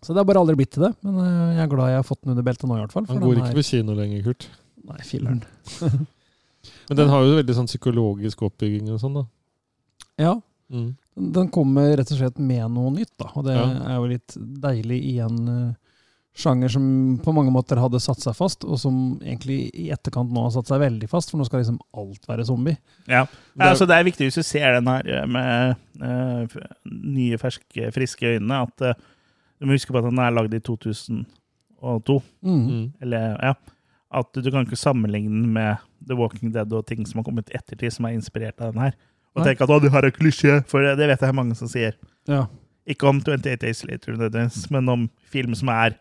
[0.00, 0.94] Så det har bare aldri blitt til det.
[1.02, 3.10] Men eh, jeg er glad jeg har fått den under beltet nå, i hvert fall.
[3.10, 4.46] Han går ikke på kino lenger, Kurt.
[4.86, 5.42] Nei, filler'n.
[6.88, 9.26] Men den har jo veldig sånn psykologisk oppbygging og sånn, da.
[10.20, 10.34] Ja.
[10.70, 10.90] Mm.
[11.34, 13.30] Den kommer rett og slett med noe nytt, da.
[13.34, 13.64] Og det Ja.
[13.88, 15.74] er jo litt deilig i en uh,
[16.36, 16.84] sjanger som
[17.24, 20.68] på mange måter hadde satt seg fast, og som egentlig i etterkant nå har satt
[20.70, 22.76] seg veldig fast, for nå skal liksom alt være zombie.
[23.08, 23.24] Ja.
[23.24, 26.46] Det er- altså, det er viktig hvis du ser den her eh, med uh,
[26.86, 28.94] nye, ferske, friske øyne, at uh,
[29.60, 32.22] du må huske på at den er lagd i 2002.
[32.44, 32.62] Mm.
[32.70, 32.92] Mm.
[33.02, 33.54] Eller, ja.
[34.12, 35.76] At du kan ikke sammenligne den med
[36.08, 38.94] The Walking Dead og ting som har kommet ettertid, som er inspirert av den her.
[39.36, 41.94] Og tenke at å, det her er klisjé, for det vet jeg mange som sier.
[42.28, 42.46] Ja.
[42.90, 44.16] Ikke om 28 Days Later,
[44.74, 45.98] men om film som er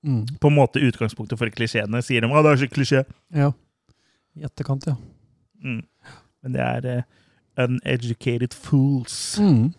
[0.00, 0.24] Mm.
[0.40, 2.00] på en måte utgangspunktet for klisjeene.
[2.00, 3.04] Sier de at det er så klisjé.
[3.36, 3.50] ja.
[4.38, 4.94] I etterkant, ja.
[5.62, 5.82] Mm.
[6.42, 9.36] Men det er uh, uneducated fools.
[9.42, 9.74] Mm.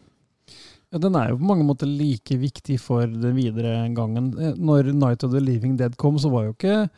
[0.92, 1.00] ja.
[1.00, 4.28] Den er jo på mange måter like viktig for den videre gangen.
[4.38, 6.90] Eh, Når Night of the Living Dead kom, så var jo ikke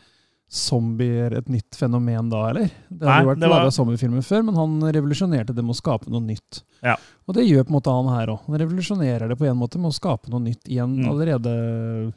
[0.53, 2.69] zombier et nytt fenomen da, eller?
[2.89, 5.79] Det hadde Nei, jo vært var- laga zombiefilmer før, men han revolusjonerte det med å
[5.81, 6.61] skape noe nytt.
[6.83, 6.95] Ja.
[7.27, 8.39] Og det gjør på en måte han her òg.
[8.45, 11.09] Han revolusjonerer det på en måte med å skape noe nytt i en Mm.
[11.09, 12.13] allerede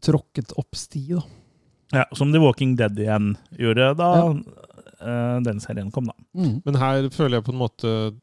[0.00, 1.08] tråkket opp sti.
[1.14, 1.22] da.
[1.92, 4.10] Ja, som The Walking Dead igjen gjorde da
[5.00, 6.12] eh, den serien kom, da.
[6.36, 6.62] Mm.
[6.64, 8.14] Men her føler jeg på en måte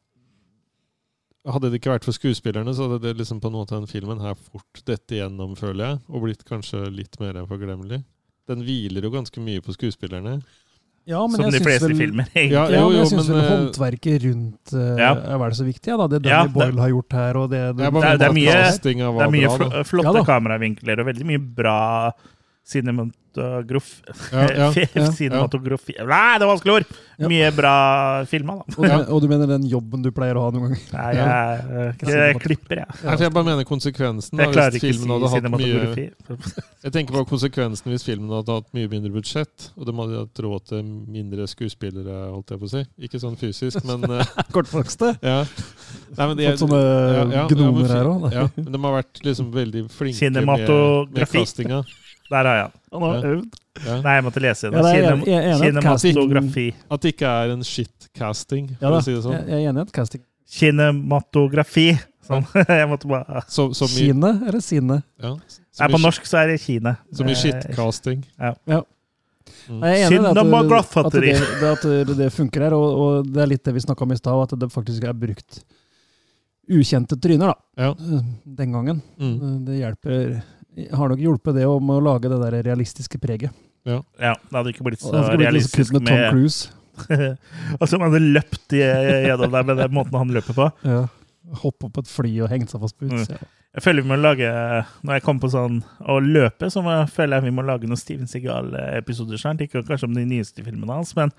[1.48, 4.20] Hadde det ikke vært for skuespillerne, så hadde det liksom på en måte den filmen
[4.20, 8.02] her fort dette igjennom, føler jeg, og blitt kanskje litt mer forglemmelig.
[8.48, 10.38] Den hviler jo ganske mye på skuespillerne.
[11.08, 12.52] Ja, men som de fleste vel, filmer, egentlig.
[12.52, 15.12] Ja, jo, jo, men jeg syns vel eh, håndverket rundt uh, Ja.
[15.16, 16.06] er vel så viktig, ja, da.
[16.12, 18.34] Det Ja, Danny det- Boyle har gjort her, og det, det, Det er- det er
[18.36, 21.78] mye- Det er mye bra, fl flotte Ja kameravinkler og veldig mye bra
[22.68, 25.06] cinematografi Ja, ja, ja.
[25.12, 26.86] Cinematografi Nei, det var vanskelig ord!
[27.18, 27.26] Ja.
[27.30, 27.72] Mye bra
[28.30, 28.74] filma, da.
[28.76, 30.82] og, du, og du mener den jobben du pleier å ha noen ganger?
[30.94, 31.64] Nei, jeg,
[31.98, 32.98] jeg, jeg klipper, jeg.
[33.02, 33.16] Ja.
[33.24, 34.38] jeg bare mener konsekvensen.
[34.38, 36.62] Da, Jeg klarer hvis ikke å filmen si hadde hatt mye.
[36.86, 40.42] Jeg tenker på konsekvensen hvis filmen hadde hatt mye mindre budsjett, og de hadde hatt
[40.46, 40.84] råd til
[41.18, 42.84] mindre skuespillere, holdt jeg på å si.
[43.08, 45.16] Ikke sånn fysisk, men eh, Kortvokste?
[45.18, 45.40] ja.
[46.14, 48.28] Nei, de- Fått sånne ja, ja, gnomer men her òg?
[48.30, 50.68] Ja, men de har vært liksom veldig flinke med,
[51.18, 51.82] med castinga.
[52.30, 52.80] Der har jeg den.
[52.92, 53.58] Han har øvd.
[53.78, 53.94] Ja.
[54.02, 54.80] Nei, jeg måtte lese Ja, det.
[54.82, 59.14] det Kinem- jeg er enig at det ikke er en shit-casting, for Ja å si
[59.14, 59.36] det sånn.
[59.38, 61.88] jeg, jeg er enig i at casting Kinematografi.
[62.28, 62.44] Sånn.
[62.68, 64.98] Jeg måtte bare Så, så mye, Kine eller sine?
[65.22, 66.96] ja, så Nei, på norsk så er det Kine.
[67.14, 68.24] så mye Eh, shit-casting.
[68.38, 68.54] Ja.
[69.68, 69.80] Mm.
[69.84, 72.98] Jeg er enig i det at, at, det, det, at det, det funker her, og,
[73.00, 75.62] og det er litt det vi snakka om i stad, at det faktisk er brukt
[76.68, 77.86] ukjente tryner, da.
[77.86, 77.94] Ja.
[78.44, 79.00] Den gangen.
[79.20, 79.64] Mm.
[79.64, 80.42] Det hjelper
[80.94, 83.50] Har nok hjulpet det om å lage det der realistiske preget.
[83.88, 86.68] Ja, det hadde ikke blitt så realistisk kult med Tom med Cruise.
[87.80, 90.66] Altså, man hadde løpt gjennom der med den måten han løper på.
[90.84, 91.04] Ja.
[91.62, 93.22] Hoppe opp på et fly og hengt seg fast på Mm.
[93.78, 94.48] Jeg føler vi må lage
[95.04, 97.86] Når jeg kommer på sånn å løpe, så må, jeg- føler jeg vi må lage
[97.86, 99.60] noen Steven Seagal-episoder snart.
[99.62, 101.30] Ikke kanskje om de nyeste filmene hans, men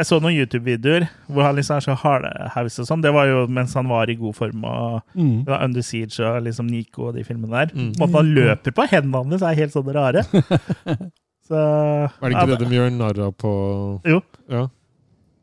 [0.00, 3.02] jeg så noen YouTube-videoer hvor han liksom er så hardhaus og sånn.
[3.04, 5.44] Det var jo mens han var i god form og Mm.
[5.44, 7.72] det var Under Siege og liksom Nico og de filmene der.
[7.76, 7.92] Mm.
[8.00, 10.24] Måten han løper på, hendene hans er helt sånn rare.
[11.50, 13.50] Så Er det ja, ikke det de gjør narr av på
[14.06, 14.20] Jo.
[14.52, 14.68] Ja,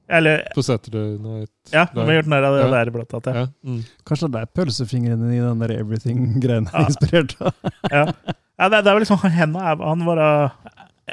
[0.09, 2.69] Eller på Saturday Night Ja, de har gjort narr av det Ja.
[2.71, 3.27] der, blant annet.
[3.27, 3.41] Ja.
[3.41, 3.47] Ja.
[3.67, 3.81] Mm.
[4.07, 6.85] Kanskje det er pølsefingrene i den der everything-greiene Ja.
[6.87, 7.53] inspirert av.
[7.91, 8.05] Ja.
[8.07, 10.51] ja, det, det er vel liksom Hendene er Han var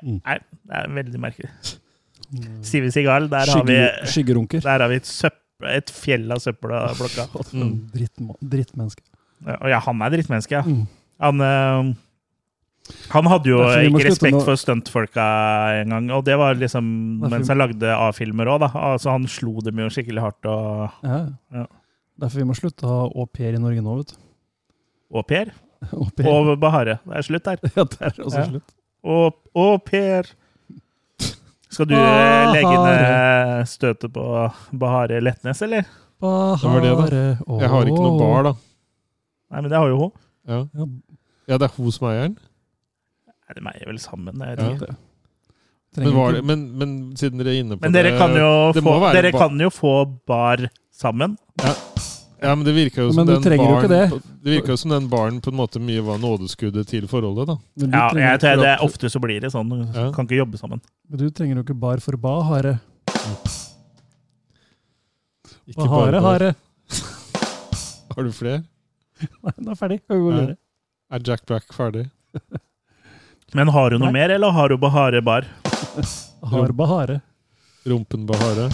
[0.02, 0.16] Mm.
[0.26, 1.50] Nei, det er veldig merkelig.
[2.62, 3.76] Steven Seagal, der har vi,
[4.60, 5.38] der har vi et, søpp,
[5.70, 7.26] et fjell av søppel av blokka.
[7.52, 7.74] Mm.
[8.42, 9.04] Drittmenneske.
[9.44, 10.62] Ja, ja, han er drittmenneske, ja.
[10.64, 10.86] Mm.
[11.24, 11.94] Han, eh,
[13.14, 15.24] han hadde jo ikke respekt for stuntfolka
[15.82, 16.84] engang, og det var liksom
[17.22, 18.68] Derfor- mens han lagde A-filmer òg, da.
[18.92, 21.20] Altså, han slo dem jo skikkelig hardt, og Ja.
[21.52, 21.66] Ja.
[22.20, 24.18] Derfor vi må slutte å ha au pair i Norge nå, vet du.
[25.14, 25.52] Au pair.
[25.92, 26.98] Og Bahare.
[27.04, 27.58] Det er slutt der.
[27.76, 28.44] Ja, det er også Ja.
[28.48, 28.70] slutt.
[29.04, 30.24] Au Per.
[31.74, 32.52] Skal du Bahare.
[32.54, 33.66] legge ned Bahare.
[33.70, 34.24] støtet på
[34.80, 35.84] Bahare Letnes, eller?
[36.22, 36.94] Bahare.
[36.96, 37.24] var det,
[37.60, 38.52] Jeg har ikke noe bar, da.
[39.52, 40.12] Nei, men det har jo hun.
[40.48, 40.60] Ja,
[41.48, 42.38] Ja, det er hos eieren?
[43.44, 44.38] Nei, de er vel sammen.
[44.40, 44.86] Jeg vet Ja.
[44.86, 44.96] det.
[45.96, 48.82] Men, det, men, men siden dere er inne på Men det dere kan jo det
[48.82, 49.92] få, dere kan jo få
[50.26, 51.36] bar sammen.
[51.62, 51.70] Ja,
[52.52, 54.22] men det virka jo Men som du den baren ikke det.
[54.44, 57.56] Det virka jo som den baren på en måte mye var nådeskuddet til forholdet, da.
[57.86, 59.70] Ja, jeg tror det er Ofte så blir det sånn.
[59.94, 60.10] Ja.
[60.12, 60.82] kan ikke jobbe sammen.
[61.08, 62.74] Men du trenger jo ikke bar for ba, hare.
[65.70, 66.50] Ikke bare- hare.
[68.14, 68.60] Har du flere?
[69.42, 70.00] Nei, den er ferdig.
[70.06, 70.40] Kan vi gå Ja.
[70.40, 70.56] videre?
[71.10, 72.10] Er Jack Black ferdig?
[73.54, 74.20] Men har du noe Nei.
[74.20, 75.46] mer, eller har du Bahare bar?
[76.42, 77.20] Har Bahare.
[77.86, 78.68] Rumpen Bahare?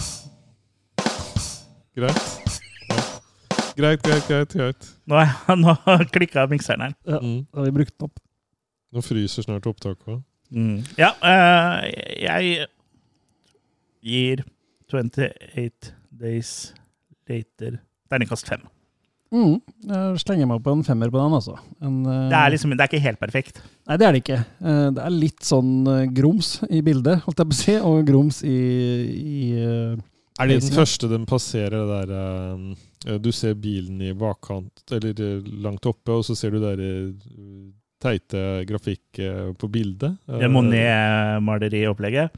[1.95, 2.40] Greit.
[3.77, 4.51] Greit, greit, greit.
[4.53, 4.89] greit.
[5.07, 5.21] Nå,
[5.63, 5.75] nå
[6.11, 6.93] klikka mikseren her.
[7.07, 7.45] Ja, Mm.
[7.51, 8.19] da har vi brukt den opp.
[8.91, 10.21] Nå fryser snart opptaket
[10.51, 10.81] Mm.
[10.99, 11.79] Ja, uh,
[12.19, 12.65] jeg
[14.03, 14.41] gir
[14.91, 16.73] 28 Days
[17.29, 17.77] Later
[18.11, 18.65] terningkast fem.
[19.31, 19.61] Mm.
[19.87, 21.55] Jeg slenger meg på en femmer på den, altså.
[21.79, 23.61] En, uh, Det er liksom, det er ikke helt perfekt.
[23.87, 24.41] Nei, det er det ikke.
[24.59, 25.71] Uh, Det er litt sånn
[26.19, 28.57] grums i bildet, holdt jeg på å si, og grums i,
[29.15, 34.83] i Er det den første den passerer det der eh, Du ser bilen i bakkant,
[34.93, 37.71] eller eh, langt oppe, og så ser du der eh,
[38.01, 40.19] teite grafikk eh, på bildet.
[40.29, 42.31] Det er Monet-maleriopplegget.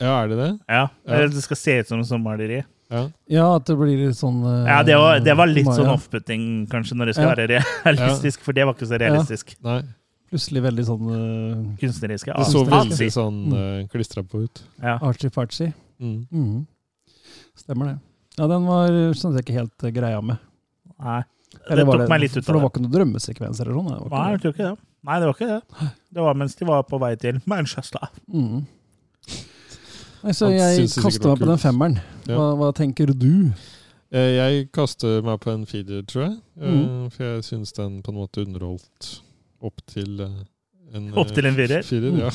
[0.00, 0.50] Ja, er det det?
[0.70, 0.84] Ja.
[1.04, 1.26] Ja.
[1.28, 2.62] Det skal se ut som sånn maleri.
[2.90, 3.02] Ja.
[3.30, 6.46] Ja, at det blir litt sånn eh, Ja, det var, det var litt sånn off-putting,
[6.72, 7.34] kanskje, når det skal Ja.
[7.36, 9.52] være realistisk, for det var ikke så realistisk.
[9.66, 9.80] Nei.
[10.30, 12.30] Plutselig veldig sånn uh, Kunstneriske.
[12.38, 13.54] Det så veldig sånn Mm.
[13.58, 14.62] uh, klistra på ut.
[14.78, 14.96] ja.
[15.02, 15.72] Archie-farchie.
[15.98, 16.26] Mm.
[16.30, 16.66] Mm.
[17.58, 17.96] Stemmer det.
[18.38, 18.88] Ja, den var
[19.18, 20.38] sånn jeg ikke helt eh, greia med.
[21.00, 21.22] Nei.
[21.50, 22.46] Det Eller det tok meg litt ut av det.
[22.46, 23.88] For det var ikke noen drømmesekvenser eller sånn?
[23.90, 24.42] det Nei, jeg det.
[24.42, 24.84] tror ikke det.
[25.08, 25.88] Nei, det var ikke det.
[26.14, 28.06] Det var mens de var på vei til Manchester.
[28.30, 28.66] Mm.
[30.22, 31.98] Nei, så jeg synes kaster meg på den femmeren.
[32.28, 33.30] Hva, hva tenker du?
[34.12, 36.36] Eh, Jeg kaster meg på en feeder, tror jeg.
[36.60, 37.10] Eh, Mm.
[37.14, 39.10] For jeg syns den på en måte underholdt
[39.62, 41.82] opp til en Opp til en firer?
[41.86, 42.18] firer Mm.
[42.20, 42.30] ja.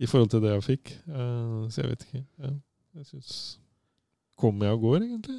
[0.00, 0.92] I forhold til det jeg fikk.
[1.10, 2.24] Eh, Så jeg vet ikke.
[2.96, 3.58] Jeg syns
[4.40, 5.38] Kommer jeg og går, egentlig?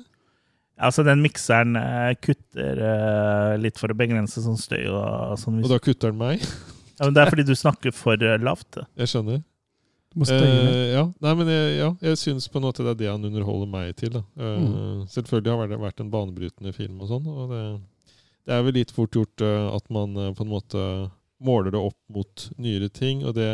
[0.82, 5.60] Altså, den mikseren eh, kutter eh, litt for å begrense sånn støy og sånn.
[5.62, 6.46] Og da kutter den meg.
[7.02, 8.78] Ja, men det er fordi du snakker for eh, lavt.
[9.00, 9.40] Jeg skjønner.
[10.22, 13.26] Eh, ja, nei, men jeg, ja, jeg syns på en måte det er det han
[13.26, 14.12] underholder meg til.
[14.18, 14.22] Da.
[14.38, 15.08] Eh, Mm.
[15.10, 17.64] Selvfølgelig har det vært en banebrytende film, og sånn, og det,
[18.46, 20.84] det er vel litt fort gjort uh, at man uh, på en måte
[21.42, 23.50] måler det opp mot nyere ting, og det,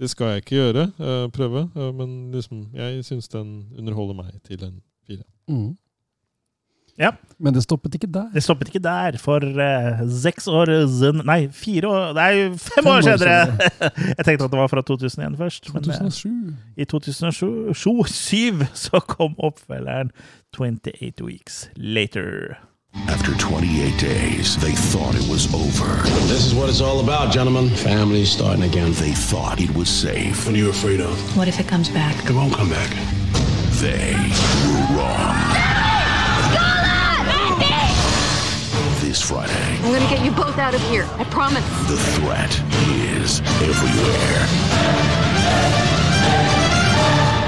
[0.00, 1.70] det skal jeg ikke gjøre, eh, prøve.
[1.76, 5.24] eh, men liksom, jeg syns den underholder meg til en fire.
[5.48, 5.76] Mm.
[6.98, 7.10] Ja.
[7.38, 8.30] Men det stoppet ikke der.
[8.32, 12.88] Det stoppet ikke der, for uh, seks år siden Nei, fire år Nei, fem, Fem
[12.88, 13.68] år år senere!
[14.16, 15.68] jeg tenkte at det var fra 2001 først.
[15.74, 16.30] Men uh, 2007.
[16.76, 20.10] i 2007 så kom oppfølgeren
[20.56, 22.56] 28 Weeks Later.
[23.08, 25.86] After 28 days, they thought it was over.
[26.26, 27.68] This is what it's all about, gentlemen.
[27.70, 28.92] Families starting again.
[28.92, 30.44] They thought it was safe.
[30.46, 31.36] What are you afraid of?
[31.36, 32.16] What if it comes back?
[32.24, 32.90] It won't come back.
[33.80, 34.14] They
[34.66, 35.36] were wrong.
[39.00, 39.52] This Friday,
[39.82, 41.06] I'm gonna get you both out of here.
[41.16, 41.64] I promise.
[41.88, 42.50] the threat
[43.14, 44.46] is everywhere.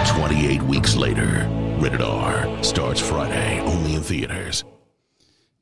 [0.06, 1.46] 28 weeks later,
[1.78, 4.64] Rated R starts Friday, only in theaters.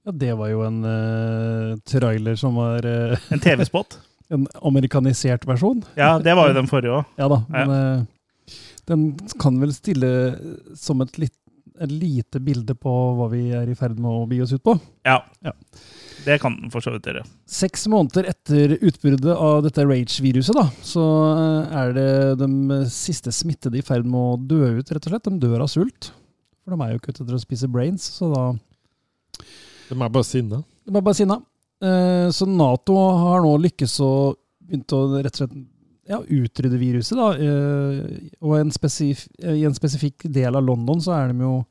[0.06, 3.98] Ja, det var jo en uh, trailer som var uh, En TV-spot.
[4.28, 5.82] en amerikanisert versjon.
[5.98, 7.16] Ja, det var jo den forrige òg.
[7.18, 8.04] Ja da, men eh,
[8.90, 9.04] den
[9.42, 10.10] kan vel stille
[10.78, 11.34] som et litt
[11.76, 14.72] et lite bilde på hva vi er i ferd med å bi oss ut på.
[15.04, 15.18] Ja.
[15.44, 15.52] Ja.
[16.24, 17.26] Det kan den for så vidt gjøre.
[17.44, 21.04] Seks måneder etter utbruddet av dette rage-viruset, da, så
[21.68, 22.08] er det
[22.40, 25.28] de siste smittede i ferd med å dø ut, rett og slett.
[25.28, 26.10] De dør av sult.
[26.64, 28.46] For de er jo ikke ute etter å spise brains, så da
[29.88, 30.62] De er bare sinna.
[30.86, 31.40] De er bare sinna.
[31.82, 34.12] Eh, Så Nato har nå lykkes å
[34.66, 35.56] begynt å rett og slett
[36.06, 37.16] ja, utrydde viruset.
[37.18, 41.64] da, eh, Og en i en spesifikk del av London så er de jo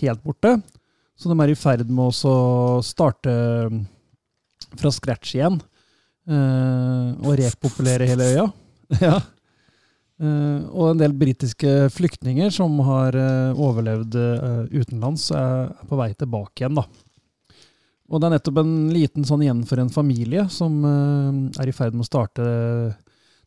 [0.00, 0.62] helt borte.
[1.16, 3.32] Så de er i ferd med å starte
[3.70, 3.86] mm,
[4.76, 5.60] fra scratch igjen.
[6.28, 8.52] eh, Og repopulere hele øya.
[9.00, 9.20] ja.
[10.16, 16.14] Uh, Og en del britiske flyktninger som har uh, overlevd uh, utenlands, er på vei
[16.16, 16.78] tilbake igjen.
[16.78, 16.86] da.
[18.06, 22.06] Og det er nettopp en liten sånn gjenforent familie som eh, er i ferd med
[22.06, 22.46] å starte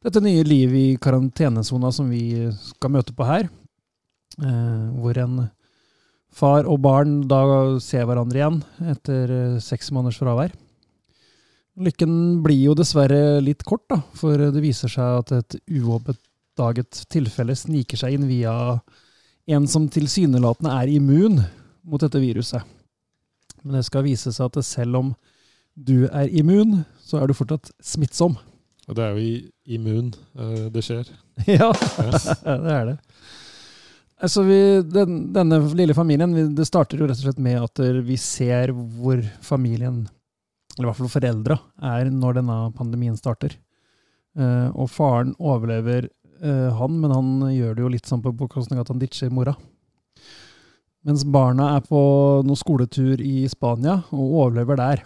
[0.03, 3.47] dette nye livet i karantenesona som vi skal møte på her.
[4.39, 5.39] Eh, hvor en
[6.29, 7.41] far og barn da
[7.83, 8.59] ser hverandre igjen
[8.91, 10.53] etter eh, seks måneders fravær.
[11.79, 17.55] Lykken blir jo dessverre litt kort, da, for det viser seg at et uoppdaget tilfelle
[17.55, 18.53] sniker seg inn via
[19.49, 21.39] en som tilsynelatende er immun
[21.87, 22.65] mot dette viruset.
[23.63, 25.11] Men det skal vise seg at selv om
[25.79, 28.37] du er immun, så er du fortsatt smittsom.
[28.89, 30.09] Og det er jo i immun
[30.39, 31.09] eh, det skjer.
[31.47, 31.69] Ja,
[32.65, 32.97] det er det.
[34.19, 38.01] Altså vi, den, denne lille familien, det starter jo rett og slett med at eh,
[38.03, 40.01] vi ser hvor familien,
[40.75, 41.59] eller i hvert fall foreldra,
[41.93, 43.55] er når denne pandemien starter.
[44.39, 46.05] Og faren overlever
[46.39, 49.55] han, men han gjør det jo litt sånn på bekostning av at han ditcher mora.
[51.07, 51.99] Mens barna er på
[52.43, 55.03] noen skoletur i Spania og overlever der.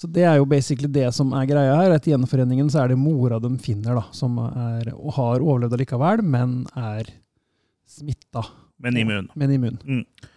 [0.00, 1.92] Så det er jo basically det som er greia her.
[1.92, 6.22] Etter gjenforeningen så er det mora de finner, da, som er, og har overlevd allikevel,
[6.24, 7.10] men er
[7.90, 8.46] smitta.
[8.80, 9.28] Men immun.
[9.36, 9.76] Men immun.
[9.84, 10.30] Mm.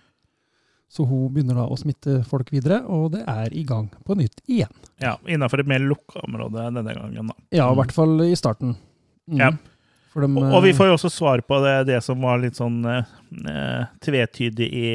[0.91, 4.43] Så hun begynner da å smitte folk videre, og det er i gang på nytt
[4.51, 4.73] igjen.
[5.01, 7.38] Ja, Innafor et mer lukka område denne gangen, da.
[7.55, 8.75] Ja, i hvert fall i starten.
[9.31, 9.39] Mm.
[9.39, 9.53] Ja.
[10.15, 12.84] Dem, Og, og vi får jo også svar på det, det som var litt sånn
[12.85, 13.03] eh,
[13.49, 14.90] eh, tvetydig i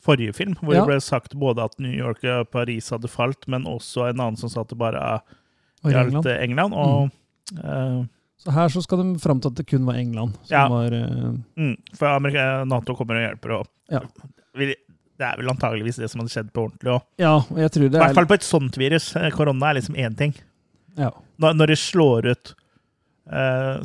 [0.00, 0.80] forrige film, hvor Ja.
[0.80, 4.38] det ble sagt både at New York og Paris hadde falt, men også en annen
[4.40, 5.20] som sa at det bare
[5.84, 6.26] gjaldt England.
[6.40, 6.74] England.
[6.74, 7.10] og,
[7.52, 7.58] mm.
[7.64, 8.06] eh,
[8.40, 10.68] Så her så skal de fram til at det kun var England som Ja.
[10.68, 13.58] var eh, mm, For Amerika, Nato kommer og hjelper.
[13.60, 14.00] Og, Ja.
[15.20, 17.02] Det er vel antageligvis det som hadde skjedd på ordentlig òg.
[17.18, 19.14] Ja, I hvert er fall på et sånt virus.
[19.16, 20.34] Eh, Korona er liksom én ting.
[20.96, 21.10] ja.
[21.38, 22.59] Når, når det slår ut eh,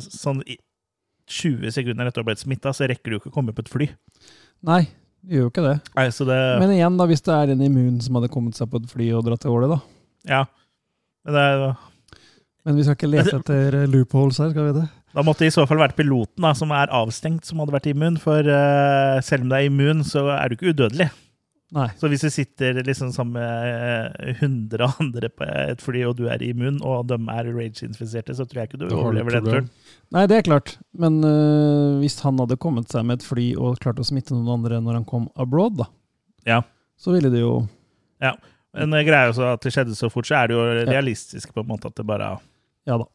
[0.02, 0.58] sånn i
[1.26, 3.70] 20 sekunder etter å ha blitt smitta, så rekker du ikke å komme på et
[3.72, 3.88] fly.
[4.66, 4.82] Nei,
[5.26, 5.74] du gjør jo ikke det.
[5.96, 8.82] Nei, det, Men igjen, da, hvis det er en immun som hadde kommet seg på
[8.82, 9.80] et fly og dratt til Åle, da.
[10.30, 10.44] ja.
[11.26, 11.72] Men det,
[12.66, 14.86] Men vi skal ikke lete etter eh, loopholes her, skal vi det?
[15.16, 17.88] da måtte det i så fall vært piloten da, som er avstengt, som hadde vært
[17.88, 18.18] immun.
[18.20, 21.08] For uh, selv om du er immun, så er du ikke udødelig.
[21.74, 21.88] Nei.
[21.98, 26.28] Så hvis du sitter liksom sammen med eh, 100 andre på et fly, og du
[26.30, 29.66] er immun, og de er rage-infiserte, så tror jeg ikke du overlever den turen.
[30.14, 30.76] Nei, det er klart.
[30.94, 34.52] Men øh, hvis han hadde kommet seg med et fly og klart å smitte noen
[34.60, 35.88] andre når han kom abroad, da,
[36.46, 36.60] Ja.
[37.02, 37.56] så ville det jo
[38.22, 38.36] Ja.
[38.76, 41.64] Men eh, greia også at det skjedde så fort, så er det jo realistisk på
[41.64, 42.36] en måte at det bare
[42.86, 43.08] Ja da.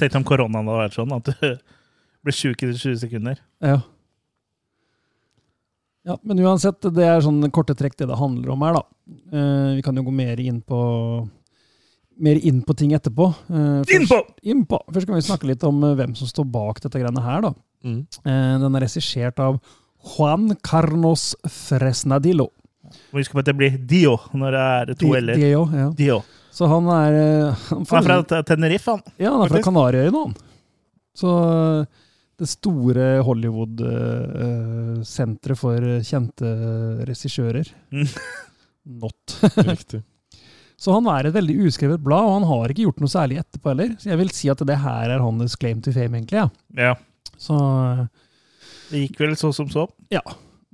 [0.00, 1.58] Tenk om koronaen hadde vært sånn, at du
[2.26, 3.38] blir sjuk i 20 sekunder.
[3.62, 3.78] Ja.
[6.08, 6.16] Ja.
[6.24, 8.82] Men uansett, det er sånn korte trekk det det handler om her, da.
[9.32, 10.78] Eh, vi kan jo gå mer inn på
[12.18, 13.28] mer inn på ting etterpå.
[13.46, 14.80] Eh, først- Innpå!
[14.90, 17.52] Først kan vi snakke litt om eh, hvem som står bak dette greiene her, da.
[17.86, 18.00] Mm.
[18.26, 19.60] Eh, den er regissert av
[20.16, 22.48] Juan Carlos Fresnadillo.
[23.12, 25.36] Må huske på at det blir Dio når det er to Di- l-er.
[25.38, 25.88] Dio, ja.
[25.94, 26.18] Dio.
[26.50, 29.02] Så han er eh, Han, Han er fra Tenerife, han.
[29.20, 29.62] Ja, han er fra.
[29.62, 30.34] Kanariøyene, han.
[31.14, 31.32] Så
[32.38, 36.46] det store Hollywood-senteret for kjente
[37.08, 37.66] regissører.
[37.94, 38.06] Mm.
[39.02, 39.24] Not.
[39.66, 40.00] Riktig.
[40.78, 43.66] Så han er et veldig uskrevet blad, og han har ikke gjort noe særlig etterpå
[43.72, 43.96] heller.
[43.98, 46.38] Så jeg vil si at det her er hans claim to fame, egentlig.
[46.38, 46.46] Ja.
[46.78, 46.92] Ja.
[47.38, 48.06] Så, eh,
[48.92, 49.88] Det gikk vel så som så.
[50.14, 50.22] ja.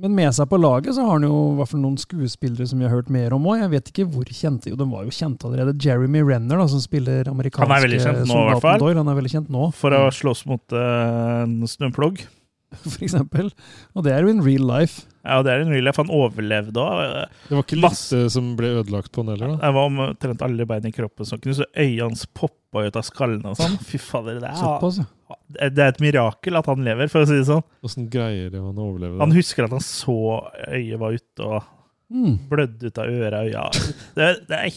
[0.03, 2.81] Men med seg på laget så har han jo i hvert fall noen skuespillere som
[2.83, 3.61] vi har hørt mer om òg.
[3.63, 5.77] Jeg vet ikke hvor kjente Jo, de var jo kjente allerede.
[5.79, 8.83] Jeremy Renner, da, som spiller amerikanske Han er veldig kjent nå, i hvert soldaten fall.
[8.83, 8.99] Doyle.
[9.05, 9.69] Han er veldig kjent nå.
[9.79, 12.25] For å slåss mot uh, en snøplogg.
[12.83, 13.53] for eksempel.
[13.95, 15.05] Og det er jo in real life.
[15.23, 16.03] Ja, det er en real life.
[16.03, 17.01] Han overlevde òg.
[17.47, 19.61] Det var ikke Masse- som ble ødelagt på han heller, da.
[19.63, 23.07] Det var omtrent alle bein i kroppen som knust, og øynene hans poppa ut av
[23.07, 23.79] skallen og sånn.
[23.87, 24.99] Fy fader, det er, Såpass.
[25.05, 25.07] ja.
[25.49, 27.63] Det er et mirakel at han lever, for å si det sånn.
[27.87, 30.17] Åssen greier han å overleve Han husker at han så
[30.69, 31.71] øyet var ute og
[32.15, 32.35] Mm.
[32.51, 33.63] blødde ut av øra og øya.
[34.15, 34.75] Det, det er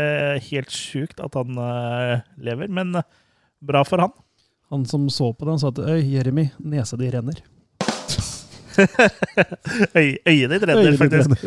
[0.00, 3.04] eh, helt sjukt at han eh, lever, men eh,
[3.62, 4.14] bra for han.
[4.72, 7.38] Han som så på det, han sa at Øy, Jeremy, nesa di renner.
[9.98, 11.44] Øy, øyet ditt renner, faktisk.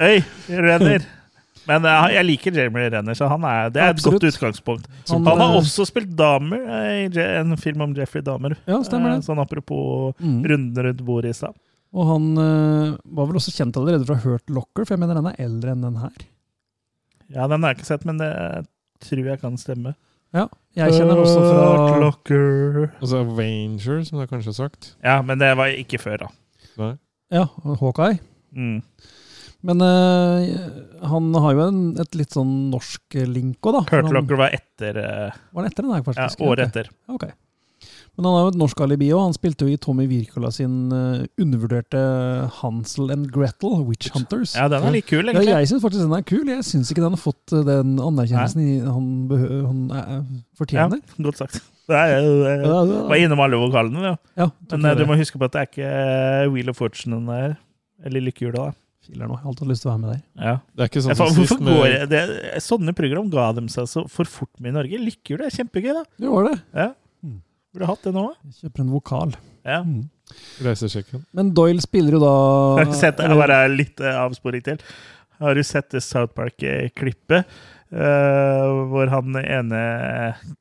[0.00, 1.04] Øy, renner.
[1.68, 4.20] Men eh, jeg liker Jeremy Renner, så han er, det er et Absolutt.
[4.20, 4.86] godt utgangspunkt.
[5.10, 8.56] Han, Han har eh, også spilt Dahmer eh, i en film om Jeffrey Damer.
[8.66, 9.24] Ja, stemmer det.
[9.28, 10.40] Sånn apropos Mm.
[10.50, 11.54] runden rundt bordet i stad.
[11.92, 15.36] Og han var vel også kjent allerede fra Hurt Locker, for jeg mener den er
[15.44, 16.14] eldre enn den her.
[17.32, 18.30] Ja, den har jeg ikke sett, men det
[19.04, 19.92] tror jeg kan stemme.
[20.32, 21.66] Ja, jeg kjenner også fra
[21.98, 22.86] Klokker.
[23.02, 24.94] Altså Avenger, som det er kanskje sagt.
[25.04, 26.28] Ja, men det var ikke før, da.
[26.80, 26.94] Nei.
[27.32, 27.44] Ja,
[27.80, 28.18] Hawkeye.
[28.56, 28.78] Mm.
[29.62, 33.82] Men uh, han har jo en, et litt sånn norsk link òg, da.
[33.92, 36.90] Kurt Locker var etter uh, Var det etter den her, Ja, året etter.
[37.12, 37.28] Ok.
[38.12, 39.22] Men han har jo et norsk alibi òg.
[39.24, 42.02] Han spilte jo i Tommy Wirkola sin uh, undervurderte
[42.58, 44.52] Hansel and Gretel, Witch Hunters.
[44.58, 45.54] Ja, den er litt kul, Ja, egentlig.
[45.54, 46.42] jeg syns faktisk den er kul.
[46.52, 49.08] Jeg syns ikke den har fått den anerkjennelsen i, han,
[49.94, 50.28] han
[50.58, 51.00] fortjener.
[51.00, 51.62] Ja, godt sagt.
[51.88, 53.00] Er, jeg Ja, ja, ja.
[53.10, 54.14] var innom alle vokalene, ja.
[54.38, 57.56] Ja, Men du må huske på at det er ikke Wheel of Fortune den der.
[58.04, 58.70] Eller Lykkehjulet, da.
[59.02, 59.34] Filer nå.
[59.34, 60.20] Jeg har alltid hatt lyst til å være med der.
[60.46, 60.54] Ja.
[60.76, 62.22] Det er ikke sånn Jeg, som sist med går det,
[62.62, 65.00] Sånne program ga dem seg så for fort med i Norge.
[65.02, 66.04] Lykkehjulet er kjempegøy, da.
[66.22, 66.54] Det var det.
[66.78, 66.86] Ja.
[67.26, 67.40] Mm.
[67.74, 68.24] Burde hatt det nå.
[68.46, 69.34] Jeg kjøper en vokal.
[69.66, 69.80] Ja.
[69.82, 70.04] Mm.
[70.64, 71.24] reisesjekken.
[71.36, 72.32] Men Doyle spiller jo da
[72.78, 73.26] Har du sett det?
[73.26, 74.78] eller- Bare litt eh, avsporing til.
[75.42, 77.44] Har du sett det South Park-klippet?
[77.92, 79.80] Uh, hvor han ene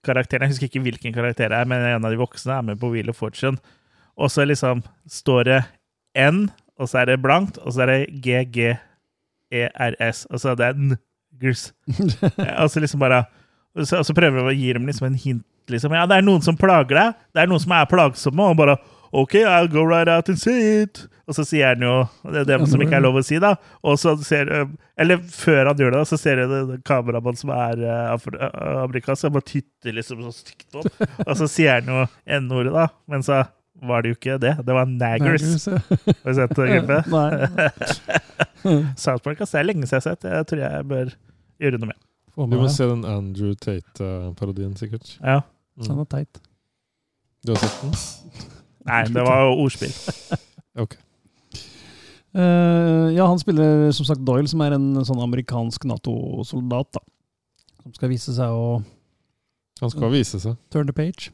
[0.04, 2.80] karakteren Jeg husker ikke hvilken karakter det er, men en av de voksne er med
[2.82, 3.56] på Wheel of Fortune.
[4.20, 5.60] Og så liksom står det
[6.20, 6.50] N,
[6.82, 10.26] og så er det blankt, og så er det GGERS.
[10.32, 11.70] Og så er det N-grs.
[12.62, 13.24] og så liksom bare
[13.76, 15.48] og så, og så prøver vi å gi dem liksom en hint.
[15.72, 15.94] Liksom.
[15.96, 17.22] Ja, det er noen som plager deg.
[17.32, 18.50] Det er noen som er plagsomme.
[18.52, 18.76] Og bare
[19.16, 21.06] OK, I'll go right out and see it.
[21.30, 21.94] Og så sier han jo
[22.26, 23.54] det, er det som ikke er lov å si, da.
[23.88, 24.50] Og så ser
[25.00, 28.28] Eller før han gjør det, så ser du det, det kameramann som er uh,
[28.84, 30.84] amerikansk, som bare tytter liksom så stygt på.
[31.28, 32.06] Og så sier han jo
[32.42, 32.90] N-ordet, da.
[33.12, 33.44] Men så
[33.82, 34.54] var det jo ikke det.
[34.66, 35.42] Det var naggers.
[35.42, 35.80] Naggers, ja.
[36.22, 37.12] Har du sett det klippet?
[37.16, 38.84] Nei.
[39.04, 40.28] South Park, altså, det er lenge siden jeg har sett.
[40.30, 41.14] Jeg tror jeg bør
[41.62, 42.00] gjøre noe med.
[42.38, 45.16] Du må se den Andrew Tate-parodien, sikkert.
[45.20, 45.42] Ja.
[45.82, 46.42] Den er teit.
[47.46, 47.96] Du har sett den?
[48.90, 49.94] Nei, det var jo ordspill.
[50.82, 50.96] Ok.
[52.32, 57.04] Uh, ja, han spiller som sagt Doyle, som er en sånn amerikansk Nato-soldat, da.
[57.82, 58.80] Som skal vise seg å
[59.82, 60.58] Han skal vise seg.
[60.70, 61.32] turn the page.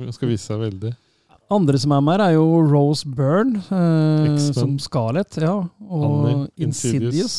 [0.00, 0.94] Han skal vise seg veldig.
[1.52, 5.54] Andre som er med her, er jo Rose Byrne, eh, som Scarlett, ja,
[5.88, 7.02] og Annie, Insidious.
[7.12, 7.36] Insidious.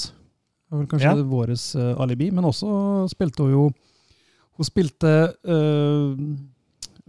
[0.69, 1.23] Det var kanskje Ja.
[1.29, 3.65] våres uh, alibi, men også spilte hun jo
[4.57, 5.11] Hun spilte
[5.45, 6.13] uh,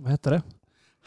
[0.00, 0.42] Hva heter det?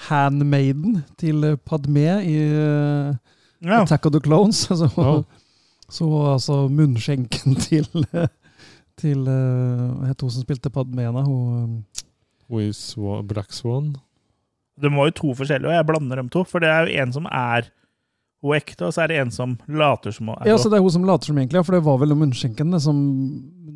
[0.07, 3.13] Handmaiden til Padmé i uh,
[3.61, 3.81] Ja.
[3.83, 4.63] Attack of the Clones.
[4.71, 5.21] Altså, Ja.
[5.89, 7.87] Så altså munnskjenken til
[8.97, 11.21] til Hva het hun som spilte Padmena?
[11.21, 11.85] Hun,
[12.49, 12.71] Hun i
[13.27, 13.95] Black Swan.
[14.77, 16.43] Det var jo to forskjellige, og jeg blander dem to.
[16.45, 17.69] For det er jo en som er
[18.45, 20.77] hun ekte, og så er det en som later som hun er ja, så Det
[20.77, 22.99] er hun som later som egentlig, for det var vel munnskjenken det, som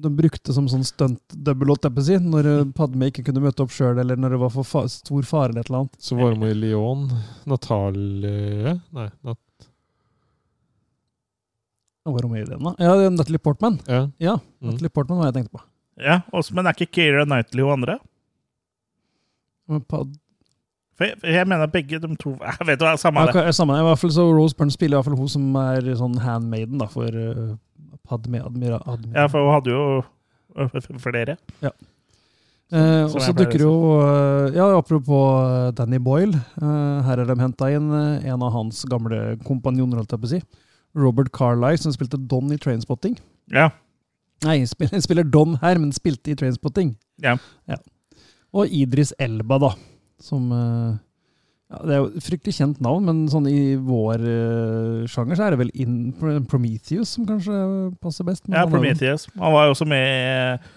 [0.01, 3.41] de brukte som sånn stunt-double, holdt jeg på å si, når eh, Padme ikke kunne
[3.43, 5.97] møte opp sjøl, eller når det var for fa stor fare eller et eller annet.
[6.01, 7.03] Så var hun i Lyon.
[7.49, 9.67] Natalie Nei, Nat
[12.05, 12.73] var hun med i den, da?
[12.81, 13.79] Ja, Natalie Portman.
[13.87, 14.07] ja.
[14.17, 14.71] Ja, Mm.
[14.71, 15.61] Natalie Portman var jeg tenkte på.
[16.01, 17.99] Ja, også, Men er ikke Keira Knightley hun andre?
[19.67, 20.17] Men Pad
[21.01, 23.55] For jeg, jeg mener begge de to Jeg vet du hva, samme ja, det.
[23.57, 26.19] samme, i hvert fall så Rose Byrne spiller i hvert fall hun som er sånn
[26.21, 27.55] handmaiden da, for uh,
[28.05, 29.23] Padme Admira, Admira.
[29.23, 29.83] Ja, for hun hadde jo
[30.69, 30.99] flere.
[31.01, 31.37] flere.
[32.71, 36.39] Eh, og så dukker jo eh, Ja, apropos eh, Danny Boyle.
[36.61, 40.31] eh, her er de henta inn en av hans gamle kompanjoner, holdt jeg på å
[40.37, 40.41] si.
[40.95, 43.17] Robert Carlyle, som spilte Don i Trainspotting.
[43.51, 43.69] Ja.
[44.47, 46.93] Nei, spiller, spiller Don her, men spilte i Trainspotting.
[47.23, 47.35] Ja.
[48.55, 49.73] Og Idris Elba, da.
[50.21, 50.99] Som eh,
[51.71, 55.47] ja, Det er jo et fryktelig kjent navn, men sånn i vår uh, sjanger så
[55.47, 55.95] er det vel in,
[56.51, 57.55] Prometheus som kanskje
[58.03, 58.43] passer best.
[58.51, 59.27] ja, Prometheus.
[59.39, 60.67] Han var jo også med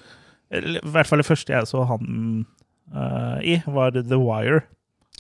[0.54, 2.46] I hvert fall det første jeg så han
[2.94, 4.62] uh, i, var The Wire.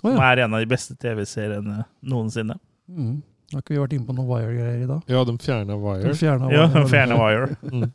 [0.02, 2.58] Å, Som er en av de beste TV-seriene noensinne.
[2.90, 3.22] Mm.
[3.54, 5.10] Har ikke vi vært inne på noen Wire-greier i dag?
[5.10, 6.06] ja, de fjerna Wire.
[6.06, 6.58] De fjerna Wire.
[6.58, 7.90] Ja, de fjerna Wire.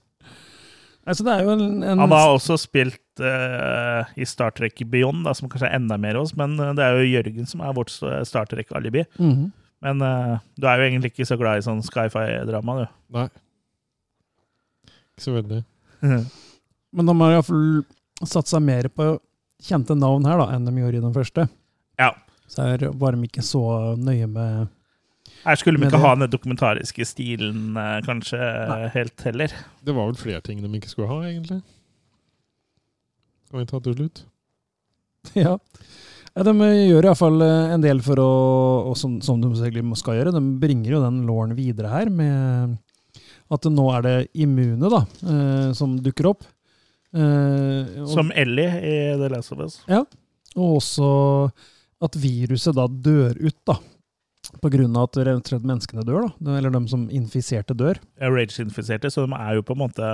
[1.09, 1.11] Mm.
[1.11, 5.23] Altså, det er jo en, en Han har også spilt uh, i Star Trek Beyond,
[5.25, 7.73] da, som kanskje er enda mer oss, men øh, det er jo Jørgen som er
[7.73, 9.05] vårt øh, Star Trek-alibi.
[9.17, 9.51] Mhm.
[9.81, 12.87] Men uh, du er jo egentlig ikke så glad i sånn sci-fi-drama, du.
[13.15, 13.29] Nei.
[15.15, 15.63] Ikke så veldig.
[16.95, 17.63] Men de har iallfall
[18.27, 19.13] satsa mer på
[19.63, 21.47] kjente navn her da, enn de gjorde i den første.
[21.97, 22.11] Ja.
[22.51, 23.63] Så her var de ikke så
[23.97, 24.67] nøye med
[25.45, 27.73] Her skulle vi ikke det- ha den dokumentariske stilen
[28.05, 29.53] kanskje kanskje helt heller.
[29.85, 31.61] Det var vel flere ting de ikke skulle ha, egentlig.
[33.49, 34.25] Kan vi ta til slutt?
[35.35, 35.57] Ja.
[36.35, 38.29] Ja, de gjør iallfall en del for å,
[38.91, 42.77] og som, som de selvfølgelig skal gjøre, de bringer jo den låren videre her med
[43.49, 46.45] at nå er det immune da, eh, som dukker opp.
[47.17, 49.79] Eh, og, Som Ellie i The Last of Us.
[49.89, 50.03] Ja,
[50.55, 51.09] og også
[52.05, 53.79] at viruset da dør ut, da.
[54.61, 56.57] På grunn av at slett menneskene dør, da.
[56.57, 57.99] Eller de som infiserte dør.
[58.19, 60.09] Rage-infiserte, så de er jo på en måte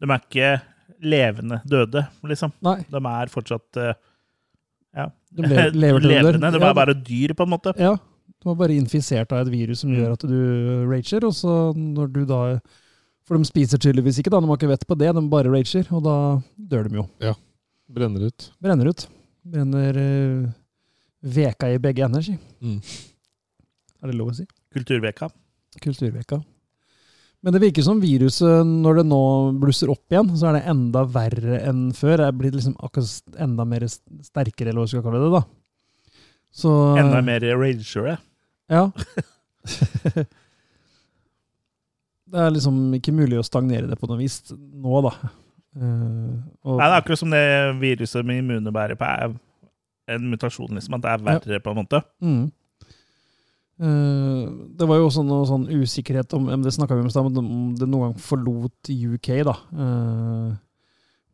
[0.00, 0.48] De er ikke
[1.04, 2.52] levende døde, liksom.
[2.64, 2.78] Nei.
[2.90, 3.94] De er fortsatt eh,
[4.94, 6.22] ja, De le- lever til de dør.
[6.32, 6.50] levende.
[6.52, 7.72] De Ja, er bare dyr, på en måte.
[7.80, 9.96] Ja, du var bare infisert av et virus som Mm.
[10.02, 10.38] gjør at du
[10.90, 12.40] rager, og så når du da
[13.24, 15.86] For de spiser tydeligvis ikke, da, de har ikke vett på det, de bare rager,
[15.96, 16.16] og da
[16.60, 17.06] dør de jo.
[17.24, 17.32] Ja.
[17.88, 18.50] Brenner ut.
[18.60, 19.06] Brenner ut.
[19.44, 20.50] Brenner uh,
[21.24, 22.34] veka i begge ender, si.
[22.60, 22.82] Mm.
[24.04, 24.44] Er det lov å si?
[24.76, 25.30] Kulturveka.
[25.80, 26.42] Kulturveka.
[27.44, 29.22] Men det virker som viruset, når det nå
[29.60, 32.18] blusser opp igjen, så er det enda verre enn før.
[32.20, 35.32] Det er blitt liksom akkurat enda mer sterkere, eller hva skal kalle det.
[35.34, 35.42] da.
[36.54, 38.16] Så, Enda mer ragere.
[38.72, 38.86] Ja.
[42.32, 45.12] det er liksom ikke mulig å stagnere det på noe vis nå, da.
[45.74, 47.44] Uh, og, Nei, det er akkurat som det
[47.80, 49.36] viruset med immune bærer på, er
[50.14, 50.96] en mutasjon, liksom.
[50.96, 52.00] At det er verre, på en måte.
[52.24, 52.44] Mm.
[53.80, 54.42] Eh,
[54.78, 57.74] det var jo også noe sånn usikkerhet om Det snakka vi om i stad, om
[57.74, 59.54] det noen gang forlot UK, da.
[59.74, 60.52] Eh,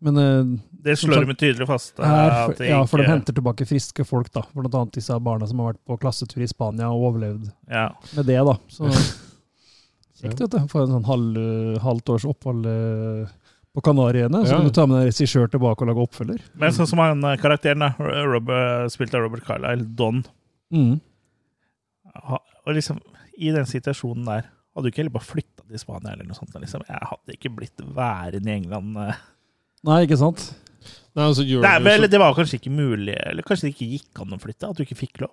[0.00, 0.52] men eh,
[0.86, 1.98] Det slår de tydelig fast.
[2.00, 4.46] her, ja, for de henter tilbake friske folk, da.
[4.54, 7.90] Blant annet disse barna som har vært på klassetur i Spania og overlevd Ja.
[8.16, 8.56] med det, da.
[8.72, 8.88] Så
[10.20, 10.58] kjekt, vet du.
[10.72, 12.64] For en sånn halv, halvt års opphold
[13.70, 14.40] på Kanariøyene.
[14.48, 16.40] Så kan du ta med deg regissør tilbake og lage oppfølger.
[16.58, 17.92] Men sånn som han karakteren, da,
[18.26, 20.24] Robert, spilt av Robert Carlyle, Don
[20.72, 21.00] Mm.
[22.66, 22.98] Og liksom,
[23.38, 26.54] i den situasjonen der Hadde du ikke heller bare flytta til Spania eller noe sånt?
[26.54, 26.84] Liksom.
[26.86, 28.96] Jeg hadde ikke blitt værende i England.
[29.02, 29.16] eh.
[29.88, 30.44] Nei, ikke sant?
[31.16, 33.88] Nei, altså, Nei, det men, eller det var kanskje ikke mulig, eller kanskje det ikke
[33.96, 34.70] gikk an å flytte?
[34.70, 35.32] At du ikke fikk lov?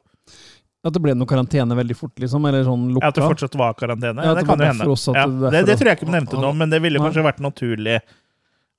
[0.88, 2.48] At det ble noe karantene veldig fort, liksom?
[2.50, 3.12] Eller sånn lukka?
[3.12, 4.26] At det fortsatt var karantene?
[4.26, 4.88] Ja, det det kan jo hende.
[5.14, 8.00] Ja, det- det, tror jeg ikke de nevnte nå, men det ville kanskje vært naturlig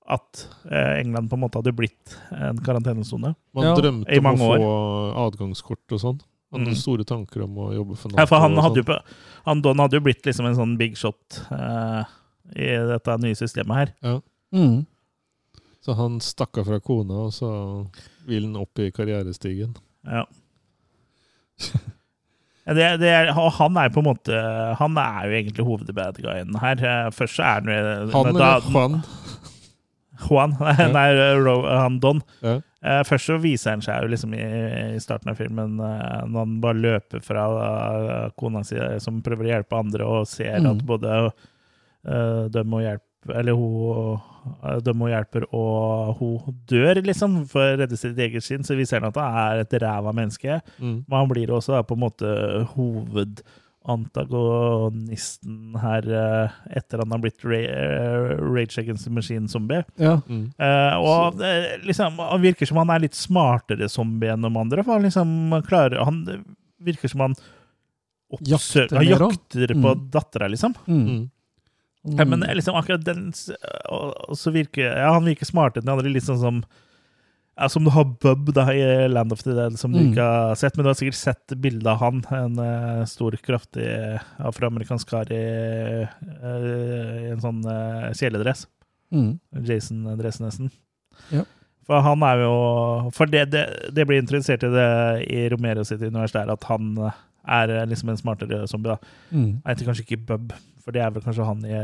[0.09, 3.35] at eh, England på en måte hadde blitt en karantenesone.
[3.55, 3.75] Man Ja.
[3.77, 6.21] drømte om å få adgangskort og sånn.
[6.53, 6.81] Han hadde Mm.
[6.81, 8.21] store tanker om å jobbe for NATO.
[8.23, 8.99] Ja, for han, hadde jo,
[9.45, 12.05] han Don hadde jo blitt liksom en sånn big shot uh,
[12.57, 14.21] i dette nye systemet her.
[14.57, 14.87] Mm.
[15.85, 17.51] Så han stakk av fra kona, og så
[18.27, 19.77] vil han opp i karrierestigen.
[20.09, 20.25] Ja.
[22.69, 24.37] Ja, Det, det er, og han er på en måte
[24.79, 26.83] Han er jo egentlig hovedbad guyen her.
[26.85, 28.99] Eh, Først så er han jo Han da- eller Juan?
[30.29, 30.57] Juan.
[30.97, 31.07] Nei,
[31.41, 32.21] Ro, han Don.
[32.45, 32.59] Ja.
[32.85, 34.45] Eh, Først så viser han seg jo liksom i,
[34.95, 39.49] i starten av filmen eh, når han bare løper fra eh, kona si som prøver
[39.49, 40.71] å hjelpe andre, og ser Mm.
[40.77, 41.15] at både
[42.55, 43.03] dem og hjelp
[43.35, 44.21] eller hun,
[44.87, 48.63] dem og hjelper, og hun dør, liksom, for å redde sitt eget skinn.
[48.65, 50.61] Så viser han at han er et ræva menneske.
[50.79, 51.03] Mm.
[51.03, 52.31] Men han blir også da, på en måte
[53.89, 59.83] hovedantagonisten her eh, etter han har blitt Ra eh, Rage Against the Machine-zombie.
[59.97, 60.21] Ja.
[60.29, 60.51] Mm.
[60.61, 61.41] Uh, og
[61.87, 64.85] liksom, han virker som han er litt smartere zombie enn de andre.
[64.85, 65.35] For han liksom
[65.69, 66.23] klarer Han
[66.85, 67.35] virker som han
[68.33, 70.11] oppsøker Jakter Han jakter på Mm.
[70.13, 70.75] dattera, liksom.
[70.87, 71.07] Mm.
[71.09, 71.31] Mm.
[72.19, 73.33] Ja, men liksom akkurat den
[73.91, 76.13] og, og så virker Ja, han virker smartere enn de andre.
[76.15, 76.61] Litt sånn som
[77.69, 80.13] Som du har Bub da i Land of the Dead, som du Mm.
[80.13, 80.77] ikke har sett.
[80.77, 82.23] Men du har sikkert sett bilde av han.
[82.31, 83.89] En uh, stor, kraftig
[84.39, 85.43] afroamerikansk kar i,
[86.07, 88.67] uh, en sånn uh, kjeledress.
[89.11, 89.39] Mm.
[89.65, 90.71] Jason-dress, nesten.
[91.33, 91.43] Ja.
[91.89, 92.55] For han er jo
[93.17, 93.63] For det, det,
[93.97, 94.89] det blir introdusert i det
[95.33, 96.93] i Romero sitt univers der, at han
[97.49, 98.93] er eh, liksom en smartere zombie.
[98.93, 98.99] da.
[99.33, 99.63] Mm.
[99.65, 100.53] Jeg heter kanskje ikke Bub,
[100.85, 101.79] for det er vel kanskje han i,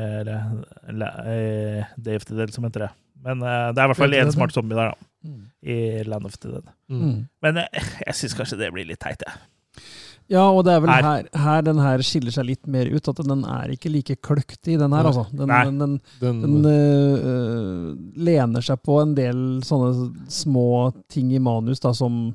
[0.93, 2.91] i Dave the Dead som heter det.
[3.25, 5.11] Men uh, det er i hvert fall én smart zombie der, da.
[5.25, 5.43] Mm.
[5.65, 6.73] I Land of the Dead.
[6.93, 7.21] Mm.
[7.45, 9.85] Men eh, jeg syns kanskje det blir litt teit, jeg.
[10.33, 11.05] Ja, og det er vel Her.
[11.05, 13.09] her, her den her skiller seg litt mer ut.
[13.11, 15.27] At den er ikke like kløktig, den her, altså.
[15.37, 15.65] Den, Nei.
[15.69, 17.91] den, den, Den, den øh,
[18.25, 22.31] lener seg på en del sånne små ting i manus da, som,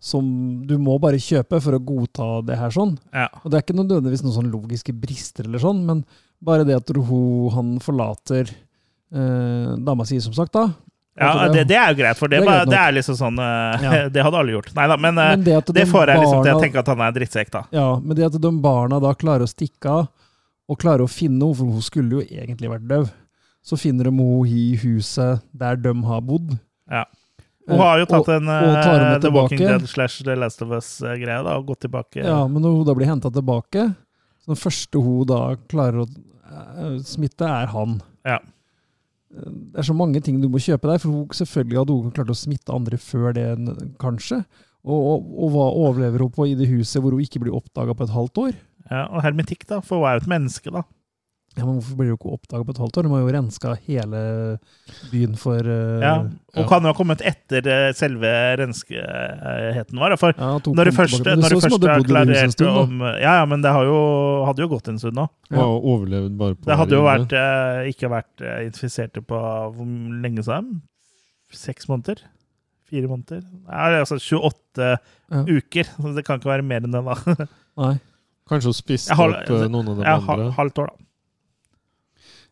[0.00, 0.30] som
[0.68, 2.96] du må bare kjøpe for å godta det her sånn.
[3.12, 3.28] Ja.
[3.42, 6.04] Og det er ikke nødvendigvis noen sånn logiske brister eller sånn, men
[6.44, 8.54] bare det at hun, han forlater
[9.14, 10.68] øh, dama si, som sagt, da.
[11.18, 13.40] Ja, det, det er jo greit, for det, det er greit det er liksom sånn
[13.42, 13.94] uh, Ja.
[14.14, 14.70] Det hadde alle gjort.
[14.76, 17.04] Nei da, men, eh, Men det, de får jeg liksom til å tenke at han
[17.04, 17.62] er drittsekk, da.
[17.74, 20.10] Ja, men det at de barna da klarer å stikke av,
[20.68, 23.08] og klarer å finne henne, for hun skulle jo egentlig vært døv,
[23.66, 26.54] så finner de henne i huset der de har bodd.
[26.92, 27.06] Ja.
[27.68, 29.60] Hun har jo tatt en og eh, The Walking.
[29.60, 32.22] Dead slash The Last of Us-greie, da, og gått tilbake.
[32.22, 33.90] Ja, men når hun da blir henta tilbake,
[34.44, 37.98] så den første hun da klarer å smitte, er han.
[38.28, 38.38] Ja.
[39.28, 42.32] Det er så mange ting du må kjøpe der, for hun, selvfølgelig hadde hun klart
[42.32, 43.46] å smitte andre før det,
[44.00, 44.40] kanskje.
[44.88, 47.96] Og, og, og hva overlever hun på i det huset hvor hun ikke blir oppdaga
[47.96, 48.54] på et halvt år?
[48.88, 50.86] Ja, og hermetikk, da, for hun er jo et menneske, da.
[51.58, 53.06] Ja, men Hvorfor blir du ikke oppdaga på et halvt år?
[53.06, 54.20] Du må jo renska hele
[55.10, 56.12] byen for uh, Ja,
[56.54, 58.30] og kan jo ha kommet etter eh, selve
[58.60, 60.14] renskeheten vår.
[60.20, 62.38] For Ja, når du først, når det så ut som første hun hadde bodd i
[62.38, 63.98] en klarert om Ja, ja, men det har jo,
[64.46, 65.26] hadde jo gått en stund nå.
[65.50, 65.64] Ja.
[65.64, 69.42] Og overlevd bare på Det hadde jo vært, eh, ikke vært infiserte på
[69.74, 69.90] hvor
[70.22, 70.78] lenge siden?
[71.54, 72.22] Seks måneder?
[72.88, 73.42] Fire måneder?
[73.66, 74.94] Nei, altså 28
[75.28, 75.42] Ja.
[75.44, 75.90] uker.
[75.98, 77.48] Så det kan ikke være mer enn det, da.
[77.82, 77.96] Nei.
[78.48, 80.46] Kanskje hun spiste opp noen av de andre.
[80.46, 81.04] Ja, halvt år, da.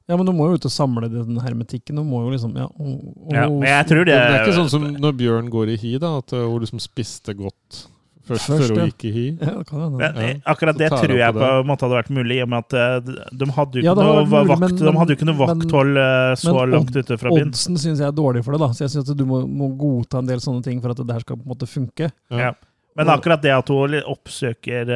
[0.07, 1.99] Ja, men du må jo ut og samle den hermetikken.
[1.99, 2.95] Du må jo liksom, ja, og,
[3.27, 5.77] og, Ja, men jeg tror det Det er ikke sånn som når Bjørn går i
[5.83, 7.81] hi, da, at eh, hun liksom spiste godt
[8.27, 8.85] først, Først, før hun ja.
[8.91, 9.25] gikk i hi.
[9.41, 9.97] Ja, det kan.
[10.03, 10.29] Ja.
[10.53, 12.77] Akkurat det tror jeg på på en måte hadde vært mulig, i og med at
[12.79, 16.01] eh, de hadde jo ikke noe mulig, vakt, men- de hadde jo ikke noe vakthold
[16.05, 17.51] eh, så men langt ute fra byen.
[17.51, 18.71] Oddsen syns jeg er dårlig for det, da.
[18.79, 21.19] Så jeg syns at du må, må godta en del sånne ting for at det
[21.19, 22.13] her skal på en måte funke.
[22.31, 22.53] Ja.
[22.97, 24.95] Men akkurat det at hun oppsøker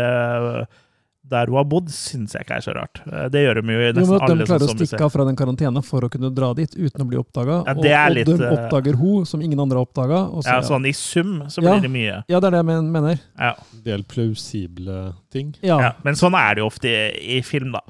[1.31, 3.01] der hun har bodd, syns jeg ikke er så rart.
[3.07, 4.77] Eh, Det gjør de jo i nesten Jo, men nesten at de alle klarer å
[4.87, 7.61] stikke av fra den karantene for å kunne dra dit uten å bli oppdaga.
[7.67, 10.21] Ja, det og, litt, og de eh, oppdager hun som ingen andre har oppdaga.
[10.45, 11.77] Ja, sånn i sum så Ja.
[11.79, 12.19] blir det mye.
[12.29, 13.21] Ja, det er det jeg mener.
[13.39, 13.55] Ja.
[13.85, 15.55] Del plausible ting.
[15.63, 15.79] Ja.
[15.81, 15.93] Ja.
[16.05, 17.81] Men sånn er det jo ofte i, i film, da.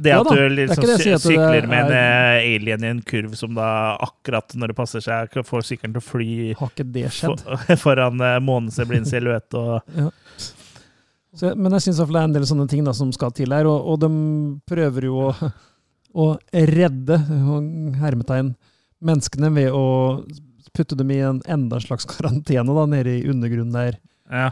[0.00, 2.84] Det Ja at da, du liksom det sy- det sykler med en er- eh, alien
[2.84, 6.54] i en kurv som da akkurat når det passer seg, får sykkelen til å fly
[6.60, 7.42] Har ikke det skjedd?
[7.42, 10.08] for, foran uh, månens en silhuett og Ja.
[11.36, 13.68] Så, men jeg syns det er en del sånne ting da, som skal til her,
[13.70, 14.10] og, og de
[14.66, 15.50] prøver jo å,
[16.18, 17.20] å redde
[18.00, 18.54] hermetegn
[19.00, 19.84] menneskene ved å
[20.74, 24.00] putte dem i en enda slags karantene da, nede i undergrunnen der.
[24.30, 24.50] Ja.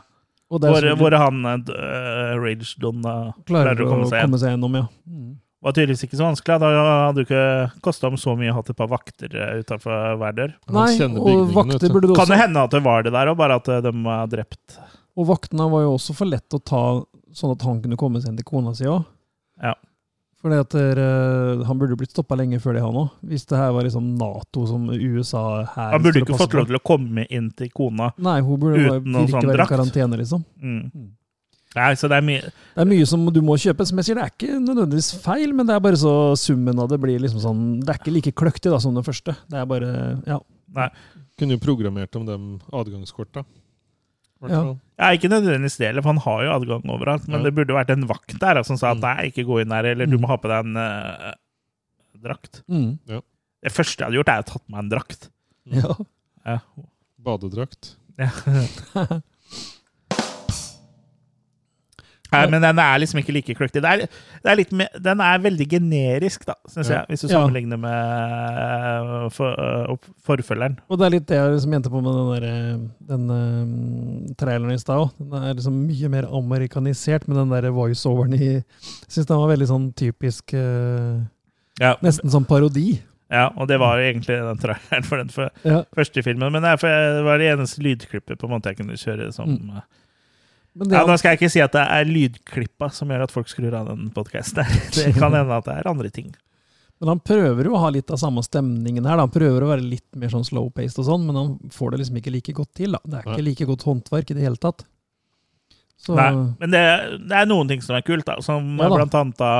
[0.48, 4.54] Og der Hvor, hvor han uh, Rage Don klarer klarer å komme seg komme seg
[4.54, 4.86] gjennom, ja.
[5.04, 5.36] Mm.
[5.58, 6.56] Var tydeligvis ikke så vanskelig.
[6.62, 10.36] Da hadde jo ikke kosta ham så mye å ha et par vakter utafor hver
[10.36, 10.52] dør.
[10.70, 13.56] Nei, og vakter burde du Kan det hende at det var det der, og bare
[13.58, 14.78] at eh, de var drept?
[15.18, 16.82] Og vaktene var jo også for lett å ta,
[17.34, 19.02] sånn at han kunne komme seg inn til kona si òg.
[19.62, 19.74] Ja.
[20.38, 23.08] Fordi at eh, Han burde blitt stoppa lenge før det, han òg.
[23.26, 26.78] Hvis det her var liksom Nato som USA her Han burde ikke fått lov til
[26.78, 29.72] å komme inn til kona Nei, hun burde uten noen sånn drakt.
[29.74, 30.44] karantene, liksom.
[30.62, 31.08] Mm.
[31.74, 33.84] Nei, så det er mye Det er mye som du må kjøpe.
[33.90, 36.88] Som jeg sier, det er ikke nødvendigvis feil, men det er bare så summen av
[36.94, 39.34] det blir liksom sånn Det er ikke like kløktig da som den første.
[39.50, 39.90] Det er bare
[40.22, 40.38] Ja.
[40.78, 40.86] Nei.
[41.38, 42.38] Kunne jo programmert om de
[42.74, 43.42] adgangskorta.
[44.46, 44.76] Ja.
[44.98, 47.26] Ja, ikke nødvendigvis det, eller, for han har jo adgang overalt.
[47.28, 47.44] Men Ja.
[47.48, 49.00] det burde vært en vakt der som sa at Mm.
[49.02, 50.22] nei, ikke gå inn her, eller du Mm.
[50.22, 51.32] må ha på deg en uh,
[52.22, 52.62] drakt.
[52.68, 52.98] Mm.
[53.06, 55.28] Det første jeg hadde gjort, er å tatt meg en drakt.
[55.66, 55.94] ja.
[56.46, 56.58] Ja.
[57.20, 57.96] Badedrakt.
[58.18, 58.30] Ja.
[62.32, 63.80] Nei, men den er liksom ikke like kløktig.
[63.80, 64.02] Det er,
[64.44, 69.30] det er litt mer- den er veldig generisk, da, syns jeg, hvis du sammenligner med
[69.32, 70.76] for, uh, forfølgeren.
[70.90, 72.78] Og det er litt det jeg liksom mente på med den, der, eh,
[73.08, 75.12] den uh, traileren i stad òg.
[75.18, 78.50] Den er liksom mye mer amerikanisert med den der voiceoveren i
[79.08, 81.24] syns den var veldig sånn typisk uh,
[81.80, 82.98] Ja, Nesten som parodi.
[83.30, 85.82] ja, og det var jo egentlig den traileren for den for, Ja.
[85.96, 86.52] første filmen.
[86.52, 89.80] Men det, det var det eneste lydklippet på en måte jeg kunne kjøre som Mm.
[90.78, 93.32] Men det, ja, Nå skal jeg ikke si at det er lydklippa som gjør at
[93.34, 94.62] folk skrur av den podkasten.
[94.94, 96.28] Det kan hende at det er andre ting.
[97.00, 99.16] men han prøver jo å ha litt av samme stemningen her.
[99.18, 99.24] Da.
[99.26, 102.16] Han prøver å være litt mer sånn slow-paced og sånn, men han får det liksom
[102.22, 102.94] ikke like godt til.
[102.94, 103.00] Da.
[103.06, 104.86] Det er ikke like godt håndverk i det hele tatt.
[105.98, 106.30] Så Nei,
[106.60, 106.82] men det,
[107.26, 108.36] det er noen ting som er kult, da.
[108.44, 108.98] Som Ja da.
[109.00, 109.52] blant annet da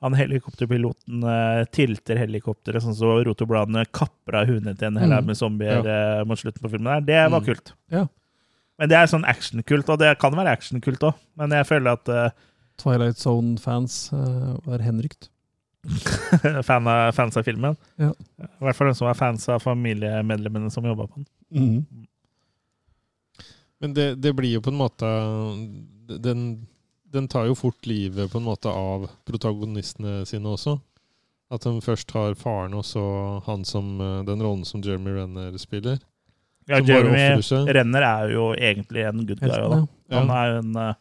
[0.00, 5.26] han helikopterpiloten uh, tilter helikopteret, sånn så rotobladene kapper av huene til en hel haug
[5.26, 5.26] Mm.
[5.28, 7.02] med zombier eh, mot slutten på filmen.
[7.04, 7.04] der.
[7.10, 7.46] Det var Mm.
[7.50, 7.72] kult.
[7.92, 8.06] Ja.
[8.80, 11.18] Men det er sånn actionkult, og det kan være actionkult òg.
[11.36, 12.32] Men jeg føler at uh,
[12.80, 15.28] Twilight Zone-fans uh, var henrykt.
[16.68, 18.10] fan av, fans av filmen Ja.
[18.36, 21.28] I hvert fall de som er fans av familiemedlemmene som jobba på den.
[21.56, 22.04] Mm.
[23.80, 25.08] Men det, det blir jo på en måte
[26.20, 26.44] den,
[27.08, 30.76] den tar jo fort livet på en måte av protagonistene sine også.
[31.50, 33.02] At de først har faren og så
[33.48, 35.98] han som eh, den rollen som Jeremy Renner spiller.
[36.70, 37.24] Ja, Jeremy.
[37.74, 39.48] Renner er jo egentlig en good guy.
[39.50, 39.80] Helten, Da.
[40.14, 40.20] ja.
[40.20, 40.94] Han, er en, eh,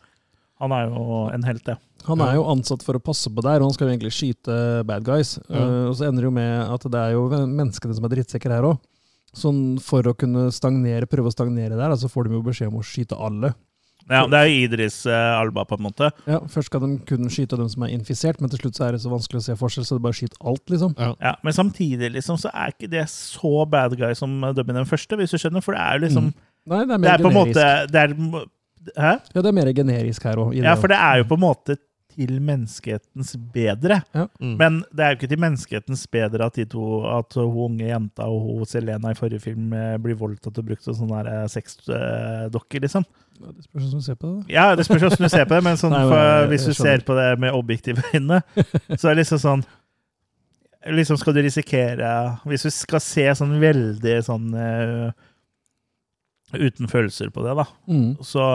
[0.63, 1.77] han er jo en helt, ja.
[2.07, 4.59] Han er jo ansatt for å passe på der, og han skal jo egentlig skyte
[4.87, 5.35] bad guys.
[5.49, 5.59] Ja.
[5.61, 8.55] Eh, og så ender det jo med at det er jo menneskene som er drittsekker
[8.55, 8.79] her òg.
[9.35, 12.71] Sånn for å kunne stagnere, prøve å stagnere der, så så får de jo beskjed
[12.71, 13.53] om å skyte alle.
[14.09, 14.23] Ja.
[14.29, 16.11] Det er jo Idris uh, Alba, på en måte.
[16.29, 18.97] Ja, Først skal de kun skyte dem som er infisert, men til slutt så er
[18.97, 20.95] det så vanskelig å se forskjell, så det bare skyter alt, liksom.
[20.97, 21.11] Ja.
[21.21, 24.89] Ja, Men samtidig liksom, så er ikke det så bad guy som dubben i den
[24.89, 25.65] første, hvis du skjønner.
[25.65, 26.31] For det er jo liksom
[26.69, 27.59] Nei, det er Det mer er på en generisk.
[27.59, 28.49] måte det er,
[28.95, 29.13] Hæ?
[29.35, 30.55] Ja, det er mer generisk her òg.
[30.57, 31.75] Ja, for det er jo på en måte
[32.19, 34.01] til menneskehetens bedre.
[34.15, 34.25] Ja.
[34.41, 34.55] Mm.
[34.59, 38.27] Men det er jo ikke til menneskehetens bedre at de to, at hun unge jenta
[38.27, 42.83] og hun Selena i forrige film eh, blir voldtatt og brukt som sånne eh, sexdokker,
[42.83, 43.07] liksom.
[43.39, 44.35] Ja, det spørs hvordan du ser på det.
[44.47, 44.53] da.
[44.53, 47.03] Ja, det spørs hvordan du ser på det, men sånn, Nei, men hvis du ser
[47.07, 48.41] på det med objektive øyne,
[48.95, 49.65] så er det liksom sånn
[50.95, 52.09] Liksom skal du risikere
[52.47, 55.09] Hvis du skal se sånn veldig sånn uh,
[56.55, 58.13] uten følelser på det, da, Mm.
[58.25, 58.45] så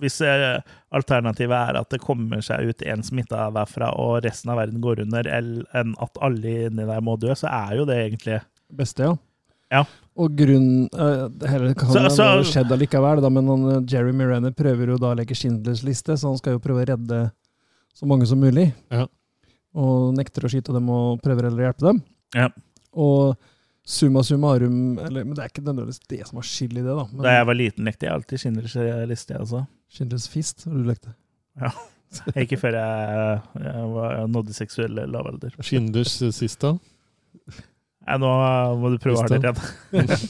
[0.00, 0.58] hvis eh,
[0.90, 5.04] alternativet er at det kommer seg ut en smitta derfra, og resten av verden går
[5.04, 8.40] under, eller enn at alle inni der må dø, så er jo det egentlig
[8.74, 9.12] Beste, ja.
[9.72, 9.84] Ja.
[10.16, 13.80] Og grunn uh, det Heller kan Så- så- ha skjedd allikevel, da, men han, eh,
[13.90, 16.88] Jeremy Renner prøver jo da å legge Schindlers liste, så han skal jo prøve å
[16.92, 17.32] redde
[17.94, 18.72] så mange som mulig.
[18.92, 19.06] Ja.
[19.74, 22.02] Og nekter å skyte dem og prøver heller å hjelpe dem.
[22.34, 22.48] Ja.
[22.94, 23.36] Og
[23.84, 27.04] summa summarum eller, Men det er ikke nødvendigvis det som har skyld i det, da.
[27.12, 29.66] Men Da jeg var liten, lekte jeg alltid Schindlers liste, altså.
[29.90, 31.14] Schindlers fist, har du lekte.
[32.38, 35.50] Ikke før jeg, jeg var, nådde seksuell lavalder.
[35.60, 36.78] Schindlers eh, siste.
[38.04, 38.30] Nei, nå
[38.80, 40.14] må du prøve hardere igjen.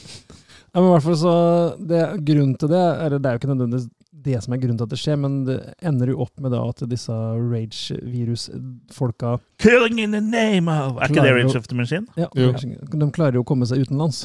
[0.75, 1.33] Ja, men i hvert fall så
[1.79, 3.85] det, Grunnen til det eller Det er jo ikke nødvendigvis
[4.25, 6.59] det som er grunnen til at det skjer, men det ender jo opp med da
[6.65, 12.07] at disse rage-virus-folka Killing in the name of Er ikke det Rage of the Machine?
[12.17, 12.49] ja, Jo.
[12.55, 14.23] De klarer jo å komme seg utenlands.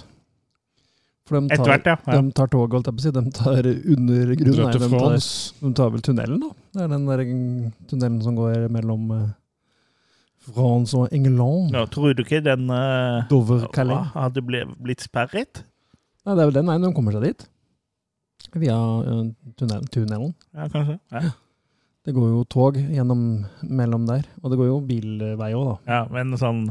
[1.29, 1.97] For de tar, hvert, ja.
[2.01, 2.17] ja.
[2.17, 3.13] de tar toget, holdt jeg på å si.
[3.15, 4.57] De tar under grunnen.
[4.57, 4.97] Drar Nei, til de
[5.69, 6.49] de tar vel tunnelen, da.
[6.75, 7.21] Det er den der
[7.93, 9.03] tunnelen som går mellom
[10.41, 11.75] France og England.
[11.77, 14.13] Ja, tror du ikke den uh, Dover-Calais.
[14.15, 15.63] hadde blitt sperret?
[16.25, 17.45] Nei, det er vel den veien de kommer seg dit.
[18.57, 19.27] Via uh,
[19.61, 20.33] tunnelen.
[20.57, 20.97] Ja, kanskje.
[21.13, 21.33] Ja,
[22.09, 25.77] Det går jo tog gjennom mellom der, og det går jo bilvei òg, da.
[25.93, 26.63] ja men sånn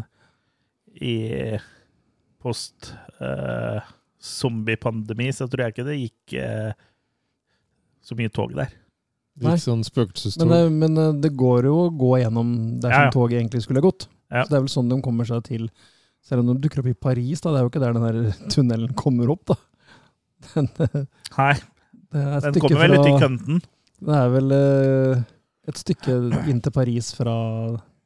[1.00, 1.14] i
[2.42, 2.90] post
[3.22, 3.78] uh,
[4.20, 6.72] zombiepandemi så tror jeg ikke det gikk uh,
[8.02, 8.74] så mye tog der.
[9.40, 9.54] Nei.
[9.56, 10.50] Litt sånn Men, spøkelsestog.
[10.52, 12.50] det, men eh, det går jo å gå gjennom
[12.84, 13.12] der Ja, ja.
[13.12, 14.08] som toget egentlig skulle gått.
[14.32, 14.44] Ja.
[14.44, 15.70] Så det er vel sånn de kommer seg til
[16.22, 17.54] Selv om de dukker opp i Paris, da.
[17.56, 19.56] Det er jo ikke der den der tunnelen kommer opp, da.
[20.54, 21.06] Den, eh,
[21.38, 21.54] Nei,
[22.12, 23.62] det er den kommer vel litt i kønten.
[24.00, 25.24] Det er vel eh,
[25.72, 26.18] et stykke
[26.52, 27.34] inn til Paris fra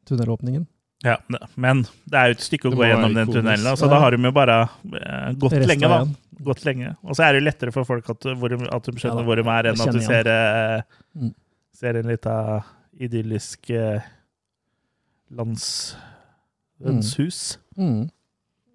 [0.09, 0.63] tunnelåpningen.
[1.03, 1.17] Ja,
[1.59, 3.91] men det er jo et stykke å gå gjennom den tunnelen, så Ja.
[3.91, 6.05] da har de jo bare eh, gått Resten lenge, da.
[6.43, 6.93] Gått lenge.
[7.03, 9.19] Og så er det jo lettere for folk at, hvor, de- at de Ja skjønner
[9.19, 10.81] da, hvor de er, enn at du ser, eh,
[11.19, 11.33] Mm.
[11.73, 12.63] ser en lita
[12.99, 13.99] idyllisk eh,
[16.81, 17.57] landshus.
[17.77, 18.09] Mm.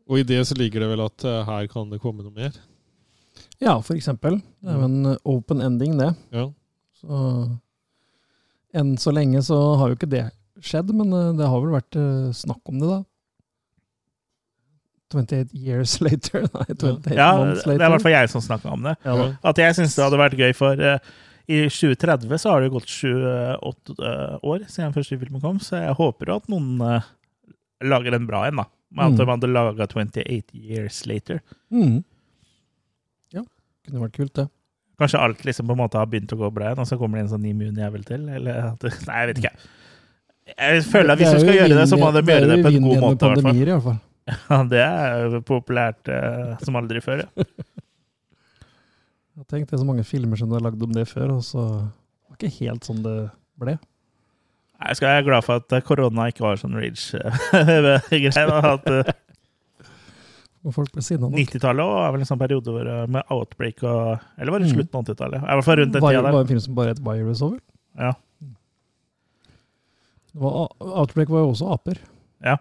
[0.08, 2.52] Og i det så ligger det vel at her kan det komme noe mer.
[3.60, 4.40] Ja, for eksempel.
[4.62, 6.12] Det er jo en open ending, det.
[6.32, 6.46] Ja.
[7.00, 7.58] Så
[8.74, 10.24] enn så lenge så har jo ikke det
[10.64, 13.00] skjedd, men eh, det har vel vært eh, snakk om det, da.
[15.14, 16.44] 28 years later.
[16.52, 18.96] Nei, 28 Ja, months det er i hvert fall jeg som snakka om det.
[19.08, 19.28] Ja.
[19.48, 20.98] At jeg syns det hadde vært gøy, for uh,
[21.48, 25.80] i 2030 så har det jo gått 28 uh, år siden første filmen kom, så
[25.80, 27.08] jeg håper jo at noen uh,
[27.88, 28.68] lager en bra en, da.
[28.92, 29.16] Med at Mm.
[29.20, 31.40] de hadde laga 28 years later.
[31.72, 31.98] Mm.
[33.36, 33.42] Ja,
[33.84, 34.46] kunne vært kult, det.
[34.98, 37.16] Kanskje alt liksom på en måte har begynt å gå bra igjen, og så kommer
[37.20, 38.24] det en sånn immun-jævel til?
[38.34, 39.52] Eller at Nei, jeg vet ikke.
[40.56, 42.70] Jeg føler at hvis Det du skal gjøre det, så må de gjøre det på
[42.72, 42.98] en god måte.
[42.98, 43.34] i hvert fall.
[43.42, 43.98] pandemier, i hvert fall.
[44.50, 47.18] Ja, det er populært eh, som aldri før.
[47.24, 47.28] Ja.
[49.48, 51.62] Tenkt det er så mange filmer som du har lagd om det før, og så
[51.62, 53.14] var det ikke helt sånn det
[53.60, 53.76] ble.
[54.78, 58.28] Jeg skal være glad for at eh, korona ikke var sånn rage-greie.
[58.28, 59.14] Eh,
[60.66, 61.38] Og folk ble sinna nok.
[61.38, 64.74] 90-tallet var vel en sånn periode hvor, eh, med outbreak og Eller var det Mm.
[64.76, 65.40] slutten av 80-tallet?
[65.46, 66.38] I hvert fall rundt den Var, var der.
[66.40, 67.58] en film som bare het Virus over.
[67.96, 68.12] Ja.
[70.36, 71.96] Outbreak var jo også aper.
[72.44, 72.56] Ja.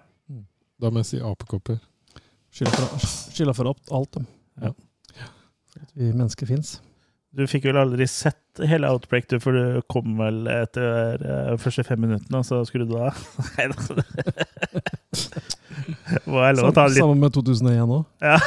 [0.81, 1.77] Da må jeg si apekopper.
[2.53, 4.25] Skylda for, alt, dem.
[4.61, 4.69] Ja.
[5.77, 6.81] At vi mennesker fins.
[7.37, 11.83] Du fikk vel aldri sett hele Outbreak, du, for du kom vel etter de første
[11.85, 13.13] fem minuttene, og så skrudde du av?
[13.57, 13.79] Nei da.
[16.27, 18.03] Må jeg lov å ta litt Sammen med 2001 òg.
[18.25, 18.37] Ja,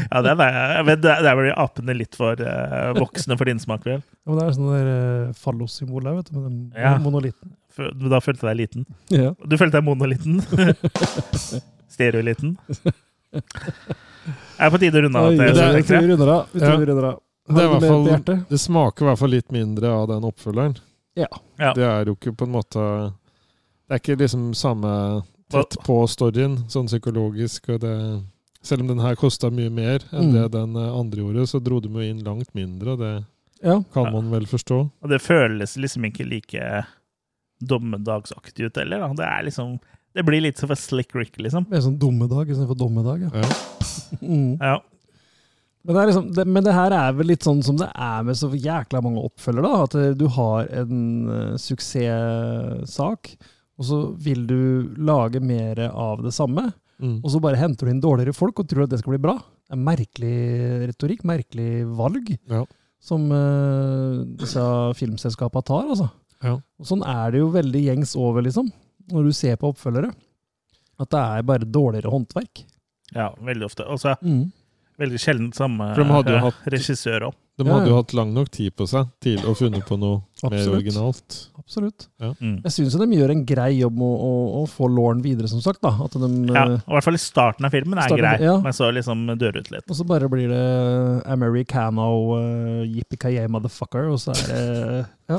[0.00, 4.00] ja det er men der var apene litt for uh, voksne for din smak, vel?
[4.02, 6.96] Ja, men det er sånn der uh, fallossymbol der, vet du, med den Ja.
[7.02, 7.50] monolitten.
[7.76, 8.86] Da følte jeg deg liten.
[9.10, 9.32] Ja.
[9.44, 10.40] Du følte deg monoliten.
[11.94, 12.56] Stereoliten.
[13.34, 15.30] Er det på tide å runde av?
[15.36, 16.48] Det er, vi runder av.
[16.54, 17.20] Vi runder av.
[17.44, 18.06] Det, er fall,
[18.48, 20.78] det smaker i hvert fall litt mindre av den oppfølgeren.
[21.18, 21.28] Ja.
[21.60, 21.72] Ja.
[21.76, 22.84] Det er jo ikke på en måte
[23.84, 24.90] Det er ikke liksom samme
[25.52, 27.68] tett på storyen, sånn psykologisk.
[27.74, 27.92] Og det,
[28.64, 30.32] selv om den her kosta mye mer enn Mm.
[30.38, 33.12] det den eh, andre gjorde, så dro de jo inn langt mindre, og det
[33.62, 33.76] Ja.
[33.92, 34.80] kan man vel forstå.
[35.02, 36.84] Og det føles liksom ikke like
[37.70, 39.04] dommedagsaktig ut heller.
[39.04, 39.12] Da.
[39.18, 39.76] Det er liksom
[40.14, 41.64] Det blir litt som for Slick Rick, liksom.
[41.70, 43.28] Det er sånn dummedag istedenfor dommedag.
[43.28, 43.44] Ja.
[43.44, 43.54] Ja.
[44.24, 44.56] Mm.
[44.60, 44.76] Ja.
[45.84, 48.22] Men det, er liksom, det, men det her er vel litt sånn som det er
[48.24, 49.82] med så jækla mange oppfølgere, da.
[49.84, 53.34] At eh, du har en uh, suksesssak,
[53.78, 56.68] og så vil du lage mer av det samme.
[57.02, 57.18] Mm.
[57.24, 59.34] Og så bare henter du inn dårligere folk og tror at det skal bli bra.
[59.66, 60.34] Det er merkelig
[60.92, 62.62] retorikk, merkelig valg, Ja.
[63.02, 64.62] som uh, disse
[65.00, 66.08] filmselskapene tar, altså.
[66.44, 66.54] Ja.
[66.80, 68.68] Og sånn er det jo veldig gjengs over, liksom,
[69.12, 70.12] når du ser på oppfølgere.
[71.00, 72.64] At det er bare dårligere håndverk.
[73.14, 73.86] Ja, veldig ofte.
[73.90, 74.52] Og så Mm.
[74.98, 77.34] veldig sjelden samme eh, regissør òg.
[77.56, 80.70] De hadde jo hatt lang nok tid på seg til å funne på noe mer
[80.74, 81.36] originalt.
[81.58, 82.08] Absolutt.
[82.18, 82.56] Mm.
[82.64, 85.62] Jeg syns de gjør en grei jobb med å, å, å få Lauren videre, som
[85.62, 85.80] sagt.
[85.80, 85.92] da.
[86.04, 88.34] At de, Ja, eh, og I hvert fall i starten av filmen er Starten, grei,
[88.42, 88.56] ja.
[88.60, 89.86] men så liksom dør ut litt.
[89.86, 90.64] Og så bare blir det
[91.30, 95.38] Americano, uh, yippee motherfucker, og så er det ja,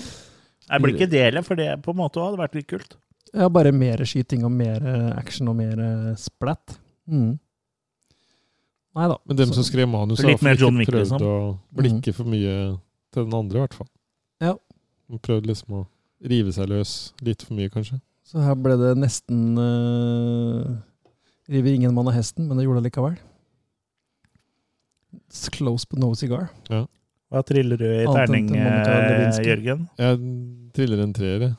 [0.70, 2.96] Jeg blir ikke del for det på en måte hadde vært litt kult.
[3.36, 6.78] ja, bare mer skyting og mer eh, action og mer eh, splatt.
[7.08, 7.36] Mm.
[8.96, 9.18] Nei da.
[9.28, 11.22] Men dem Så- som skrev manus, har mer iallfall John ikke prøvd liksom.
[11.22, 12.56] å blikke for mye
[13.14, 13.88] til den andre, i hvert fall.
[14.42, 14.54] Ja.
[15.12, 15.86] De prøvde liksom å
[16.26, 18.00] rive seg løs litt for mye, kanskje.
[18.26, 20.78] Så her ble det nesten uh,
[21.48, 23.18] River ingen mann av hesten, men det gjorde det likevel.
[25.30, 26.50] It's close but no cigar.
[27.34, 29.39] Hva triller du i terning, eh.
[29.43, 29.88] Jørgen?
[29.97, 30.19] Jeg
[30.77, 31.56] triller en treer, jeg.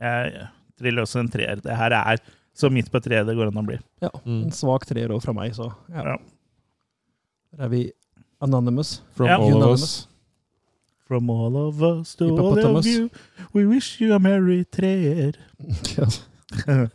[0.00, 1.60] Jeg triller også en treer.
[1.64, 2.18] Det her er
[2.56, 3.78] så midt på treet det går an å bli.
[4.02, 4.42] Ja, Mm.
[4.48, 6.02] En svak treer også fra meg, så ja.
[6.04, 6.16] Ja.
[7.56, 7.92] Der er vi
[8.42, 9.00] anonymous.
[9.14, 9.38] From Ja.
[9.40, 10.06] all of us.
[11.06, 13.08] From all of us to all of you,
[13.54, 15.32] we wish you a merry treer.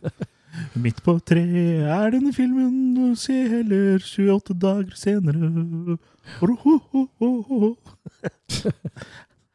[0.76, 5.96] Midt på treet er denne filmen, du se heller 28 dager senere.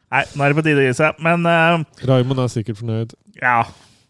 [0.07, 1.17] Nei, nå er det på tide å gi seg.
[1.23, 3.15] Men uh, Raymond er sikkert fornøyd.
[3.41, 3.59] ja.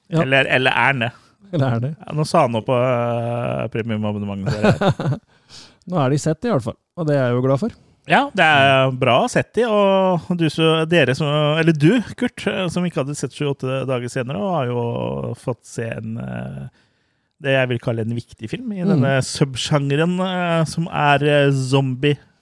[0.07, 0.21] Ja.
[0.23, 1.07] Eller, eller er han det?
[1.51, 1.89] Eller er det?
[1.99, 4.79] Ja, nå sa han noe på uh, premiumabonnementet.
[5.91, 6.77] Nå er de sett, i hvert fall.
[6.95, 7.75] Og det er jeg jo glad for.
[8.07, 11.27] Ja, det er bra sett de, og du, så, dere som,
[11.59, 12.39] eller du, Kurt,
[12.71, 14.79] som ikke hadde sett 28 dager senere, og har jo
[15.43, 16.61] fått se en eh,
[17.43, 18.93] det jeg vil kalle en viktig film i Mm.
[18.93, 21.51] denne subsjangeren eh, som er eh,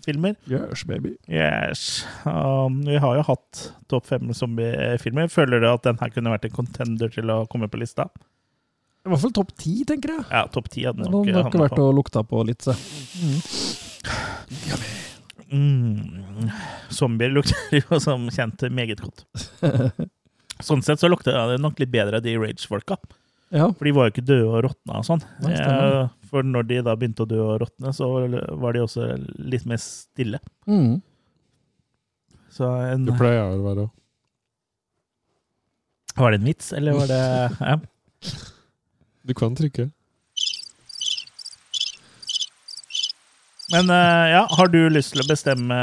[0.05, 0.35] zombiefilmer.
[0.47, 1.17] Yes, baby.
[1.27, 2.05] Yes.
[2.25, 5.27] Um, vi har jo hatt topp fem zombiefilmer.
[5.27, 8.07] Føler du at den her kunne vært en contender til å komme på lista?
[9.05, 10.25] I hvert fall topp ti, tenker jeg.
[10.31, 12.73] Ja, topp 10 hadde nok har nok vært og lukta på litt, se.
[15.53, 16.49] Mm.
[16.89, 19.25] Zombier lukter jo som kjent meget godt.
[20.65, 22.97] Sånn sett så lukter det nok litt bedre de Rage-folka.
[23.53, 23.67] Ja.
[23.75, 25.21] For de var jo ikke døde og råtna og sånn.
[26.35, 28.09] For når de da begynte å dø og råtne, så
[28.59, 29.05] var de også
[29.39, 30.41] litt mer stille.
[30.67, 30.97] Mm.
[32.51, 33.93] Så en, Det pleier jeg å være òg.
[36.19, 37.21] Var det en vits, eller var det
[37.71, 37.77] ja.
[39.23, 39.87] Du kan trykke.
[43.71, 45.79] Men eh, ja, har du lyst til å bestemme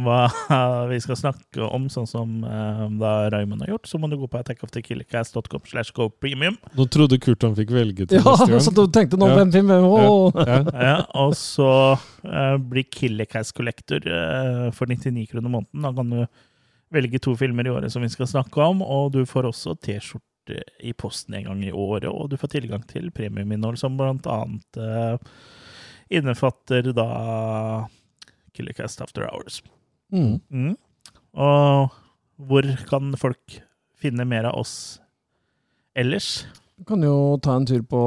[0.00, 0.26] hva
[0.90, 4.28] vi skal snakke om, sånn som uh, da Raymond har gjort, så må du gå
[4.30, 6.56] på attackofthekillercast.com slash go premium.
[6.76, 8.64] Nå trodde Kurt han fikk velge til Ja, neste gang.
[8.66, 9.38] så du tenkte nå Ja.
[9.40, 10.58] hvem film Ja.
[10.90, 15.84] Ja, og så uh, blir Killercast Collector uh, for 99 kroner måneden.
[15.86, 16.24] Da kan du
[16.90, 20.26] velge to filmer i året som vi skal snakke om, og du får også T-skjorte
[20.82, 24.78] i posten en gang i året, og du får tilgang til premiuminnhold som blant annet
[24.82, 25.14] eh,
[26.18, 27.06] innefatter da
[28.60, 29.62] Killercast After Hours.
[30.12, 30.38] Mm.
[30.52, 30.76] Mm.
[31.34, 31.98] Og
[32.40, 33.60] hvor kan folk
[34.00, 34.74] finne mer av oss
[35.98, 36.44] ellers?
[36.80, 38.02] Du kan jo ta en tur på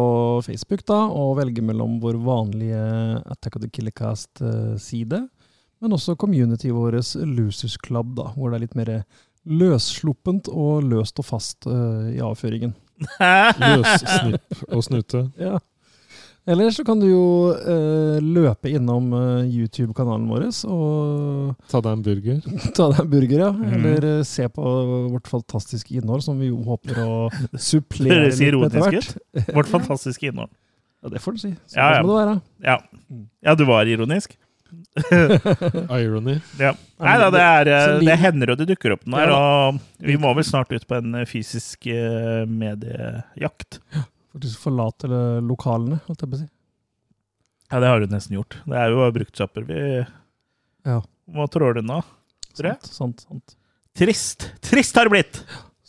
[0.45, 2.79] Facebook da, og velge mellom vår vanlige
[3.29, 5.19] Attack of the Killercast-side,
[5.83, 8.93] men også communityet vårt Losers Club, da, hvor det er litt mer
[9.43, 12.73] løssluppent og løst og fast uh, i avføringen.
[13.61, 15.27] Løssnipp og snute.
[15.37, 15.59] Ja.
[16.45, 17.25] Eller så kan du jo
[17.55, 22.41] eh, løpe innom eh, YouTube-kanalen vår og Ta deg en burger.
[22.75, 23.51] ta deg en burger, ja.
[23.55, 23.71] Mm.
[23.77, 24.73] Eller eh, se på
[25.13, 27.13] vårt fantastiske innhold, som vi jo håper å
[27.71, 28.51] supplere Høres litt hvert.
[28.51, 29.15] ironisk etter hvert.
[29.47, 29.55] ut.
[29.61, 30.51] Vårt fantastiske innhold.
[31.03, 31.53] Ja, det får du si.
[31.67, 32.03] Så Ja, ja.
[32.03, 32.35] må det være.
[32.67, 32.77] Ja.
[33.47, 34.35] ja, du var ironisk.
[35.93, 36.39] Irony.
[36.59, 36.71] Ja.
[37.03, 40.15] Nei da, det, er, eh, det hender jo det dukker opp noe her, og vi
[40.21, 43.79] må vel snart ut på en eh, fysisk eh, mediejakt.
[44.33, 45.09] Faktisk forlate
[45.45, 46.47] lokalene, holdt jeg på å si.
[47.73, 48.57] Ja, det har du nesten gjort.
[48.69, 49.81] Det er jo bruktsjapper vi
[50.85, 51.01] Ja.
[51.27, 52.01] må tråle unna.
[52.53, 53.55] Sant, sant, sant.
[53.97, 54.51] Trist!
[54.61, 55.39] Trist har det blitt!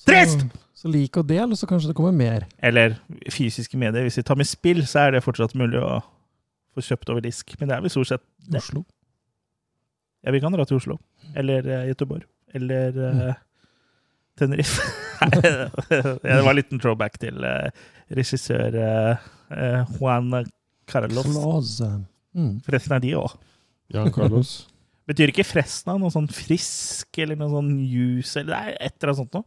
[0.04, 0.44] Trist!
[0.74, 2.44] Så lik og del, så kanskje det kommer mer.
[2.60, 2.98] Eller
[3.32, 4.04] fysiske medier.
[4.04, 6.02] Hvis vi tar med spill, så er det fortsatt mulig å
[6.76, 7.54] få kjøpt over disk.
[7.56, 8.60] Men det er vel stort sett det.
[8.60, 8.82] Oslo.
[10.24, 10.98] Ja, vi kan dra til Oslo.
[11.36, 12.26] Eller uh, Göteborg.
[12.52, 13.32] Eller uh,
[14.38, 14.82] Tenerife.
[15.24, 17.68] Nei, det var en liten throwback til eh,
[18.18, 20.32] regissør eh, eh, Juan
[20.90, 21.80] Carlos
[22.34, 22.56] Mm.
[22.66, 23.30] Fresna de òg.
[23.94, 24.64] Jan Carlos.
[25.08, 29.12] Betyr ikke Fresna noe sånn frisk eller noe sånn juice eller det er et eller
[29.12, 29.44] annet sånt noe?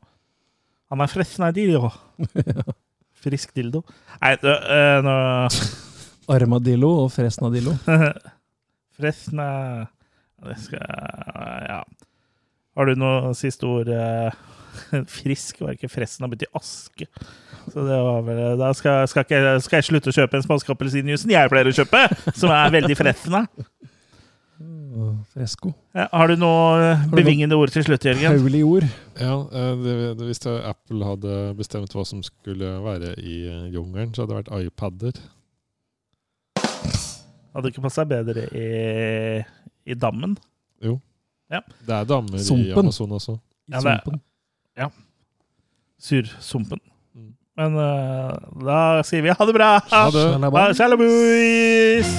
[0.94, 1.90] Han er Fresna dildo.
[3.28, 3.82] Frisk dildo.
[4.22, 5.16] Nei, du, eh, nå
[6.32, 7.74] Armadillo og Fresnadillo.
[8.96, 9.48] Fresna
[10.48, 10.80] Det skal
[11.68, 11.82] Ja.
[12.78, 13.90] Har du noe siste ord?
[13.90, 14.32] eh,
[15.20, 17.08] Frisk var ikke fressen, har byttet i aske.
[17.68, 20.70] Så det var vel Da skal, skal, ikke, skal jeg slutte å kjøpe en spansk
[20.72, 22.06] appelsinjuicen jeg pleier å kjøpe,
[22.38, 23.46] som er veldig freffende.
[25.34, 25.70] Fresko.
[25.94, 28.32] Ja, har du noe bevingende ord til slutt, Jørgen?
[28.34, 28.88] Hauglig ord.
[29.20, 33.68] Ja, eh, det, det, Hvis det, Apple hadde bestemt hva som skulle være i eh,
[33.76, 35.20] jungelen, så hadde det vært iPader.
[37.58, 38.66] Hadde ikke passa bedre i,
[39.90, 40.34] i dammen.
[40.84, 40.98] Jo.
[41.54, 41.62] Ja.
[41.86, 43.38] Det er dammer i Amazon også.
[43.72, 44.20] Ja, det-
[44.78, 44.92] Sumpen.
[45.98, 46.80] Sursumpen.
[47.58, 48.30] Men uh,
[48.62, 49.72] da sier vi ha det bra!
[49.90, 50.28] Ha det.
[50.78, 52.12] Shalabais!